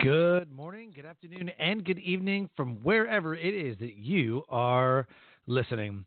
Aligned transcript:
Good 0.00 0.50
morning, 0.50 0.90
good 0.92 1.06
afternoon, 1.06 1.52
and 1.56 1.84
good 1.84 2.00
evening 2.00 2.50
from 2.56 2.82
wherever 2.82 3.36
it 3.36 3.54
is 3.54 3.78
that 3.78 3.94
you 3.94 4.42
are 4.48 5.06
listening. 5.46 6.04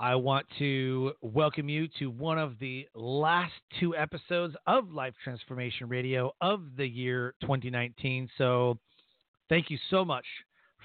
I 0.00 0.16
want 0.16 0.44
to 0.58 1.12
welcome 1.22 1.68
you 1.68 1.86
to 2.00 2.10
one 2.10 2.36
of 2.36 2.58
the 2.58 2.88
last 2.96 3.52
two 3.78 3.94
episodes 3.94 4.56
of 4.66 4.90
Life 4.90 5.14
Transformation 5.22 5.88
Radio 5.88 6.32
of 6.40 6.62
the 6.76 6.84
year 6.84 7.36
2019. 7.42 8.28
So, 8.36 8.76
thank 9.48 9.70
you 9.70 9.78
so 9.88 10.04
much 10.04 10.26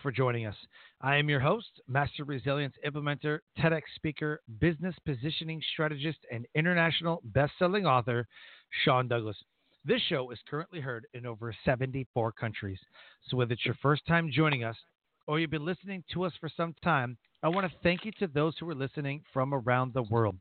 for 0.04 0.12
joining 0.12 0.46
us. 0.46 0.56
I 1.02 1.16
am 1.16 1.28
your 1.28 1.40
host, 1.40 1.82
Master 1.88 2.24
Resilience 2.24 2.76
Implementer, 2.86 3.40
TEDx 3.58 3.82
speaker, 3.96 4.42
business 4.60 4.94
positioning 5.08 5.60
strategist, 5.74 6.20
and 6.32 6.46
international 6.54 7.24
best-selling 7.24 7.88
author, 7.88 8.28
Sean 8.86 9.08
Douglas. 9.08 9.38
This 9.86 10.02
show 10.08 10.32
is 10.32 10.40
currently 10.50 10.80
heard 10.80 11.06
in 11.14 11.26
over 11.26 11.54
74 11.66 12.32
countries. 12.32 12.80
So, 13.28 13.36
whether 13.36 13.52
it's 13.52 13.66
your 13.66 13.76
first 13.82 14.06
time 14.08 14.32
joining 14.32 14.64
us 14.64 14.78
or 15.28 15.40
you've 15.40 15.50
been 15.50 15.66
listening 15.66 16.06
to 16.14 16.24
us 16.24 16.32
for 16.40 16.48
some 16.56 16.74
time, 16.82 17.18
I 17.44 17.50
want 17.50 17.70
to 17.70 17.78
thank 17.84 18.06
you 18.06 18.14
to 18.20 18.28
those 18.28 18.56
who 18.58 18.70
are 18.70 18.76
listening 18.76 19.24
from 19.34 19.54
around 19.54 19.94
the 19.94 20.04
world. 20.04 20.38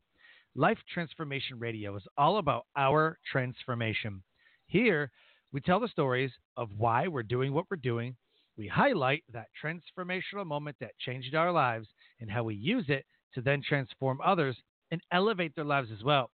Life 0.55 0.77
Transformation 0.93 1.59
Radio 1.59 1.93
is 1.97 2.03
all 2.17 2.37
about 2.37 2.67
our 2.77 3.19
transformation. 3.29 4.23
Here, 4.67 5.11
we 5.51 5.59
tell 5.59 5.81
the 5.81 5.89
stories 5.89 6.31
of 6.55 6.69
why 6.77 7.09
we're 7.09 7.21
doing 7.21 7.51
what 7.51 7.65
we're 7.69 7.75
doing. 7.75 8.15
We 8.57 8.69
highlight 8.69 9.25
that 9.33 9.47
transformational 9.61 10.45
moment 10.45 10.77
that 10.79 10.97
changed 10.99 11.35
our 11.35 11.51
lives 11.51 11.89
and 12.21 12.31
how 12.31 12.45
we 12.45 12.55
use 12.55 12.85
it 12.87 13.05
to 13.33 13.41
then 13.41 13.61
transform 13.61 14.21
others 14.23 14.55
and 14.91 15.01
elevate 15.11 15.53
their 15.53 15.65
lives 15.65 15.89
as 15.91 16.01
well. 16.01 16.29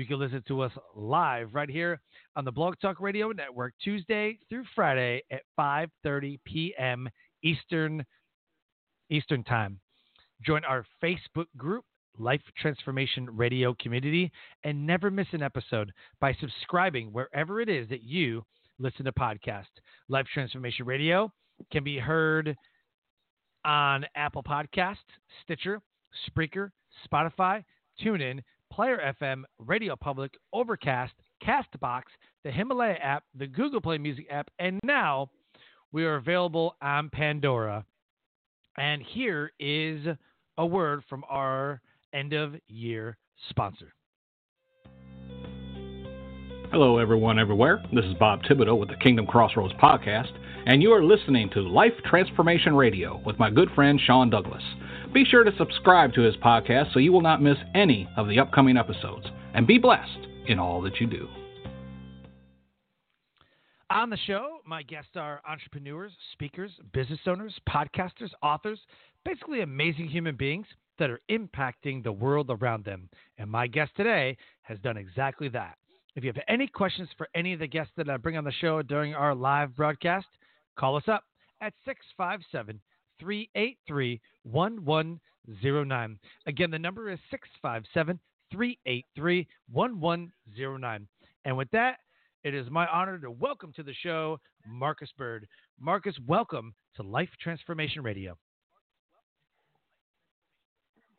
You 0.00 0.06
can 0.06 0.18
listen 0.18 0.42
to 0.48 0.62
us 0.62 0.72
live 0.96 1.54
right 1.54 1.68
here 1.68 2.00
on 2.34 2.46
the 2.46 2.50
Blog 2.50 2.76
Talk 2.80 3.00
Radio 3.00 3.32
Network 3.32 3.74
Tuesday 3.84 4.38
through 4.48 4.64
Friday 4.74 5.22
at 5.30 5.42
5:30 5.58 6.38
p.m. 6.46 7.06
Eastern 7.42 8.02
Eastern 9.10 9.44
Time. 9.44 9.78
Join 10.42 10.64
our 10.64 10.86
Facebook 11.04 11.44
group, 11.58 11.84
Life 12.16 12.40
Transformation 12.56 13.28
Radio 13.36 13.74
Community, 13.78 14.32
and 14.64 14.86
never 14.86 15.10
miss 15.10 15.26
an 15.32 15.42
episode 15.42 15.92
by 16.18 16.32
subscribing 16.40 17.12
wherever 17.12 17.60
it 17.60 17.68
is 17.68 17.86
that 17.90 18.02
you 18.02 18.42
listen 18.78 19.04
to 19.04 19.12
podcast. 19.12 19.66
Life 20.08 20.28
Transformation 20.32 20.86
Radio 20.86 21.30
can 21.70 21.84
be 21.84 21.98
heard 21.98 22.56
on 23.66 24.06
Apple 24.16 24.42
Podcast, 24.42 24.96
Stitcher, 25.44 25.82
Spreaker, 26.26 26.70
Spotify, 27.06 27.62
TuneIn, 28.02 28.40
Player 28.72 29.14
FM, 29.20 29.42
Radio 29.58 29.96
Public, 29.96 30.34
Overcast, 30.52 31.12
Castbox, 31.44 32.02
the 32.44 32.50
Himalaya 32.50 32.94
app, 32.94 33.24
the 33.34 33.46
Google 33.46 33.80
Play 33.80 33.98
Music 33.98 34.26
app, 34.30 34.50
and 34.58 34.78
now 34.84 35.30
we 35.92 36.04
are 36.04 36.16
available 36.16 36.76
on 36.80 37.10
Pandora. 37.10 37.84
And 38.78 39.02
here 39.02 39.52
is 39.58 40.06
a 40.56 40.64
word 40.64 41.02
from 41.08 41.24
our 41.28 41.80
end 42.14 42.32
of 42.32 42.54
year 42.68 43.16
sponsor. 43.48 43.92
Hello, 46.70 46.98
everyone, 46.98 47.40
everywhere. 47.40 47.82
This 47.92 48.04
is 48.04 48.14
Bob 48.14 48.42
Thibodeau 48.42 48.78
with 48.78 48.90
the 48.90 48.96
Kingdom 48.96 49.26
Crossroads 49.26 49.74
podcast, 49.82 50.30
and 50.66 50.80
you 50.80 50.92
are 50.92 51.02
listening 51.02 51.50
to 51.50 51.60
Life 51.60 51.94
Transformation 52.08 52.76
Radio 52.76 53.20
with 53.26 53.36
my 53.40 53.50
good 53.50 53.68
friend 53.74 54.00
Sean 54.06 54.30
Douglas. 54.30 54.62
Be 55.12 55.24
sure 55.24 55.42
to 55.42 55.50
subscribe 55.58 56.14
to 56.14 56.20
his 56.20 56.36
podcast 56.36 56.92
so 56.92 57.00
you 57.00 57.10
will 57.10 57.20
not 57.20 57.42
miss 57.42 57.56
any 57.74 58.08
of 58.16 58.28
the 58.28 58.38
upcoming 58.38 58.76
episodes, 58.76 59.26
and 59.54 59.66
be 59.66 59.76
blessed 59.76 60.28
in 60.46 60.60
all 60.60 60.80
that 60.82 61.00
you 61.00 61.08
do. 61.08 61.26
On 63.90 64.08
the 64.08 64.16
show, 64.16 64.58
my 64.64 64.84
guests 64.84 65.10
are 65.16 65.42
entrepreneurs, 65.48 66.12
speakers, 66.32 66.70
business 66.92 67.18
owners, 67.26 67.52
podcasters, 67.68 68.30
authors, 68.40 68.78
basically 69.24 69.62
amazing 69.62 70.06
human 70.06 70.36
beings 70.36 70.66
that 71.00 71.10
are 71.10 71.20
impacting 71.28 72.04
the 72.04 72.12
world 72.12 72.48
around 72.48 72.84
them. 72.84 73.08
And 73.36 73.50
my 73.50 73.66
guest 73.66 73.90
today 73.96 74.36
has 74.62 74.78
done 74.78 74.96
exactly 74.96 75.48
that. 75.48 75.76
If 76.14 76.22
you 76.22 76.32
have 76.32 76.42
any 76.46 76.68
questions 76.68 77.08
for 77.18 77.28
any 77.34 77.52
of 77.52 77.58
the 77.58 77.66
guests 77.66 77.92
that 77.96 78.08
I 78.08 78.16
bring 78.16 78.36
on 78.36 78.44
the 78.44 78.52
show 78.52 78.80
during 78.80 79.14
our 79.16 79.34
live 79.34 79.74
broadcast, 79.74 80.28
call 80.76 80.96
us 80.96 81.08
up 81.08 81.24
at 81.60 81.72
657 81.84 82.80
383 83.20 84.20
1109. 84.44 86.18
Again, 86.46 86.70
the 86.70 86.78
number 86.78 87.10
is 87.10 87.18
657 87.30 88.18
383 88.52 89.46
1109. 89.70 91.08
And 91.44 91.56
with 91.56 91.70
that, 91.70 91.96
it 92.42 92.54
is 92.54 92.70
my 92.70 92.86
honor 92.86 93.18
to 93.18 93.30
welcome 93.30 93.72
to 93.76 93.82
the 93.82 93.94
show 94.02 94.40
Marcus 94.66 95.10
Bird. 95.16 95.46
Marcus, 95.78 96.14
welcome 96.26 96.74
to 96.96 97.02
Life 97.02 97.28
Transformation 97.40 98.02
Radio. 98.02 98.36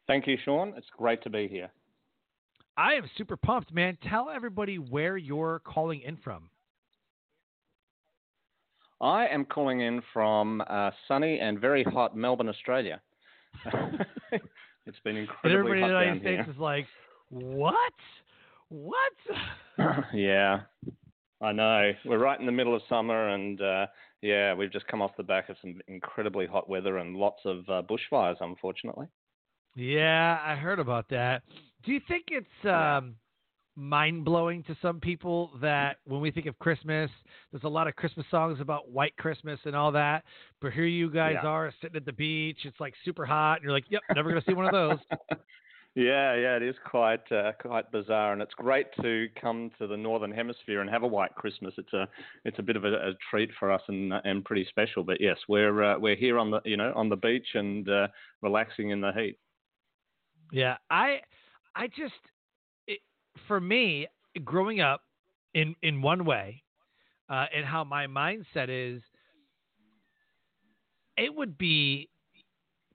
Thank 0.07 0.27
you, 0.27 0.37
Sean. 0.43 0.73
It's 0.75 0.87
great 0.97 1.23
to 1.23 1.29
be 1.29 1.47
here. 1.47 1.69
I 2.77 2.93
am 2.93 3.09
super 3.17 3.37
pumped, 3.37 3.73
man. 3.73 3.97
Tell 4.09 4.29
everybody 4.29 4.77
where 4.77 5.17
you're 5.17 5.59
calling 5.59 6.01
in 6.01 6.17
from. 6.17 6.49
I 9.01 9.27
am 9.27 9.45
calling 9.45 9.81
in 9.81 10.01
from 10.13 10.61
uh, 10.69 10.91
sunny 11.07 11.39
and 11.39 11.59
very 11.59 11.83
hot 11.83 12.15
Melbourne, 12.15 12.49
Australia. 12.49 13.01
it's 14.85 14.99
been 15.03 15.17
incredibly 15.17 15.51
and 15.51 15.53
everybody 15.53 15.81
hot 15.81 15.89
in 15.89 15.93
the 15.93 15.99
United 15.99 16.21
States 16.21 16.43
here. 16.45 16.53
is 16.53 16.59
like, 16.59 16.85
"What? 17.29 17.93
What?" 18.69 19.13
yeah, 20.13 20.61
I 21.41 21.51
know. 21.51 21.91
We're 22.05 22.19
right 22.19 22.39
in 22.39 22.45
the 22.45 22.51
middle 22.51 22.75
of 22.75 22.83
summer, 22.87 23.29
and 23.29 23.59
uh, 23.59 23.87
yeah, 24.21 24.53
we've 24.53 24.71
just 24.71 24.87
come 24.87 25.01
off 25.01 25.11
the 25.17 25.23
back 25.23 25.49
of 25.49 25.57
some 25.61 25.81
incredibly 25.87 26.45
hot 26.45 26.69
weather 26.69 26.97
and 26.97 27.17
lots 27.17 27.41
of 27.45 27.59
uh, 27.69 27.81
bushfires, 27.81 28.37
unfortunately. 28.39 29.07
Yeah, 29.75 30.37
I 30.45 30.55
heard 30.55 30.79
about 30.79 31.09
that. 31.09 31.41
Do 31.83 31.91
you 31.91 32.01
think 32.07 32.25
it's 32.27 32.65
um, 32.65 33.15
mind 33.75 34.25
blowing 34.25 34.63
to 34.63 34.75
some 34.81 34.99
people 34.99 35.51
that 35.61 35.97
when 36.05 36.21
we 36.21 36.29
think 36.31 36.45
of 36.45 36.57
Christmas, 36.59 37.09
there's 37.51 37.63
a 37.63 37.69
lot 37.69 37.87
of 37.87 37.95
Christmas 37.95 38.25
songs 38.29 38.59
about 38.59 38.89
white 38.89 39.15
Christmas 39.17 39.59
and 39.65 39.75
all 39.75 39.91
that, 39.93 40.23
but 40.61 40.73
here 40.73 40.85
you 40.85 41.09
guys 41.09 41.37
Yeah. 41.41 41.49
are 41.49 41.73
sitting 41.81 41.95
at 41.95 42.05
the 42.05 42.13
beach. 42.13 42.65
It's 42.65 42.79
like 42.79 42.93
super 43.05 43.25
hot, 43.25 43.57
and 43.57 43.63
you're 43.63 43.73
like, 43.73 43.89
"Yep, 43.89 44.03
never 44.11 44.29
gonna 44.29 44.43
see 44.43 44.53
one 44.53 44.65
of 44.65 44.71
those." 44.71 44.99
yeah, 45.95 46.35
yeah, 46.35 46.55
it 46.57 46.63
is 46.63 46.75
quite 46.85 47.29
uh, 47.31 47.53
quite 47.53 47.91
bizarre, 47.91 48.33
and 48.33 48.41
it's 48.41 48.53
great 48.53 48.87
to 49.01 49.27
come 49.39 49.71
to 49.77 49.87
the 49.87 49.97
northern 49.97 50.31
hemisphere 50.31 50.81
and 50.81 50.89
have 50.89 51.03
a 51.03 51.07
white 51.07 51.33
Christmas. 51.35 51.73
It's 51.77 51.93
a 51.93 52.07
it's 52.45 52.59
a 52.59 52.63
bit 52.63 52.75
of 52.75 52.85
a, 52.85 52.93
a 52.93 53.13
treat 53.29 53.51
for 53.59 53.71
us 53.71 53.81
and 53.87 54.13
and 54.25 54.43
pretty 54.45 54.65
special. 54.65 55.03
But 55.03 55.19
yes, 55.21 55.37
we're 55.47 55.83
uh, 55.83 55.99
we're 55.99 56.15
here 56.15 56.37
on 56.37 56.51
the 56.51 56.61
you 56.65 56.77
know 56.77 56.93
on 56.95 57.09
the 57.09 57.15
beach 57.17 57.47
and 57.55 57.87
uh, 57.89 58.07
relaxing 58.41 58.89
in 58.91 59.01
the 59.01 59.11
heat. 59.13 59.37
Yeah, 60.51 60.77
I, 60.89 61.21
I 61.75 61.87
just, 61.87 62.13
for 63.47 63.59
me, 63.59 64.07
growing 64.43 64.81
up 64.81 65.01
in 65.53 65.75
in 65.81 66.01
one 66.01 66.25
way, 66.25 66.63
uh, 67.29 67.45
and 67.55 67.65
how 67.65 67.83
my 67.83 68.07
mindset 68.07 68.67
is, 68.69 69.01
it 71.17 71.33
would 71.33 71.57
be 71.57 72.09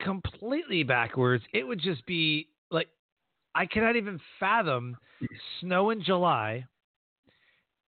completely 0.00 0.82
backwards. 0.82 1.44
It 1.52 1.66
would 1.66 1.81
just 1.81 2.05
be 2.06 2.49
like, 2.70 2.88
I 3.55 3.66
cannot 3.66 3.96
even 3.96 4.20
fathom 4.38 4.96
snow 5.60 5.90
in 5.90 6.02
July 6.02 6.64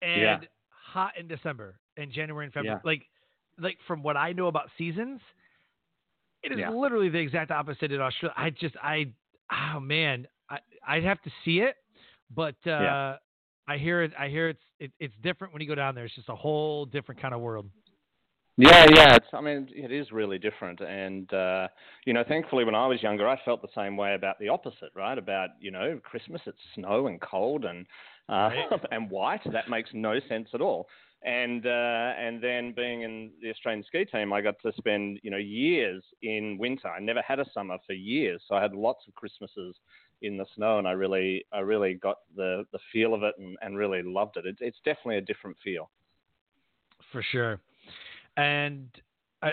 and 0.02 0.22
Yeah. 0.22 0.38
hot 0.68 1.12
in 1.18 1.28
December 1.28 1.76
and 1.96 2.12
January 2.12 2.44
and 2.44 2.52
February. 2.52 2.80
Yeah. 2.84 2.88
Like, 2.88 3.02
like 3.58 3.78
from 3.86 4.02
what 4.02 4.16
I 4.16 4.32
know 4.32 4.48
about 4.48 4.68
seasons, 4.76 5.20
it 6.42 6.52
is 6.52 6.58
Yeah. 6.58 6.70
literally 6.70 7.08
the 7.08 7.18
exact 7.18 7.50
opposite 7.50 7.90
in 7.90 8.00
Australia. 8.00 8.34
I 8.36 8.50
just, 8.50 8.76
I, 8.82 9.06
oh 9.50 9.80
man, 9.80 10.26
I, 10.50 10.58
I'd 10.86 11.04
have 11.04 11.22
to 11.22 11.30
see 11.44 11.60
it, 11.60 11.76
but 12.34 12.56
uh, 12.66 12.70
Yeah. 12.70 13.16
I 13.66 13.78
hear 13.78 14.02
it. 14.02 14.12
I 14.18 14.28
hear 14.28 14.48
it's 14.50 14.62
it, 14.78 14.92
it's 15.00 15.14
different 15.22 15.52
when 15.52 15.62
you 15.62 15.68
go 15.68 15.74
down 15.74 15.94
there. 15.94 16.04
It's 16.04 16.14
just 16.14 16.28
a 16.28 16.34
whole 16.34 16.84
different 16.86 17.20
kind 17.22 17.34
of 17.34 17.40
world. 17.40 17.66
Yeah, 18.56 18.86
yeah. 18.94 19.16
It's, 19.16 19.26
I 19.32 19.40
mean, 19.40 19.68
it 19.74 19.90
is 19.90 20.12
really 20.12 20.38
different, 20.38 20.80
and 20.80 21.32
uh, 21.34 21.66
you 22.06 22.12
know, 22.12 22.22
thankfully, 22.28 22.64
when 22.64 22.76
I 22.76 22.86
was 22.86 23.02
younger, 23.02 23.28
I 23.28 23.36
felt 23.44 23.62
the 23.62 23.68
same 23.74 23.96
way 23.96 24.14
about 24.14 24.38
the 24.38 24.48
opposite, 24.48 24.90
right? 24.94 25.18
About 25.18 25.50
you 25.60 25.72
know, 25.72 25.98
Christmas, 26.04 26.40
it's 26.46 26.58
snow 26.74 27.08
and 27.08 27.20
cold 27.20 27.64
and 27.64 27.84
uh, 28.28 28.50
and 28.92 29.10
white. 29.10 29.40
That 29.52 29.68
makes 29.68 29.90
no 29.92 30.20
sense 30.28 30.48
at 30.54 30.60
all. 30.60 30.86
and 31.24 31.66
uh, 31.66 32.12
and 32.16 32.40
then 32.40 32.72
being 32.76 33.02
in 33.02 33.32
the 33.42 33.50
Australian 33.50 33.82
ski 33.84 34.04
team, 34.04 34.32
I 34.32 34.40
got 34.40 34.54
to 34.62 34.72
spend 34.76 35.18
you 35.24 35.30
know 35.32 35.38
years 35.38 36.04
in 36.22 36.56
winter. 36.58 36.88
I 36.88 37.00
never 37.00 37.22
had 37.22 37.40
a 37.40 37.46
summer 37.52 37.78
for 37.86 37.94
years, 37.94 38.40
so 38.46 38.54
I 38.54 38.62
had 38.62 38.72
lots 38.72 39.00
of 39.08 39.14
Christmases 39.14 39.74
in 40.24 40.36
the 40.36 40.46
snow, 40.56 40.78
and 40.78 40.88
I 40.88 40.92
really 40.92 41.44
I 41.52 41.60
really 41.60 41.94
got 41.94 42.16
the 42.36 42.64
the 42.72 42.78
feel 42.92 43.14
of 43.14 43.22
it 43.22 43.34
and, 43.38 43.56
and 43.62 43.76
really 43.76 44.02
loved 44.02 44.36
it. 44.36 44.46
It's 44.46 44.58
it's 44.60 44.78
definitely 44.84 45.18
a 45.18 45.22
different 45.22 45.56
feel. 45.62 45.90
For 47.12 47.22
sure, 47.30 47.60
and 48.36 48.88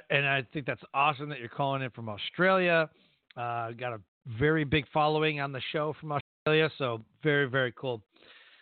and 0.10 0.28
I 0.28 0.46
think 0.54 0.66
that's 0.66 0.82
awesome 0.94 1.30
that 1.30 1.40
you're 1.40 1.50
calling 1.50 1.82
in 1.82 1.92
from 1.92 2.10
Australia. 2.10 2.90
Uh, 3.38 3.72
got 3.72 3.94
a 3.94 4.02
very 4.40 4.64
big 4.64 4.86
following 4.94 5.40
on 5.40 5.52
the 5.52 5.62
show 5.72 5.96
from 6.00 6.14
Australia, 6.14 6.70
so 6.78 7.02
very 7.24 7.50
very 7.50 7.74
cool. 7.76 8.02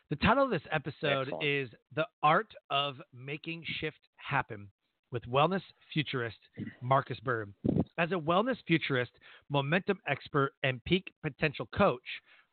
The 0.10 0.16
title 0.18 0.46
of 0.46 0.50
this 0.50 0.64
episode 0.72 1.28
Excellent. 1.28 1.44
is 1.44 1.70
The 1.96 2.06
Art 2.24 2.52
of 2.72 2.96
Making 3.14 3.64
Shift 3.80 4.00
Happen 4.16 4.68
with 5.12 5.24
wellness 5.26 5.62
futurist 5.94 6.38
Marcus 6.82 7.20
Bird. 7.20 7.54
As 8.00 8.14
a 8.14 8.16
wellness 8.16 8.56
futurist, 8.66 9.12
momentum 9.50 10.00
expert, 10.08 10.54
and 10.64 10.82
peak 10.86 11.12
potential 11.22 11.68
coach, 11.76 12.00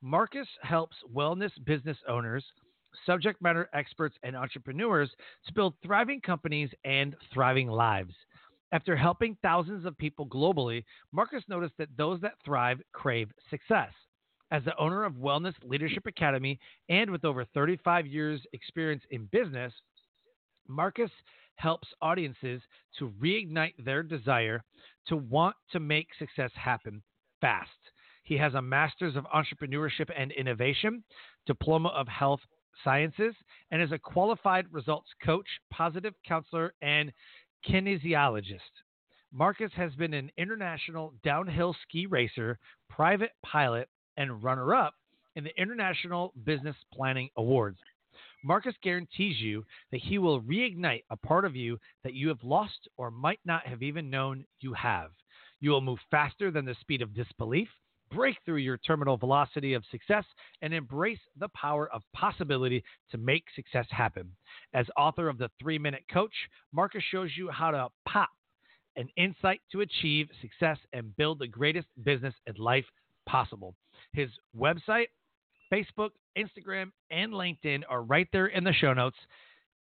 Marcus 0.02 0.48
helps 0.62 0.96
wellness 1.14 1.52
business 1.64 1.96
owners, 2.08 2.44
subject 3.06 3.40
matter 3.40 3.70
experts, 3.72 4.16
and 4.24 4.34
entrepreneurs 4.34 5.08
to 5.46 5.54
build 5.54 5.74
thriving 5.84 6.20
companies 6.20 6.70
and 6.84 7.14
thriving 7.32 7.68
lives. 7.68 8.12
After 8.72 8.96
helping 8.96 9.36
thousands 9.40 9.84
of 9.84 9.96
people 9.96 10.26
globally, 10.26 10.82
Marcus 11.12 11.44
noticed 11.46 11.74
that 11.78 11.96
those 11.96 12.20
that 12.22 12.34
thrive 12.44 12.82
crave 12.92 13.28
success. 13.48 13.92
As 14.50 14.64
the 14.64 14.76
owner 14.78 15.04
of 15.04 15.12
Wellness 15.12 15.54
Leadership 15.62 16.06
Academy 16.06 16.58
and 16.88 17.08
with 17.08 17.24
over 17.24 17.44
35 17.44 18.04
years' 18.08 18.44
experience 18.52 19.04
in 19.10 19.26
business, 19.26 19.72
Marcus 20.66 21.10
helps 21.56 21.88
audiences 22.00 22.62
to 22.98 23.12
reignite 23.20 23.74
their 23.84 24.02
desire 24.02 24.62
to 25.08 25.16
want 25.16 25.56
to 25.72 25.80
make 25.80 26.08
success 26.18 26.50
happen 26.54 27.02
fast. 27.40 27.70
He 28.22 28.36
has 28.38 28.54
a 28.54 28.62
master's 28.62 29.16
of 29.16 29.24
entrepreneurship 29.26 30.10
and 30.16 30.32
innovation, 30.32 31.04
diploma 31.46 31.88
of 31.90 32.08
health 32.08 32.40
sciences, 32.82 33.34
and 33.70 33.80
is 33.80 33.92
a 33.92 33.98
qualified 33.98 34.66
results 34.72 35.08
coach, 35.24 35.46
positive 35.72 36.14
counselor, 36.26 36.74
and 36.82 37.12
kinesiologist. 37.68 38.60
Marcus 39.32 39.70
has 39.76 39.94
been 39.94 40.14
an 40.14 40.30
international 40.36 41.14
downhill 41.22 41.74
ski 41.82 42.06
racer, 42.06 42.58
private 42.88 43.32
pilot, 43.44 43.88
and 44.16 44.42
runner 44.42 44.74
up 44.74 44.94
in 45.36 45.44
the 45.44 45.60
International 45.60 46.32
Business 46.44 46.76
Planning 46.92 47.28
Awards. 47.36 47.78
Marcus 48.44 48.74
guarantees 48.82 49.40
you 49.40 49.64
that 49.90 50.00
he 50.00 50.18
will 50.18 50.42
reignite 50.42 51.04
a 51.10 51.16
part 51.16 51.44
of 51.44 51.56
you 51.56 51.78
that 52.04 52.14
you 52.14 52.28
have 52.28 52.42
lost 52.42 52.88
or 52.96 53.10
might 53.10 53.40
not 53.44 53.66
have 53.66 53.82
even 53.82 54.10
known 54.10 54.44
you 54.60 54.72
have. 54.74 55.10
You 55.60 55.70
will 55.70 55.80
move 55.80 55.98
faster 56.10 56.50
than 56.50 56.64
the 56.64 56.76
speed 56.80 57.02
of 57.02 57.14
disbelief, 57.14 57.68
break 58.10 58.36
through 58.44 58.58
your 58.58 58.78
terminal 58.78 59.16
velocity 59.16 59.74
of 59.74 59.84
success, 59.90 60.24
and 60.62 60.72
embrace 60.72 61.18
the 61.38 61.48
power 61.48 61.90
of 61.92 62.02
possibility 62.14 62.84
to 63.10 63.18
make 63.18 63.44
success 63.54 63.86
happen. 63.90 64.30
As 64.74 64.86
author 64.96 65.28
of 65.28 65.38
The 65.38 65.50
Three 65.60 65.78
Minute 65.78 66.04
Coach, 66.12 66.34
Marcus 66.72 67.02
shows 67.10 67.30
you 67.36 67.50
how 67.50 67.70
to 67.70 67.88
pop 68.06 68.30
an 68.96 69.08
insight 69.16 69.60
to 69.72 69.80
achieve 69.80 70.28
success 70.40 70.78
and 70.92 71.16
build 71.16 71.38
the 71.38 71.46
greatest 71.46 71.88
business 72.04 72.34
and 72.46 72.58
life 72.58 72.86
possible. 73.26 73.74
His 74.12 74.30
website, 74.56 75.08
Facebook, 75.72 76.10
Instagram, 76.36 76.90
and 77.10 77.32
LinkedIn 77.32 77.82
are 77.88 78.02
right 78.02 78.28
there 78.32 78.46
in 78.46 78.64
the 78.64 78.72
show 78.72 78.92
notes. 78.92 79.16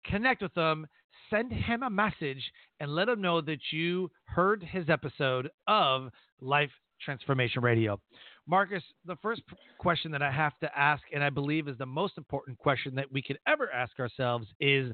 Connect 0.05 0.41
with 0.41 0.55
him, 0.55 0.87
send 1.29 1.51
him 1.51 1.83
a 1.83 1.89
message, 1.89 2.43
and 2.79 2.93
let 2.93 3.09
him 3.09 3.21
know 3.21 3.41
that 3.41 3.59
you 3.71 4.09
heard 4.25 4.63
his 4.63 4.89
episode 4.89 5.49
of 5.67 6.09
Life 6.41 6.71
Transformation 7.01 7.61
Radio. 7.61 7.99
Marcus, 8.47 8.83
the 9.05 9.15
first 9.21 9.41
question 9.79 10.11
that 10.11 10.21
I 10.21 10.31
have 10.31 10.57
to 10.59 10.77
ask, 10.77 11.01
and 11.13 11.23
I 11.23 11.29
believe 11.29 11.67
is 11.67 11.77
the 11.77 11.85
most 11.85 12.17
important 12.17 12.57
question 12.57 12.95
that 12.95 13.11
we 13.11 13.21
could 13.21 13.39
ever 13.47 13.71
ask 13.71 13.99
ourselves, 13.99 14.47
is 14.59 14.93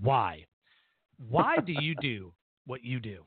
why? 0.00 0.44
Why 1.28 1.56
do 1.64 1.72
you 1.72 1.94
do 2.00 2.32
what 2.66 2.84
you 2.84 3.00
do? 3.00 3.24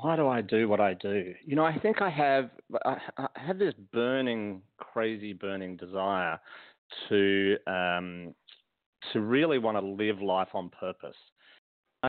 Why 0.00 0.16
do 0.16 0.28
I 0.28 0.40
do 0.40 0.68
what 0.68 0.80
I 0.80 0.94
do? 0.94 1.34
You 1.44 1.56
know, 1.56 1.64
I 1.64 1.78
think 1.78 2.00
I 2.00 2.10
have 2.10 2.50
I, 2.84 2.96
I 3.16 3.26
have 3.34 3.58
this 3.58 3.74
burning, 3.92 4.62
crazy, 4.76 5.32
burning 5.32 5.76
desire 5.76 6.38
to 7.08 7.56
um, 7.66 8.34
to 9.12 9.20
really 9.20 9.58
want 9.58 9.76
to 9.76 9.84
live 9.86 10.20
life 10.22 10.48
on 10.54 10.70
purpose. 10.70 11.16
I 12.02 12.08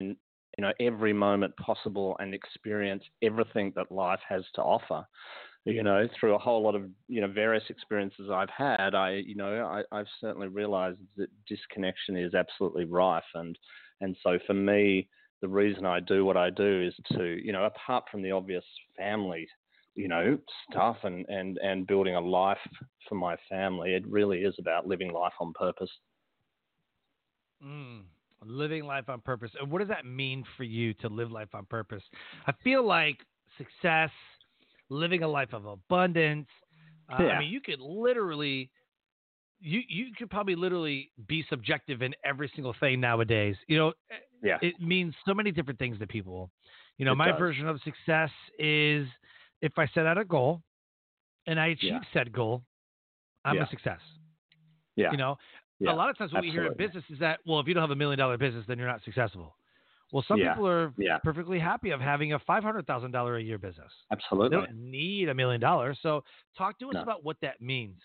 you 0.00 0.16
know, 0.58 0.72
every 0.78 1.12
moment 1.12 1.56
possible 1.56 2.16
and 2.20 2.34
experience 2.34 3.02
everything 3.22 3.72
that 3.76 3.90
life 3.90 4.20
has 4.28 4.44
to 4.56 4.62
offer. 4.62 5.06
You 5.64 5.82
know, 5.82 6.08
through 6.18 6.34
a 6.34 6.38
whole 6.38 6.62
lot 6.62 6.74
of 6.74 6.84
you 7.08 7.20
know 7.20 7.28
various 7.28 7.64
experiences 7.68 8.30
I've 8.32 8.50
had, 8.50 8.94
I 8.94 9.22
you 9.26 9.34
know 9.36 9.64
I, 9.66 9.82
I've 9.94 10.06
certainly 10.18 10.48
realised 10.48 10.98
that 11.18 11.28
disconnection 11.46 12.16
is 12.16 12.34
absolutely 12.34 12.84
rife, 12.84 13.22
and 13.34 13.58
and 14.00 14.16
so 14.22 14.38
for 14.46 14.54
me, 14.54 15.08
the 15.40 15.48
reason 15.48 15.86
I 15.86 16.00
do 16.00 16.24
what 16.24 16.36
I 16.36 16.50
do 16.50 16.82
is 16.82 16.94
to, 17.16 17.24
you 17.44 17.52
know, 17.52 17.64
apart 17.64 18.04
from 18.10 18.22
the 18.22 18.30
obvious 18.30 18.64
family, 18.96 19.46
you 19.94 20.08
know, 20.08 20.38
stuff 20.70 20.98
and, 21.02 21.26
and, 21.28 21.58
and 21.58 21.86
building 21.86 22.14
a 22.14 22.20
life 22.20 22.58
for 23.08 23.14
my 23.14 23.36
family, 23.48 23.94
it 23.94 24.06
really 24.06 24.40
is 24.40 24.54
about 24.58 24.86
living 24.86 25.12
life 25.12 25.32
on 25.40 25.52
purpose. 25.54 25.90
Mm, 27.64 28.02
living 28.44 28.84
life 28.84 29.08
on 29.08 29.20
purpose. 29.20 29.50
And 29.60 29.70
what 29.70 29.80
does 29.80 29.88
that 29.88 30.04
mean 30.04 30.44
for 30.56 30.64
you 30.64 30.94
to 30.94 31.08
live 31.08 31.30
life 31.30 31.54
on 31.54 31.66
purpose? 31.66 32.02
I 32.46 32.52
feel 32.62 32.86
like 32.86 33.18
success, 33.58 34.10
living 34.88 35.22
a 35.22 35.28
life 35.28 35.52
of 35.52 35.66
abundance. 35.66 36.48
Uh, 37.12 37.22
yeah. 37.22 37.28
I 37.30 37.38
mean, 37.40 37.50
you 37.50 37.60
could 37.60 37.80
literally 37.80 38.70
you 39.60 39.80
you 39.88 40.06
could 40.16 40.30
probably 40.30 40.54
literally 40.54 41.10
be 41.28 41.44
subjective 41.48 42.02
in 42.02 42.14
every 42.24 42.50
single 42.54 42.74
thing 42.80 43.00
nowadays. 43.00 43.56
You 43.68 43.78
know, 43.78 43.88
eh, 44.10 44.16
yeah. 44.42 44.58
it 44.62 44.80
means 44.80 45.14
so 45.26 45.34
many 45.34 45.50
different 45.50 45.78
things 45.78 45.98
to 45.98 46.06
people. 46.06 46.50
You 46.98 47.04
know, 47.04 47.12
It 47.12 47.16
my 47.16 47.30
does. 47.30 47.38
version 47.38 47.68
of 47.68 47.80
success 47.82 48.30
is 48.58 49.06
if 49.62 49.72
I 49.78 49.86
set 49.88 50.06
out 50.06 50.18
a 50.18 50.24
goal 50.24 50.62
and 51.46 51.58
I 51.60 51.68
achieve 51.68 51.92
Yeah. 51.92 52.00
said 52.12 52.32
goal, 52.32 52.62
I'm 53.44 53.56
Yeah. 53.56 53.64
a 53.64 53.68
success. 53.68 54.00
Yeah. 54.96 55.10
You 55.12 55.16
know, 55.16 55.38
yeah. 55.78 55.92
a 55.92 55.94
lot 55.94 56.10
of 56.10 56.18
times 56.18 56.32
what 56.32 56.42
we 56.42 56.50
hear 56.50 56.66
in 56.66 56.76
business 56.76 57.04
is 57.10 57.18
that, 57.20 57.40
well, 57.46 57.60
if 57.60 57.66
you 57.66 57.74
don't 57.74 57.82
have 57.82 57.90
a 57.90 57.96
million 57.96 58.18
dollar 58.18 58.36
business, 58.36 58.66
then 58.66 58.78
you're 58.78 58.88
not 58.88 59.02
successful. 59.02 59.56
Well, 60.12 60.24
some 60.26 60.38
people 60.38 60.66
are 60.66 60.92
perfectly 61.22 61.58
happy 61.60 61.90
of 61.90 62.00
having 62.00 62.32
a 62.32 62.38
five 62.40 62.62
hundred 62.64 62.86
thousand 62.86 63.12
dollar 63.12 63.36
a 63.36 63.42
year 63.42 63.58
business. 63.58 63.92
Absolutely. 64.10 64.48
They 64.58 64.66
don't 64.66 64.90
need 64.90 65.28
a 65.28 65.34
million 65.34 65.60
dollars. 65.60 65.98
So, 66.02 66.24
talk 66.58 66.78
to 66.80 66.88
us 66.88 66.94
No. 66.94 67.02
about 67.02 67.22
what 67.24 67.36
that 67.42 67.60
means. 67.60 68.00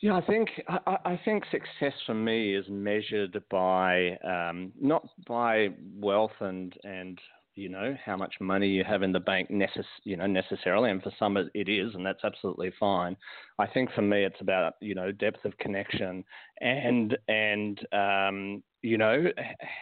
Yeah, 0.00 0.16
I 0.16 0.20
think 0.26 0.50
I, 0.68 0.78
I- 1.04 1.20
think 1.24 1.44
success 1.50 1.94
for 2.06 2.14
me 2.14 2.54
is 2.54 2.66
measured 2.68 3.42
by 3.50 4.16
um, 4.18 4.72
not 4.80 5.08
by 5.26 5.68
wealth 5.94 6.32
and 6.40 6.74
and 6.84 7.18
you 7.54 7.68
know 7.68 7.96
how 8.04 8.16
much 8.16 8.34
money 8.40 8.68
you 8.68 8.82
have 8.84 9.02
in 9.04 9.12
the 9.12 9.20
bank 9.20 9.48
necess- 9.48 10.00
you 10.02 10.16
know 10.16 10.26
necessarily, 10.26 10.90
and 10.90 11.02
for 11.02 11.12
some 11.18 11.36
it 11.36 11.48
it 11.54 11.68
is, 11.68 11.94
and 11.94 12.04
that's 12.04 12.24
absolutely 12.24 12.72
fine. 12.78 13.16
I 13.58 13.66
think 13.66 13.92
for 13.92 14.02
me 14.02 14.24
it's 14.24 14.40
about 14.40 14.74
you 14.80 14.94
know 14.94 15.12
depth 15.12 15.44
of 15.44 15.56
connection 15.58 16.24
and 16.60 17.16
and 17.28 17.78
um, 17.92 18.62
you 18.82 18.98
know 18.98 19.24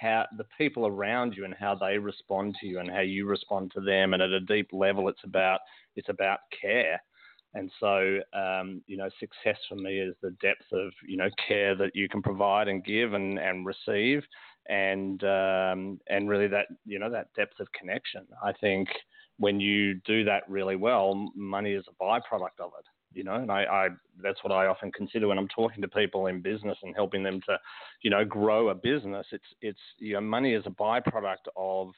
how 0.00 0.26
the 0.36 0.44
people 0.58 0.86
around 0.86 1.34
you 1.36 1.44
and 1.46 1.54
how 1.58 1.74
they 1.74 1.98
respond 1.98 2.54
to 2.60 2.66
you 2.66 2.78
and 2.78 2.90
how 2.90 3.00
you 3.00 3.26
respond 3.26 3.72
to 3.74 3.80
them, 3.80 4.12
and 4.12 4.22
at 4.22 4.30
a 4.30 4.40
deep 4.40 4.68
level 4.72 5.08
it's 5.08 5.24
about 5.24 5.60
it's 5.96 6.10
about 6.10 6.40
care. 6.60 7.02
And 7.54 7.70
so, 7.78 8.18
um, 8.32 8.82
you 8.86 8.96
know, 8.96 9.08
success 9.20 9.58
for 9.68 9.74
me 9.76 9.98
is 9.98 10.14
the 10.22 10.30
depth 10.40 10.72
of, 10.72 10.90
you 11.06 11.16
know, 11.16 11.28
care 11.46 11.74
that 11.74 11.94
you 11.94 12.08
can 12.08 12.22
provide 12.22 12.68
and 12.68 12.84
give 12.84 13.12
and, 13.12 13.38
and 13.38 13.66
receive, 13.66 14.22
and 14.68 15.22
um, 15.24 16.00
and 16.08 16.28
really 16.28 16.48
that, 16.48 16.66
you 16.86 16.98
know, 16.98 17.10
that 17.10 17.28
depth 17.36 17.60
of 17.60 17.68
connection. 17.78 18.26
I 18.42 18.52
think 18.52 18.88
when 19.38 19.60
you 19.60 19.94
do 20.06 20.24
that 20.24 20.48
really 20.48 20.76
well, 20.76 21.30
money 21.34 21.72
is 21.72 21.84
a 21.88 22.02
byproduct 22.02 22.60
of 22.60 22.72
it. 22.78 22.86
You 23.14 23.24
know, 23.24 23.34
and 23.34 23.52
I, 23.52 23.64
I 23.64 23.88
that's 24.22 24.42
what 24.42 24.52
I 24.52 24.66
often 24.66 24.90
consider 24.90 25.28
when 25.28 25.36
I'm 25.36 25.48
talking 25.48 25.82
to 25.82 25.88
people 25.88 26.28
in 26.28 26.40
business 26.40 26.78
and 26.82 26.94
helping 26.94 27.22
them 27.22 27.42
to, 27.46 27.58
you 28.02 28.08
know, 28.08 28.24
grow 28.24 28.70
a 28.70 28.74
business. 28.74 29.26
It's 29.32 29.44
it's 29.60 29.78
you 29.98 30.14
know, 30.14 30.22
money 30.22 30.54
is 30.54 30.64
a 30.64 30.70
byproduct 30.70 31.48
of 31.54 31.88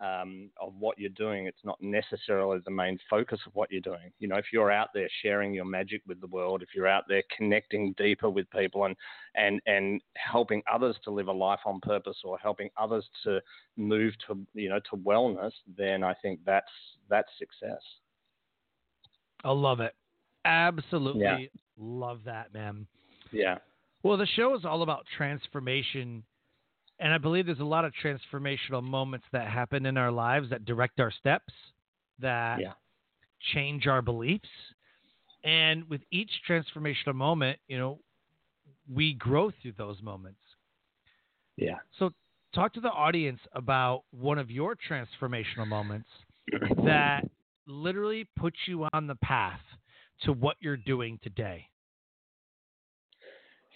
um, 0.00 0.50
of 0.60 0.74
what 0.78 0.98
you're 0.98 1.10
doing. 1.10 1.46
It's 1.46 1.64
not 1.64 1.78
necessarily 1.80 2.58
the 2.64 2.70
main 2.70 2.98
focus 3.08 3.40
of 3.46 3.54
what 3.54 3.70
you're 3.70 3.80
doing. 3.80 4.12
You 4.18 4.28
know, 4.28 4.36
if 4.36 4.46
you're 4.52 4.70
out 4.70 4.88
there 4.94 5.08
sharing 5.22 5.52
your 5.52 5.64
magic 5.64 6.02
with 6.06 6.20
the 6.20 6.26
world, 6.26 6.62
if 6.62 6.68
you're 6.74 6.86
out 6.86 7.04
there 7.08 7.22
connecting 7.36 7.94
deeper 7.96 8.30
with 8.30 8.48
people 8.50 8.84
and 8.84 8.96
and 9.34 9.60
and 9.66 10.00
helping 10.14 10.62
others 10.72 10.96
to 11.04 11.10
live 11.10 11.28
a 11.28 11.32
life 11.32 11.60
on 11.64 11.80
purpose 11.80 12.18
or 12.24 12.38
helping 12.38 12.70
others 12.76 13.08
to 13.24 13.40
move 13.76 14.14
to 14.26 14.38
you 14.54 14.68
know 14.68 14.80
to 14.90 14.96
wellness, 14.96 15.52
then 15.76 16.02
I 16.02 16.14
think 16.14 16.40
that's 16.44 16.70
that's 17.08 17.28
success. 17.38 17.82
I 19.44 19.52
love 19.52 19.80
it. 19.80 19.94
Absolutely 20.44 21.22
Yeah. 21.22 21.38
Love 21.80 22.20
that, 22.24 22.52
man. 22.52 22.86
Yeah. 23.30 23.58
Well, 24.02 24.16
the 24.16 24.26
show 24.26 24.56
is 24.56 24.64
all 24.64 24.82
about 24.82 25.04
transformation. 25.16 26.24
And 27.00 27.12
I 27.12 27.18
believe 27.18 27.46
there's 27.46 27.60
a 27.60 27.64
lot 27.64 27.84
of 27.84 27.92
transformational 28.02 28.82
moments 28.82 29.26
that 29.32 29.48
happen 29.48 29.86
in 29.86 29.96
our 29.96 30.10
lives 30.10 30.50
that 30.50 30.64
direct 30.64 30.98
our 31.00 31.10
steps, 31.12 31.52
that 32.18 32.60
Yeah. 32.60 32.72
change 33.52 33.86
our 33.86 34.02
beliefs. 34.02 34.48
And 35.44 35.88
with 35.88 36.02
each 36.10 36.30
transformational 36.48 37.14
moment, 37.14 37.60
you 37.68 37.78
know, 37.78 38.00
we 38.92 39.14
grow 39.14 39.50
through 39.50 39.72
those 39.72 40.02
moments. 40.02 40.40
Yeah. 41.56 41.78
So, 41.98 42.12
talk 42.54 42.72
to 42.74 42.80
the 42.80 42.90
audience 42.90 43.40
about 43.52 44.04
one 44.10 44.38
of 44.38 44.50
your 44.50 44.74
transformational 44.76 45.66
moments 45.66 46.08
that 46.84 47.24
literally 47.66 48.24
puts 48.36 48.56
you 48.66 48.86
on 48.92 49.06
the 49.06 49.14
path 49.16 49.60
to 50.22 50.32
what 50.32 50.56
you're 50.60 50.76
doing 50.76 51.18
today. 51.22 51.68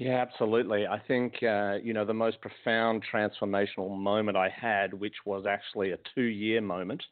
Yeah, 0.03 0.21
absolutely. 0.21 0.85
I 0.85 0.99
think 0.99 1.35
uh, 1.43 1.75
you 1.81 1.93
know 1.93 2.05
the 2.05 2.13
most 2.13 2.39
profound 2.41 3.05
transformational 3.13 3.97
moment 3.97 4.37
I 4.37 4.49
had, 4.49 4.93
which 4.93 5.15
was 5.25 5.45
actually 5.47 5.93
a 5.93 5.99
two-year 6.15 6.61
moment, 6.61 7.05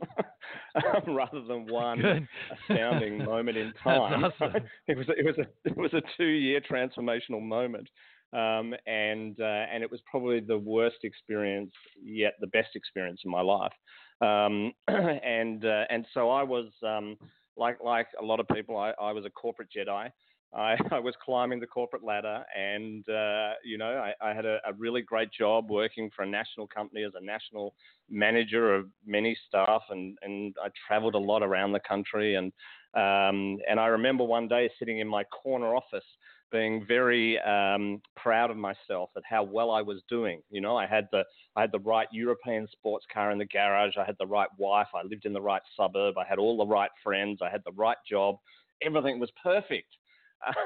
rather 1.07 1.41
than 1.43 1.69
one 1.69 2.27
astounding 2.51 3.19
moment 3.25 3.59
in 3.59 3.73
time. 3.85 4.25
awesome. 4.25 4.57
it 4.89 4.97
was 4.99 5.07
it 5.09 5.25
was 5.25 5.37
a 5.39 5.69
it 5.69 5.77
was 5.77 5.93
a 5.95 6.03
two-year 6.17 6.61
transformational 6.69 7.41
moment, 7.41 7.89
um, 8.33 8.75
and 8.87 9.39
uh, 9.41 9.67
and 9.73 9.85
it 9.85 9.91
was 9.91 10.01
probably 10.11 10.41
the 10.41 10.59
worst 10.59 10.99
experience 11.05 11.73
yet 12.03 12.35
the 12.41 12.49
best 12.49 12.71
experience 12.75 13.21
in 13.25 13.31
my 13.31 13.43
life. 13.43 13.73
Um, 14.21 14.73
and 14.89 15.65
uh, 15.65 15.85
and 15.91 16.05
so 16.13 16.29
I 16.29 16.43
was 16.43 16.73
um, 16.85 17.17
like 17.57 17.79
like 17.85 18.09
a 18.21 18.25
lot 18.25 18.41
of 18.41 18.49
people, 18.49 18.77
I, 18.77 18.95
I 19.01 19.13
was 19.13 19.25
a 19.25 19.31
corporate 19.31 19.69
Jedi. 19.77 20.11
I, 20.53 20.77
I 20.91 20.99
was 20.99 21.15
climbing 21.25 21.61
the 21.61 21.67
corporate 21.67 22.05
ladder, 22.05 22.45
and 22.57 23.09
uh, 23.09 23.53
you 23.65 23.79
know, 23.79 23.93
I, 23.93 24.15
I 24.21 24.35
had 24.35 24.47
a, 24.47 24.59
a 24.67 24.73
really 24.73 25.03
great 25.03 25.31
job 25.33 25.71
working 25.71 26.11
for 26.15 26.23
a 26.23 26.29
national 26.29 26.67
company 26.67 27.05
as 27.05 27.13
a 27.15 27.25
national 27.25 27.75
manager 28.09 28.75
of 28.75 28.89
many 29.07 29.37
staff, 29.49 29.83
and 29.91 30.19
and 30.23 30.55
I 30.63 30.69
travelled 30.87 31.15
a 31.15 31.19
lot 31.19 31.43
around 31.43 31.73
the 31.73 31.81
country, 31.81 32.35
and 32.37 32.53
um, 32.95 33.59
and 33.69 33.79
I 33.79 33.87
remember 33.87 34.25
one 34.25 34.49
day 34.49 34.71
sitting 34.79 34.99
in 34.99 35.07
my 35.07 35.25
corner 35.25 35.77
office, 35.77 36.05
being 36.51 36.85
very 36.87 37.39
um, 37.41 38.03
proud 38.17 38.51
of 38.51 38.57
myself 38.57 39.11
at 39.17 39.23
how 39.29 39.45
well 39.45 39.71
I 39.71 39.83
was 39.83 40.03
doing. 40.09 40.43
You 40.51 40.61
know, 40.61 40.77
I 40.77 40.87
had 40.87 41.09
the 41.13 41.23
I 41.57 41.61
had 41.61 41.73
the 41.73 41.79
right 41.79 42.09
European 42.13 42.67
sports 42.73 43.07
car 43.13 43.31
in 43.31 43.39
the 43.39 43.45
garage, 43.45 43.95
I 43.97 44.05
had 44.05 44.17
the 44.19 44.27
right 44.27 44.49
wife, 44.59 44.89
I 44.95 45.03
lived 45.07 45.27
in 45.27 45.33
the 45.33 45.41
right 45.41 45.63
suburb, 45.77 46.19
I 46.19 46.25
had 46.29 46.39
all 46.39 46.57
the 46.57 46.67
right 46.67 46.91
friends, 47.03 47.41
I 47.43 47.51
had 47.51 47.63
the 47.65 47.73
right 47.73 47.99
job, 48.09 48.37
everything 48.83 49.19
was 49.19 49.31
perfect. 49.43 49.97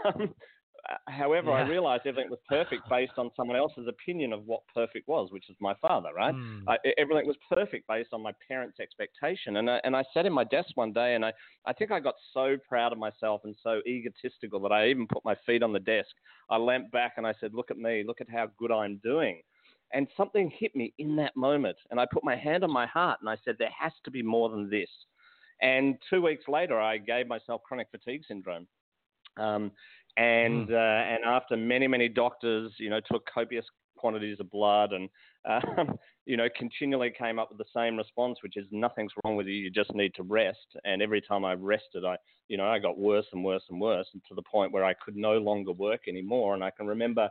Um, 0.05 0.35
however, 1.09 1.51
I 1.51 1.63
realized 1.63 2.03
everything 2.07 2.31
was 2.31 2.41
perfect 2.49 2.89
based 2.91 3.15
on 3.17 3.31
someone 3.37 3.57
else's 3.57 3.89
opinion 3.89 4.33
of 4.33 4.45
what 4.47 4.61
perfect 4.75 5.09
was, 5.09 5.31
which 5.31 5.49
is 5.49 5.57
my 5.61 5.75
father, 5.81 6.11
right? 6.15 6.35
Hmm. 6.35 6.69
I, 6.69 6.77
everything 6.99 7.27
was 7.27 7.37
perfect 7.49 7.89
based 7.89 8.11
on 8.13 8.23
my 8.23 8.33
parents' 8.47 8.81
expectation. 8.81 9.57
And 9.57 9.71
I, 9.71 9.81
and 9.85 9.97
I 9.97 10.05
sat 10.13 10.27
in 10.27 10.33
my 10.33 10.45
desk 10.45 10.71
one 10.75 10.93
day 10.93 11.15
and 11.15 11.25
I, 11.25 11.33
I 11.67 11.73
think 11.73 11.91
I 11.91 12.01
got 12.01 12.15
so 12.33 12.57
proud 12.69 12.93
of 12.93 12.99
myself 12.99 13.43
and 13.45 13.57
so 13.63 13.81
egotistical 13.87 14.61
that 14.61 14.73
I 14.73 14.89
even 14.89 15.07
put 15.07 15.25
my 15.25 15.37
feet 15.47 15.63
on 15.63 15.73
the 15.73 15.81
desk. 15.81 16.11
I 16.51 16.57
leant 16.59 16.91
back 16.91 17.15
and 17.17 17.27
I 17.27 17.35
said, 17.41 17.55
Look 17.55 17.71
at 17.71 17.79
me, 17.79 18.05
look 18.07 18.21
at 18.21 18.31
how 18.31 18.49
good 18.59 18.71
I'm 18.71 19.01
doing. 19.03 19.41
And 19.93 20.09
something 20.17 20.51
hit 20.51 20.75
me 20.75 20.93
in 20.99 21.17
that 21.17 21.37
moment. 21.37 21.77
And 21.91 22.01
I 22.01 22.07
put 22.13 22.25
my 22.25 22.37
hand 22.37 22.65
on 22.65 22.73
my 22.73 22.87
heart 22.87 23.21
and 23.21 23.31
I 23.31 23.37
said, 23.45 23.57
There 23.59 23.71
has 23.79 23.93
to 24.05 24.11
be 24.11 24.23
more 24.23 24.51
than 24.51 24.69
this. 24.69 24.91
And 25.63 25.97
two 26.11 26.21
weeks 26.21 26.45
later, 26.49 26.79
I 26.81 26.99
gave 26.99 27.27
myself 27.27 27.63
chronic 27.63 27.89
fatigue 27.91 28.23
syndrome. 28.27 28.67
Um, 29.37 29.73
and 30.17 30.71
uh, 30.71 30.77
and 30.77 31.25
after 31.25 31.57
many 31.57 31.87
many 31.87 32.09
doctors, 32.09 32.73
you 32.79 32.91
know, 32.91 33.01
took 33.11 33.27
copious 33.33 33.65
quantities 33.97 34.39
of 34.39 34.51
blood 34.51 34.93
and 34.93 35.09
um, 35.49 35.99
you 36.27 36.37
know 36.37 36.49
continually 36.57 37.13
came 37.17 37.39
up 37.39 37.49
with 37.51 37.59
the 37.59 37.65
same 37.75 37.97
response, 37.97 38.39
which 38.43 38.57
is 38.57 38.67
nothing's 38.71 39.13
wrong 39.25 39.37
with 39.37 39.47
you, 39.47 39.55
you 39.55 39.71
just 39.71 39.95
need 39.95 40.15
to 40.15 40.23
rest. 40.23 40.77
And 40.85 41.03
every 41.03 41.21
time 41.21 41.45
I 41.45 41.55
rested, 41.55 42.05
I 42.05 42.17
you 42.49 42.57
know 42.57 42.67
I 42.67 42.79
got 42.79 42.99
worse 42.99 43.27
and 43.33 43.45
worse 43.45 43.65
and 43.71 43.81
worse, 43.81 44.07
and 44.13 44.23
to 44.29 44.35
the 44.35 44.43
point 44.43 44.73
where 44.73 44.85
I 44.85 44.95
could 44.95 45.17
no 45.17 45.39
longer 45.39 45.73
work 45.73 46.03
anymore. 46.07 46.55
And 46.55 46.63
I 46.63 46.71
can 46.71 46.87
remember 46.87 47.29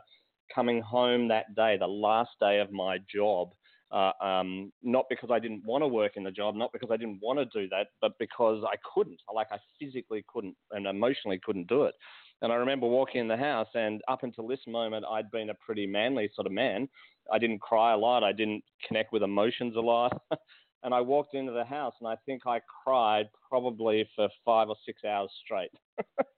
coming 0.54 0.82
home 0.82 1.28
that 1.28 1.54
day, 1.54 1.76
the 1.78 1.86
last 1.86 2.30
day 2.40 2.60
of 2.60 2.70
my 2.70 2.98
job. 3.12 3.52
Uh, 3.90 4.12
um, 4.20 4.72
not 4.82 5.04
because 5.08 5.30
I 5.30 5.38
didn't 5.38 5.64
want 5.64 5.82
to 5.82 5.88
work 5.88 6.12
in 6.16 6.24
the 6.24 6.30
job, 6.32 6.54
not 6.56 6.72
because 6.72 6.90
I 6.90 6.96
didn't 6.96 7.20
want 7.22 7.38
to 7.38 7.44
do 7.46 7.68
that, 7.68 7.88
but 8.00 8.12
because 8.18 8.64
I 8.64 8.76
couldn't. 8.94 9.20
Like 9.32 9.48
I 9.52 9.58
physically 9.78 10.24
couldn't 10.28 10.56
and 10.72 10.86
emotionally 10.86 11.40
couldn't 11.44 11.68
do 11.68 11.84
it. 11.84 11.94
And 12.42 12.52
I 12.52 12.56
remember 12.56 12.86
walking 12.86 13.20
in 13.20 13.28
the 13.28 13.36
house, 13.36 13.68
and 13.74 14.02
up 14.08 14.22
until 14.22 14.46
this 14.48 14.60
moment, 14.66 15.04
I'd 15.08 15.30
been 15.30 15.50
a 15.50 15.54
pretty 15.54 15.86
manly 15.86 16.30
sort 16.34 16.46
of 16.46 16.52
man. 16.52 16.88
I 17.32 17.38
didn't 17.38 17.60
cry 17.60 17.92
a 17.92 17.96
lot, 17.96 18.24
I 18.24 18.32
didn't 18.32 18.64
connect 18.86 19.12
with 19.12 19.22
emotions 19.22 19.76
a 19.76 19.80
lot. 19.80 20.20
and 20.82 20.92
I 20.92 21.00
walked 21.00 21.34
into 21.34 21.52
the 21.52 21.64
house, 21.64 21.94
and 22.00 22.08
I 22.08 22.16
think 22.26 22.42
I 22.46 22.60
cried 22.84 23.26
probably 23.48 24.08
for 24.14 24.28
five 24.44 24.68
or 24.68 24.76
six 24.84 25.04
hours 25.04 25.30
straight. 25.44 25.70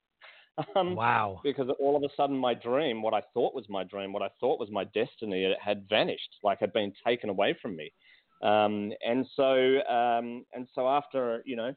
um, 0.77 0.95
wow. 0.95 1.41
because 1.43 1.69
all 1.79 1.97
of 1.97 2.03
a 2.03 2.09
sudden 2.17 2.37
my 2.37 2.55
dream, 2.55 3.03
what 3.03 3.15
I 3.15 3.23
thought 3.35 3.55
was 3.55 3.69
my 3.69 3.85
dream, 3.85 4.13
what 4.13 4.23
I 4.23 4.31
thought 4.41 4.59
was 4.59 4.71
my 4.71 4.85
destiny, 4.85 5.45
it 5.45 5.59
had 5.63 5.89
vanished, 5.89 6.37
like 6.43 6.61
had 6.61 6.73
been 6.73 6.93
taken 7.07 7.31
away 7.31 7.57
from 7.61 7.77
me. 7.77 7.93
Um, 8.43 8.93
and 9.07 9.27
so, 9.35 9.81
um, 9.89 10.45
and 10.53 10.67
so 10.75 10.89
after 10.89 11.43
you 11.47 11.57
know, 11.57 11.75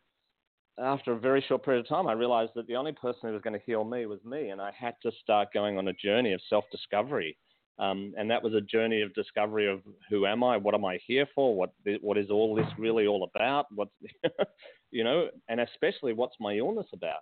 after 0.77 1.13
a 1.13 1.19
very 1.19 1.43
short 1.48 1.63
period 1.63 1.81
of 1.81 1.89
time, 1.89 2.07
I 2.07 2.13
realized 2.13 2.51
that 2.55 2.67
the 2.67 2.75
only 2.75 2.91
person 2.91 3.21
who 3.24 3.33
was 3.33 3.41
going 3.41 3.57
to 3.57 3.65
heal 3.65 3.83
me 3.83 4.05
was 4.05 4.24
me, 4.24 4.50
and 4.50 4.62
I 4.62 4.71
had 4.77 4.95
to 5.03 5.12
start 5.21 5.50
going 5.53 5.77
on 5.77 5.88
a 5.88 5.93
journey 5.93 6.33
of 6.33 6.41
self-discovery. 6.50 7.38
Um, 7.79 8.13
and 8.17 8.29
that 8.29 8.43
was 8.43 8.53
a 8.53 8.62
journey 8.62 9.01
of 9.01 9.13
discovery 9.13 9.71
of 9.71 9.81
who 10.09 10.25
am 10.25 10.43
I, 10.43 10.57
what 10.57 10.75
am 10.75 10.83
I 10.83 11.00
here 11.07 11.25
for, 11.33 11.55
what 11.55 11.71
what 12.01 12.17
is 12.17 12.29
all 12.29 12.53
this 12.53 12.67
really 12.77 13.07
all 13.07 13.29
about, 13.33 13.67
what's 13.74 13.91
you 14.91 15.03
know, 15.03 15.29
and 15.48 15.62
especially 15.62 16.13
what's 16.13 16.36
my 16.41 16.55
illness 16.55 16.88
about. 16.93 17.21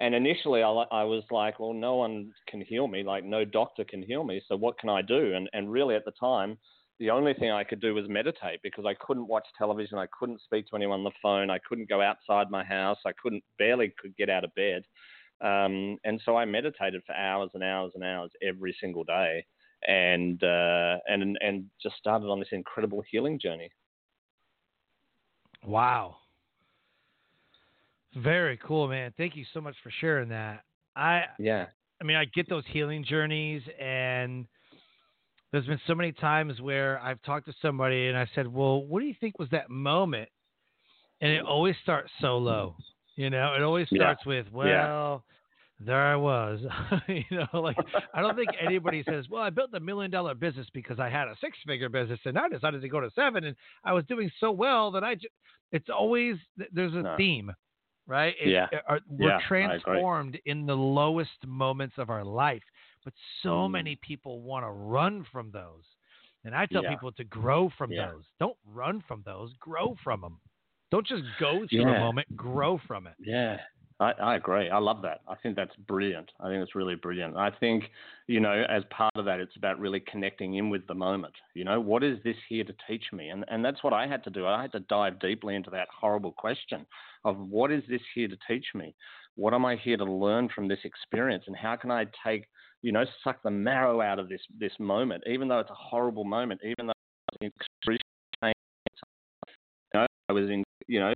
And 0.00 0.14
initially, 0.14 0.62
I, 0.62 0.68
I 0.68 1.04
was 1.04 1.24
like, 1.30 1.58
well, 1.58 1.72
no 1.72 1.96
one 1.96 2.32
can 2.48 2.60
heal 2.60 2.86
me. 2.86 3.02
Like, 3.02 3.24
no 3.24 3.44
doctor 3.44 3.84
can 3.84 4.02
heal 4.02 4.22
me. 4.22 4.40
So 4.46 4.56
what 4.56 4.78
can 4.78 4.88
I 4.88 5.02
do? 5.02 5.34
And, 5.34 5.50
and 5.52 5.70
really, 5.70 5.96
at 5.96 6.04
the 6.04 6.12
time, 6.12 6.56
the 7.00 7.10
only 7.10 7.34
thing 7.34 7.50
I 7.50 7.64
could 7.64 7.80
do 7.80 7.94
was 7.94 8.08
meditate 8.08 8.60
because 8.62 8.84
I 8.86 8.94
couldn't 8.94 9.26
watch 9.26 9.46
television. 9.56 9.98
I 9.98 10.06
couldn't 10.18 10.40
speak 10.42 10.66
to 10.68 10.76
anyone 10.76 11.00
on 11.00 11.04
the 11.04 11.10
phone. 11.22 11.50
I 11.50 11.58
couldn't 11.68 11.88
go 11.88 12.00
outside 12.00 12.50
my 12.50 12.64
house. 12.64 12.98
I 13.06 13.12
couldn't 13.20 13.44
barely 13.58 13.92
could 14.00 14.16
get 14.16 14.30
out 14.30 14.44
of 14.44 14.54
bed. 14.54 14.82
Um, 15.40 15.98
and 16.04 16.20
so 16.24 16.36
I 16.36 16.44
meditated 16.44 17.02
for 17.06 17.14
hours 17.14 17.50
and 17.54 17.62
hours 17.62 17.92
and 17.94 18.02
hours 18.02 18.30
every 18.42 18.76
single 18.80 19.04
day, 19.04 19.44
and 19.86 20.42
uh, 20.42 20.96
and 21.06 21.38
and 21.40 21.66
just 21.80 21.96
started 21.96 22.26
on 22.26 22.40
this 22.40 22.48
incredible 22.50 23.04
healing 23.08 23.38
journey. 23.38 23.70
Wow. 25.64 26.16
Very 28.16 28.56
cool, 28.58 28.88
man. 28.88 29.12
Thank 29.16 29.36
you 29.36 29.44
so 29.52 29.60
much 29.60 29.76
for 29.82 29.90
sharing 30.00 30.28
that. 30.30 30.64
I 30.96 31.24
Yeah. 31.38 31.66
I 32.00 32.04
mean, 32.04 32.16
I 32.16 32.24
get 32.26 32.48
those 32.48 32.64
healing 32.68 33.04
journeys 33.04 33.62
and 33.78 34.46
there's 35.50 35.66
been 35.66 35.80
so 35.86 35.94
many 35.94 36.12
times 36.12 36.60
where 36.60 37.00
I've 37.00 37.20
talked 37.22 37.46
to 37.46 37.54
somebody 37.60 38.08
and 38.08 38.16
I 38.16 38.26
said, 38.34 38.46
"Well, 38.46 38.84
what 38.84 39.00
do 39.00 39.06
you 39.06 39.14
think 39.18 39.38
was 39.38 39.48
that 39.50 39.70
moment?" 39.70 40.28
And 41.20 41.32
it 41.32 41.44
always 41.44 41.76
starts 41.82 42.10
so 42.20 42.38
low. 42.38 42.76
You 43.16 43.30
know, 43.30 43.54
it 43.54 43.62
always 43.62 43.88
Yeah. 43.90 43.96
starts 43.96 44.24
with, 44.26 44.50
"Well, 44.52 45.24
there 45.80 46.00
I 46.06 46.16
was." 46.16 46.60
you 47.08 47.24
know, 47.30 47.60
like 47.60 47.76
I 48.14 48.20
don't 48.22 48.36
think 48.36 48.52
anybody 48.60 49.02
says, 49.04 49.28
"Well, 49.28 49.42
I 49.42 49.50
built 49.50 49.74
a 49.74 49.80
million 49.80 50.10
dollar 50.10 50.34
business 50.34 50.68
because 50.72 51.00
I 51.00 51.08
had 51.08 51.28
a 51.28 51.36
six 51.40 51.58
figure 51.66 51.88
business 51.88 52.20
and 52.24 52.38
I 52.38 52.48
decided 52.48 52.82
to 52.82 52.88
go 52.88 53.00
to 53.00 53.10
seven 53.12 53.44
and 53.44 53.56
I 53.84 53.92
was 53.92 54.04
doing 54.06 54.30
so 54.38 54.52
well 54.52 54.90
that 54.92 55.02
I 55.04 55.14
just 55.16 55.34
it's 55.72 55.88
always 55.90 56.36
there's 56.72 56.94
a 56.94 57.02
No. 57.02 57.16
theme, 57.16 57.52
right? 58.08 58.34
It- 58.40 58.48
Yeah. 58.48 58.68
are- 58.88 59.00
we're 59.08 59.28
Yeah, 59.28 59.40
transformed 59.46 60.40
in 60.46 60.66
the 60.66 60.76
lowest 60.76 61.46
moments 61.46 61.96
of 61.98 62.10
our 62.10 62.24
life, 62.24 62.64
but 63.04 63.14
so 63.42 63.68
Mm. 63.68 63.70
many 63.72 63.96
people 63.96 64.40
want 64.42 64.64
to 64.64 64.70
run 64.70 65.24
from 65.24 65.50
those. 65.52 65.84
And 66.44 66.54
I 66.56 66.66
tell 66.66 66.82
Yeah. 66.82 66.90
people 66.90 67.12
to 67.12 67.24
grow 67.24 67.68
from 67.68 67.92
Yeah. 67.92 68.10
those. 68.10 68.24
Don't 68.40 68.56
run 68.64 69.02
from 69.02 69.22
those, 69.22 69.52
grow 69.54 69.94
from 70.02 70.22
them. 70.22 70.40
Don't 70.90 71.06
just 71.06 71.24
go 71.38 71.66
through 71.66 71.82
a 71.82 71.98
moment, 72.00 72.34
grow 72.34 72.78
from 72.78 73.06
it. 73.06 73.14
Yeah, 73.18 73.60
I, 74.00 74.12
I 74.12 74.36
agree. 74.36 74.70
I 74.70 74.78
love 74.78 75.02
that. 75.02 75.22
I 75.26 75.34
think 75.36 75.56
that's 75.56 75.74
brilliant. 75.88 76.30
I 76.40 76.48
think 76.48 76.62
it's 76.62 76.76
really 76.76 76.94
brilliant. 76.94 77.36
I 77.36 77.50
think, 77.50 77.84
you 78.28 78.38
know, 78.38 78.64
as 78.68 78.84
part 78.90 79.12
of 79.16 79.24
that, 79.24 79.40
it's 79.40 79.56
about 79.56 79.80
really 79.80 80.00
connecting 80.00 80.54
in 80.54 80.70
with 80.70 80.86
the 80.86 80.94
moment. 80.94 81.34
You 81.54 81.64
know, 81.64 81.80
what 81.80 82.04
is 82.04 82.18
this 82.22 82.36
here 82.48 82.62
to 82.62 82.74
teach 82.88 83.06
me? 83.12 83.30
And 83.30 83.44
and 83.48 83.64
that's 83.64 83.82
what 83.82 83.92
I 83.92 84.06
had 84.06 84.22
to 84.24 84.30
do. 84.30 84.46
I 84.46 84.62
had 84.62 84.72
to 84.72 84.80
dive 84.80 85.18
deeply 85.18 85.56
into 85.56 85.70
that 85.70 85.88
horrible 85.92 86.32
question 86.32 86.86
of 87.24 87.38
what 87.38 87.72
is 87.72 87.82
this 87.88 88.00
here 88.14 88.28
to 88.28 88.38
teach 88.46 88.66
me? 88.74 88.94
What 89.34 89.52
am 89.52 89.64
I 89.64 89.76
here 89.76 89.96
to 89.96 90.04
learn 90.04 90.48
from 90.54 90.68
this 90.68 90.80
experience? 90.84 91.44
And 91.48 91.56
how 91.56 91.74
can 91.74 91.90
I 91.90 92.06
take, 92.24 92.46
you 92.82 92.92
know, 92.92 93.04
suck 93.24 93.42
the 93.42 93.50
marrow 93.50 94.00
out 94.00 94.20
of 94.20 94.28
this 94.28 94.42
this 94.60 94.72
moment, 94.78 95.24
even 95.26 95.48
though 95.48 95.58
it's 95.58 95.70
a 95.70 95.74
horrible 95.74 96.24
moment, 96.24 96.60
even 96.62 96.86
though 96.86 96.92
it's 97.40 97.52
excruciating. 97.56 98.54
You 99.92 100.00
know, 100.00 100.06
I 100.28 100.32
was 100.32 100.48
in, 100.50 100.62
you 100.86 101.00
know, 101.00 101.14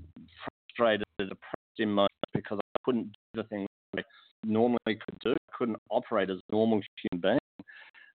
frustrated, 0.75 1.07
depressed 1.19 1.62
in 1.83 1.91
moments 1.91 2.15
because 2.35 2.59
I 2.59 2.79
couldn't 2.85 3.13
do 3.35 3.43
the 3.43 3.45
things 3.45 3.69
I 3.97 4.03
normally 4.45 4.79
could 4.87 5.19
do. 5.23 5.33
I 5.33 5.57
couldn't 5.57 5.79
operate 5.91 6.31
as 6.31 6.39
a 6.39 6.53
normal 6.55 6.81
human 7.11 7.21
being. 7.21 7.39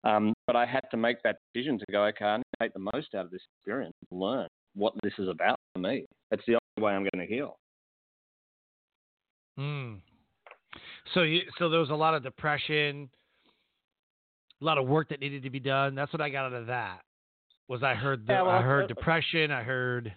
Um, 0.03 0.33
but 0.45 0.55
I 0.55 0.65
had 0.65 0.83
to 0.91 0.97
make 0.97 1.17
that 1.23 1.37
decision 1.53 1.79
to 1.79 1.85
go, 1.91 2.05
okay, 2.05 2.25
I 2.25 2.37
need 2.37 2.43
to 2.59 2.65
take 2.65 2.73
the 2.73 2.89
most 2.93 3.13
out 3.15 3.25
of 3.25 3.31
this 3.31 3.41
experience, 3.57 3.93
learn 4.11 4.47
what 4.75 4.93
this 5.03 5.13
is 5.17 5.27
about 5.27 5.57
for 5.73 5.79
me. 5.79 6.05
That's 6.31 6.43
the 6.47 6.53
only 6.53 6.85
way 6.85 6.93
I'm 6.93 7.07
going 7.13 7.27
to 7.27 7.33
heal. 7.33 7.57
Mm. 9.59 9.97
So 11.13 11.23
you, 11.23 11.41
so 11.57 11.69
there 11.69 11.79
was 11.79 11.89
a 11.89 11.95
lot 11.95 12.13
of 12.13 12.23
depression, 12.23 13.09
a 14.61 14.65
lot 14.65 14.77
of 14.77 14.87
work 14.87 15.09
that 15.09 15.19
needed 15.19 15.43
to 15.43 15.49
be 15.49 15.59
done. 15.59 15.95
That's 15.95 16.13
what 16.13 16.21
I 16.21 16.29
got 16.29 16.45
out 16.45 16.53
of 16.53 16.67
that. 16.67 17.01
Was 17.67 17.83
I 17.83 17.95
heard 17.95 18.25
the, 18.27 18.33
Yeah, 18.33 18.41
well, 18.43 18.51
I 18.51 18.61
heard 18.61 18.87
depression. 18.87 19.51
I 19.51 19.63
heard. 19.63 20.13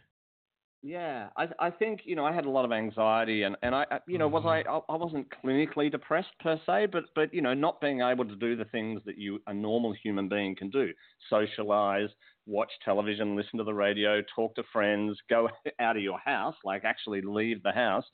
Yeah, 0.82 1.28
I, 1.36 1.48
I 1.58 1.70
think 1.70 2.00
you 2.06 2.16
know 2.16 2.24
I 2.24 2.32
had 2.32 2.46
a 2.46 2.50
lot 2.50 2.64
of 2.64 2.72
anxiety, 2.72 3.42
and 3.42 3.54
and 3.62 3.74
I 3.74 4.00
you 4.08 4.16
know 4.16 4.28
was 4.28 4.44
I 4.46 4.60
Mhm. 4.60 4.66
I 4.66 4.78
I 4.88 4.96
wasn't 4.96 5.28
clinically 5.30 5.90
depressed 5.90 6.32
per 6.40 6.58
se, 6.64 6.86
but 6.86 7.04
but 7.14 7.34
you 7.34 7.42
know 7.42 7.52
not 7.52 7.82
being 7.82 8.00
able 8.00 8.24
to 8.24 8.34
do 8.36 8.56
the 8.56 8.64
things 8.64 9.02
that 9.04 9.18
you 9.18 9.40
a 9.46 9.52
normal 9.52 9.92
human 9.92 10.30
being 10.30 10.56
can 10.56 10.70
do, 10.70 10.94
socialize, 11.28 12.08
watch 12.46 12.72
television, 12.82 13.36
listen 13.36 13.58
to 13.58 13.64
the 13.64 13.74
radio, 13.74 14.22
talk 14.34 14.54
to 14.54 14.62
friends, 14.72 15.18
go 15.28 15.50
out 15.80 15.98
of 15.98 16.02
your 16.02 16.18
house, 16.18 16.56
like 16.64 16.82
actually 16.84 17.20
leave 17.20 17.62
the 17.62 17.72
house, 17.72 18.06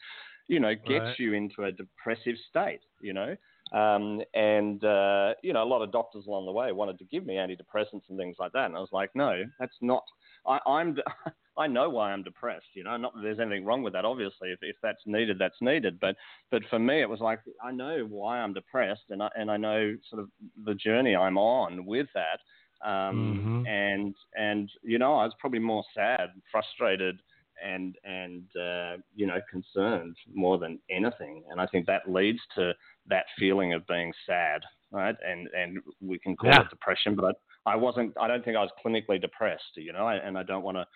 you 0.49 0.59
know, 0.59 0.75
gets 0.75 1.07
Right. 1.07 1.19
you 1.21 1.35
into 1.35 1.63
a 1.63 1.71
depressive 1.71 2.35
state, 2.49 2.81
you 3.01 3.13
know. 3.13 3.37
Um, 3.73 4.23
and 4.35 4.83
uh, 4.85 5.35
you 5.43 5.53
know, 5.53 5.63
a 5.63 5.67
lot 5.71 5.83
of 5.83 5.93
doctors 5.93 6.27
along 6.27 6.47
the 6.47 6.53
way 6.53 6.73
wanted 6.73 6.99
to 6.99 7.05
give 7.05 7.25
me 7.27 7.35
antidepressants 7.35 8.09
and 8.09 8.19
things 8.19 8.37
like 8.41 8.53
that, 8.53 8.67
and 8.67 8.77
I 8.77 8.81
was 8.81 8.91
like, 8.93 9.11
no, 9.15 9.45
that's 9.61 9.77
not. 9.81 10.05
I, 10.47 10.59
I'm 10.67 10.97
I 11.59 11.67
know 11.67 11.89
why 11.89 12.13
I'm 12.13 12.23
depressed. 12.23 12.67
You 12.75 12.85
know, 12.85 12.97
not 12.97 13.15
that 13.15 13.23
there's 13.23 13.41
anything 13.41 13.65
wrong 13.65 13.83
with 13.83 13.93
that. 13.95 14.05
Obviously, 14.05 14.51
if, 14.51 14.59
if 14.63 14.77
that's 14.83 15.03
needed, 15.07 15.39
that's 15.39 15.61
needed. 15.61 15.99
But 16.01 16.17
but 16.51 16.63
for 16.71 16.79
me, 16.79 17.01
it 17.01 17.09
was 17.09 17.21
like 17.21 17.41
I 17.63 17.73
know 17.73 18.07
why 18.09 18.39
I'm 18.41 18.53
depressed, 18.53 19.05
and 19.11 19.23
I 19.23 19.29
and 19.37 19.51
I 19.51 19.57
know 19.57 19.95
sort 20.11 20.23
of 20.23 20.29
the 20.65 20.75
journey 20.75 21.17
I'm 21.17 21.39
on 21.39 21.87
with 21.87 22.09
that. 22.15 22.41
Um, 22.87 23.45
Mhm. 23.47 23.67
And 23.67 24.15
and 24.37 24.71
you 24.83 24.99
know, 24.99 25.15
I 25.15 25.25
was 25.25 25.35
probably 25.41 25.61
more 25.61 25.85
sad, 25.95 26.31
frustrated, 26.53 27.19
and 27.65 27.97
and 28.05 28.45
uh, 28.57 28.97
you 29.15 29.27
know, 29.27 29.41
concerned 29.51 30.17
more 30.35 30.59
than 30.59 30.79
anything. 30.91 31.43
And 31.51 31.61
I 31.61 31.67
think 31.67 31.87
that 31.87 32.11
leads 32.11 32.41
to 32.57 32.75
that 33.07 33.25
feeling 33.39 33.73
of 33.73 33.87
being 33.87 34.13
sad, 34.27 34.61
right? 34.91 35.17
And 35.27 35.49
and 35.57 35.79
we 36.01 36.19
can 36.19 36.37
call 36.37 36.51
Yeah. 36.51 36.61
it 36.61 36.69
depression, 36.71 37.15
but 37.17 37.37
I, 37.67 37.77
wasn't. 37.77 38.15
I 38.21 38.27
don't 38.29 38.45
think 38.45 38.57
I 38.57 38.61
was 38.63 38.71
clinically 38.85 39.21
depressed. 39.21 39.77
You 39.77 39.93
know, 39.93 40.09
and 40.09 40.39
I 40.39 40.43
don't 40.43 40.63
want 40.63 40.77
to 40.79 40.87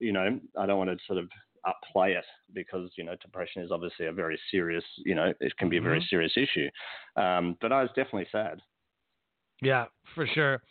you 0.00 0.12
know, 0.12 0.40
I 0.58 0.66
don't 0.66 0.78
want 0.78 0.90
to 0.90 0.96
sort 1.06 1.18
of 1.20 1.28
upplay 1.64 2.18
it 2.18 2.24
because 2.52 2.90
you 2.96 3.04
know 3.04 3.14
depression 3.22 3.62
is 3.62 3.70
obviously 3.70 4.06
a 4.06 4.12
very 4.12 4.38
serious, 4.50 4.84
you 5.04 5.14
know, 5.14 5.32
it 5.40 5.56
can 5.56 5.68
be 5.68 5.76
a 5.78 5.80
very 5.80 6.00
Mhm. 6.00 6.08
serious 6.08 6.36
issue. 6.36 6.68
Um, 7.16 7.56
but 7.60 7.72
I 7.72 7.80
was 7.80 7.90
definitely 7.92 8.28
sad. 8.32 8.60
Yeah, 9.62 9.86
for 10.14 10.26
sure. 10.26 10.62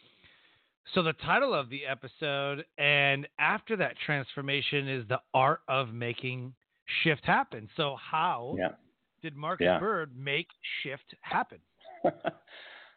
So 0.93 1.01
the 1.01 1.13
title 1.13 1.53
of 1.53 1.69
the 1.69 1.85
episode 1.85 2.65
and 2.77 3.27
after 3.39 3.77
that 3.77 3.97
transformation 4.05 4.87
is 4.89 5.07
the 5.07 5.21
art 5.33 5.61
of 5.69 5.93
making 5.93 6.53
shift 7.01 7.25
happen. 7.25 7.69
So 7.77 7.95
how 7.95 8.55
Yeah. 8.59 8.75
did 9.21 9.35
Marcus 9.35 9.65
Yeah. 9.65 9.79
Bird 9.79 10.15
make 10.17 10.49
shift 10.81 11.15
happen? 11.21 11.61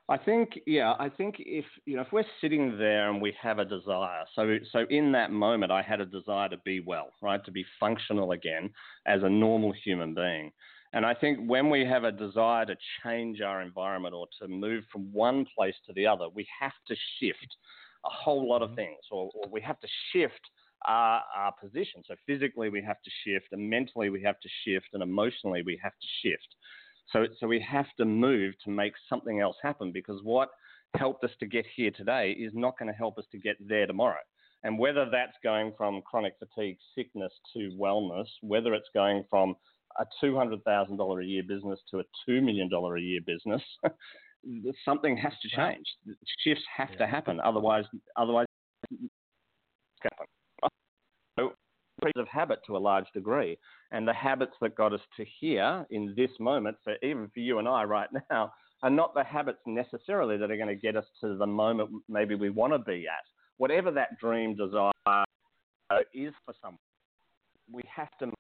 I 0.09 0.17
think, 0.19 0.61
yeah, 0.67 0.95
I 1.01 1.09
think 1.09 1.37
if 1.41 1.65
you 1.85 1.97
know 1.97 2.03
if 2.03 2.13
we're 2.13 2.23
sitting 2.41 2.79
there 2.79 3.11
and 3.11 3.21
we 3.21 3.33
have 3.43 3.59
a 3.59 3.65
desire, 3.65 4.25
so 4.37 4.59
so 4.71 4.87
in 4.89 5.11
that 5.13 5.33
moment 5.33 5.73
I 5.73 5.83
had 5.83 6.01
a 6.01 6.07
desire 6.07 6.49
to 6.49 6.59
be 6.59 6.79
well, 6.79 7.09
right, 7.21 7.45
to 7.45 7.51
be 7.51 7.65
functional 7.81 8.31
again 8.31 8.73
as 9.07 9.25
a 9.25 9.29
normal 9.29 9.73
human 9.73 10.15
being, 10.15 10.53
and 10.93 11.05
I 11.05 11.13
think 11.13 11.51
when 11.51 11.71
we 11.71 11.85
have 11.85 12.05
a 12.05 12.13
desire 12.13 12.65
to 12.67 12.77
change 13.03 13.41
our 13.41 13.61
environment 13.63 14.15
or 14.15 14.29
to 14.41 14.47
move 14.47 14.85
from 14.93 15.13
one 15.13 15.45
place 15.57 15.75
to 15.87 15.93
the 15.93 16.07
other, 16.07 16.29
we 16.29 16.47
have 16.61 16.75
to 16.87 16.95
shift 17.19 17.57
a 18.05 18.09
whole 18.09 18.49
lot 18.49 18.63
of 18.63 18.71
Mhm. 18.71 18.77
things, 18.77 19.01
or, 19.11 19.33
or 19.35 19.49
we 19.51 19.61
have 19.63 19.81
to 19.81 19.89
shift 20.13 20.51
our, 20.85 21.25
our 21.35 21.53
position. 21.61 22.05
So 22.07 22.15
physically 22.27 22.69
we 22.69 22.81
have 22.83 23.03
to 23.03 23.11
shift, 23.25 23.49
and 23.51 23.69
mentally 23.69 24.11
we 24.11 24.23
have 24.23 24.39
to 24.39 24.49
shift, 24.65 24.87
and 24.93 25.03
emotionally 25.03 25.63
we 25.63 25.77
have 25.83 25.99
to 25.99 26.07
shift. 26.23 26.55
So, 27.13 27.27
so 27.39 27.47
we 27.47 27.61
have 27.61 27.87
to 27.99 28.05
move 28.05 28.55
to 28.65 28.71
make 28.71 28.93
something 29.09 29.41
else 29.41 29.57
happen 29.63 29.93
because 29.93 30.21
what 30.23 30.51
helped 30.97 31.25
us 31.25 31.31
to 31.41 31.47
get 31.47 31.65
here 31.75 31.91
today 31.91 32.33
is 32.33 32.53
not 32.55 32.79
going 32.79 32.91
to 32.91 32.97
help 32.97 33.19
us 33.19 33.25
to 33.33 33.39
get 33.39 33.57
there 33.61 33.87
tomorrow. 33.87 34.21
And 34.65 34.79
whether 34.79 35.09
that's 35.11 35.37
going 35.45 35.73
from 35.77 36.03
chronic 36.03 36.35
fatigue, 36.39 36.79
sickness 36.95 37.33
to 37.55 37.71
wellness, 37.81 38.27
whether 38.41 38.75
it's 38.75 38.89
going 38.95 39.25
from 39.31 39.55
a 39.99 40.05
$200,000 40.25 41.23
a 41.23 41.27
year 41.27 41.43
business 41.47 41.79
to 41.91 42.01
a 42.01 42.05
$2 42.29 42.43
million 42.43 42.69
a 42.73 43.01
year 43.01 43.21
business, 43.25 43.63
something 44.85 45.17
has 45.17 45.33
to 45.43 45.49
change. 45.49 45.87
Shifts 46.43 46.65
have 46.77 46.91
Yeah. 46.93 46.99
to 46.99 47.07
happen. 47.07 47.41
Otherwise, 47.41 47.85
otherwise, 48.17 48.47
happen. 50.03 50.27
So, 52.07 52.13
creatures 52.13 52.29
of 52.29 52.29
habit 52.29 52.61
to 52.67 52.77
a 52.77 52.79
large 52.79 53.07
degree, 53.13 53.59
and 53.91 54.07
the 54.07 54.13
habits 54.13 54.53
that 54.61 54.77
got 54.77 54.93
us 54.93 55.01
to 55.17 55.25
here 55.41 55.87
in 55.91 56.15
this 56.17 56.31
moment, 56.39 56.77
for 56.85 56.95
even 57.03 57.29
for 57.33 57.41
you 57.41 57.59
and 57.59 57.69
I 57.69 57.85
right 57.85 58.09
now, 58.31 58.53
are 58.83 58.91
not 58.91 59.15
the 59.15 59.25
habits 59.25 59.59
necessarily 59.67 60.37
that 60.37 60.51
are 60.51 60.57
going 60.57 60.69
to 60.69 60.75
get 60.75 60.97
us 60.97 61.07
to 61.23 61.37
the 61.37 61.47
moment 61.47 61.91
maybe 62.09 62.35
we 62.35 62.51
want 62.51 62.73
to 62.73 62.79
be 62.79 63.07
at. 63.07 63.25
Whatever 63.57 63.91
that 63.93 64.19
dream 64.21 64.55
desire 64.55 64.93
uh, 65.07 65.25
is 66.13 66.33
for 66.45 66.55
someone, 66.61 66.79
we 67.73 67.83
have 67.95 68.09
to. 68.21 68.31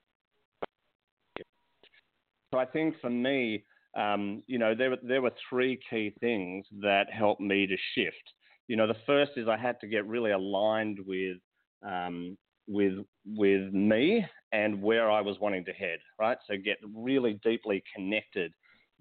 So 2.52 2.60
I 2.60 2.66
think 2.66 2.94
for 3.00 3.10
me, 3.10 3.64
um, 3.96 4.42
you 4.46 4.58
know, 4.58 4.74
there 4.74 4.94
there 5.02 5.22
were 5.22 5.32
three 5.48 5.80
key 5.88 6.12
things 6.20 6.66
that 6.82 7.06
helped 7.10 7.40
me 7.40 7.66
to 7.66 7.76
shift. 7.94 8.32
You 8.68 8.76
know, 8.76 8.86
the 8.86 8.96
first 9.06 9.32
is 9.36 9.48
I 9.48 9.56
had 9.56 9.80
to 9.80 9.86
get 9.86 10.06
really 10.06 10.32
aligned 10.32 10.98
with 11.06 11.38
um, 11.86 12.36
with 12.66 12.94
with 13.24 13.72
me 13.72 14.26
and 14.52 14.82
where 14.82 15.10
I 15.10 15.20
was 15.20 15.38
wanting 15.40 15.64
to 15.66 15.72
head. 15.72 15.98
Right, 16.18 16.38
so 16.46 16.56
get 16.56 16.78
really 16.94 17.40
deeply 17.44 17.82
connected 17.94 18.52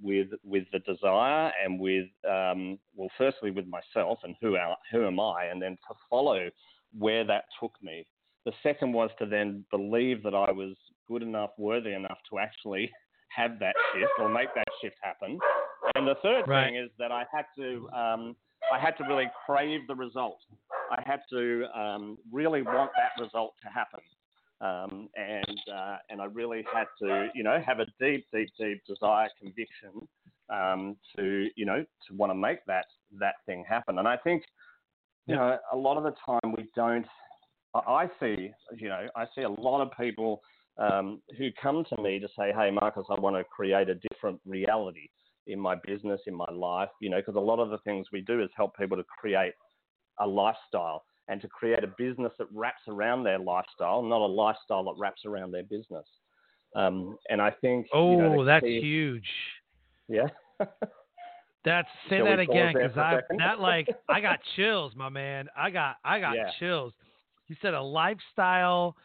with 0.01 0.27
with 0.43 0.65
the 0.71 0.79
desire 0.79 1.51
and 1.63 1.79
with 1.79 2.07
um, 2.29 2.77
well, 2.95 3.09
firstly 3.17 3.51
with 3.51 3.65
myself 3.67 4.19
and 4.23 4.35
who 4.41 4.57
am, 4.57 4.75
who 4.91 5.05
am 5.07 5.19
I, 5.19 5.45
and 5.45 5.61
then 5.61 5.77
to 5.87 5.95
follow 6.09 6.49
where 6.97 7.23
that 7.25 7.45
took 7.59 7.73
me. 7.81 8.05
The 8.45 8.53
second 8.61 8.93
was 8.93 9.09
to 9.19 9.25
then 9.25 9.65
believe 9.71 10.21
that 10.23 10.35
I 10.35 10.51
was 10.51 10.75
good 11.07 11.23
enough, 11.23 11.51
worthy 11.57 11.93
enough 11.93 12.19
to 12.29 12.39
actually 12.39 12.91
have 13.35 13.59
that 13.59 13.75
shift 13.93 14.11
or 14.19 14.29
make 14.29 14.53
that 14.55 14.67
shift 14.81 14.95
happen. 15.01 15.39
And 15.95 16.07
the 16.07 16.15
third 16.21 16.47
Right. 16.47 16.67
thing 16.67 16.75
is 16.75 16.89
that 16.99 17.11
I 17.11 17.25
had 17.33 17.45
to 17.57 17.89
um, 17.89 18.35
I 18.73 18.79
had 18.79 18.97
to 18.97 19.03
really 19.03 19.29
crave 19.45 19.81
the 19.87 19.95
result. 19.95 20.39
I 20.91 21.01
had 21.05 21.21
to 21.31 21.65
um, 21.77 22.17
really 22.31 22.61
want 22.61 22.91
that 22.95 23.21
result 23.21 23.53
to 23.63 23.69
happen. 23.69 23.99
Um, 24.61 25.09
and 25.15 25.59
uh, 25.73 25.97
and 26.09 26.21
I 26.21 26.25
really 26.25 26.63
had 26.73 26.85
to, 27.01 27.29
you 27.35 27.43
know, 27.43 27.61
have 27.65 27.79
a 27.79 27.85
deep, 27.99 28.25
deep, 28.33 28.49
deep 28.57 28.81
desire, 28.87 29.27
conviction 29.39 30.07
um, 30.51 30.95
to, 31.15 31.47
you 31.55 31.65
know, 31.65 31.83
to 32.07 32.15
want 32.15 32.31
to 32.31 32.35
make 32.35 32.65
that 32.65 32.85
that 33.19 33.35
thing 33.45 33.65
happen. 33.67 33.99
And 33.99 34.07
I 34.07 34.17
think, 34.17 34.43
you 35.27 35.35
know, 35.35 35.57
a 35.73 35.75
lot 35.75 35.97
of 35.97 36.03
the 36.03 36.13
time 36.25 36.53
we 36.55 36.69
don't. 36.75 37.05
I 37.75 38.07
see, 38.21 38.51
you 38.77 38.87
know, 38.87 39.07
I 39.17 39.25
see 39.35 39.41
a 39.41 39.49
lot 39.49 39.81
of 39.81 39.89
people 39.99 40.39
um, 40.77 41.21
who 41.37 41.49
come 41.61 41.83
to 41.93 42.01
me 42.01 42.19
to 42.19 42.27
say, 42.39 42.53
"Hey, 42.57 42.71
Marcus, 42.71 43.05
I 43.09 43.19
want 43.19 43.35
to 43.35 43.43
create 43.43 43.89
a 43.89 43.95
different 44.09 44.39
reality 44.45 45.09
in 45.47 45.59
my 45.59 45.75
business, 45.75 46.21
in 46.27 46.35
my 46.35 46.49
life." 46.51 46.89
You 47.01 47.09
know, 47.09 47.17
because 47.17 47.35
a 47.35 47.39
lot 47.39 47.59
of 47.59 47.69
the 47.69 47.77
things 47.79 48.07
we 48.11 48.21
do 48.21 48.41
is 48.41 48.49
help 48.55 48.75
people 48.77 48.97
to 48.97 49.03
create 49.03 49.53
a 50.19 50.27
lifestyle 50.27 51.03
and 51.27 51.41
to 51.41 51.47
create 51.47 51.83
a 51.83 51.91
business 51.97 52.31
that 52.37 52.47
wraps 52.53 52.81
around 52.87 53.23
their 53.23 53.39
lifestyle, 53.39 54.01
not 54.03 54.21
a 54.21 54.25
lifestyle 54.25 54.83
that 54.85 54.93
wraps 54.97 55.25
around 55.25 55.51
their 55.51 55.63
business. 55.63 56.05
Um, 56.75 57.17
and 57.29 57.41
I 57.41 57.51
think, 57.51 57.87
Oh, 57.93 58.11
you 58.11 58.17
know, 58.17 58.43
that's 58.45 58.63
key- 58.65 58.79
huge. 58.81 59.27
yeah. 60.07 60.27
That's 61.63 61.87
say 62.09 62.17
Shall 62.19 62.25
that 62.25 62.39
again 62.39 62.73
because 62.73 62.95
I 62.95 63.21
that 63.39 63.59
like 63.59 63.89
I 64.09 64.21
got 64.21 64.39
chills, 64.55 64.93
my 64.95 65.09
man. 65.09 65.49
I 65.57 65.71
got 65.71 65.95
I 66.05 66.19
got 66.19 66.35
Yeah. 66.35 66.49
chills. 66.59 66.93
You 67.47 67.55
said 67.59 67.73
a 67.73 67.81
lifestyle, 67.81 68.95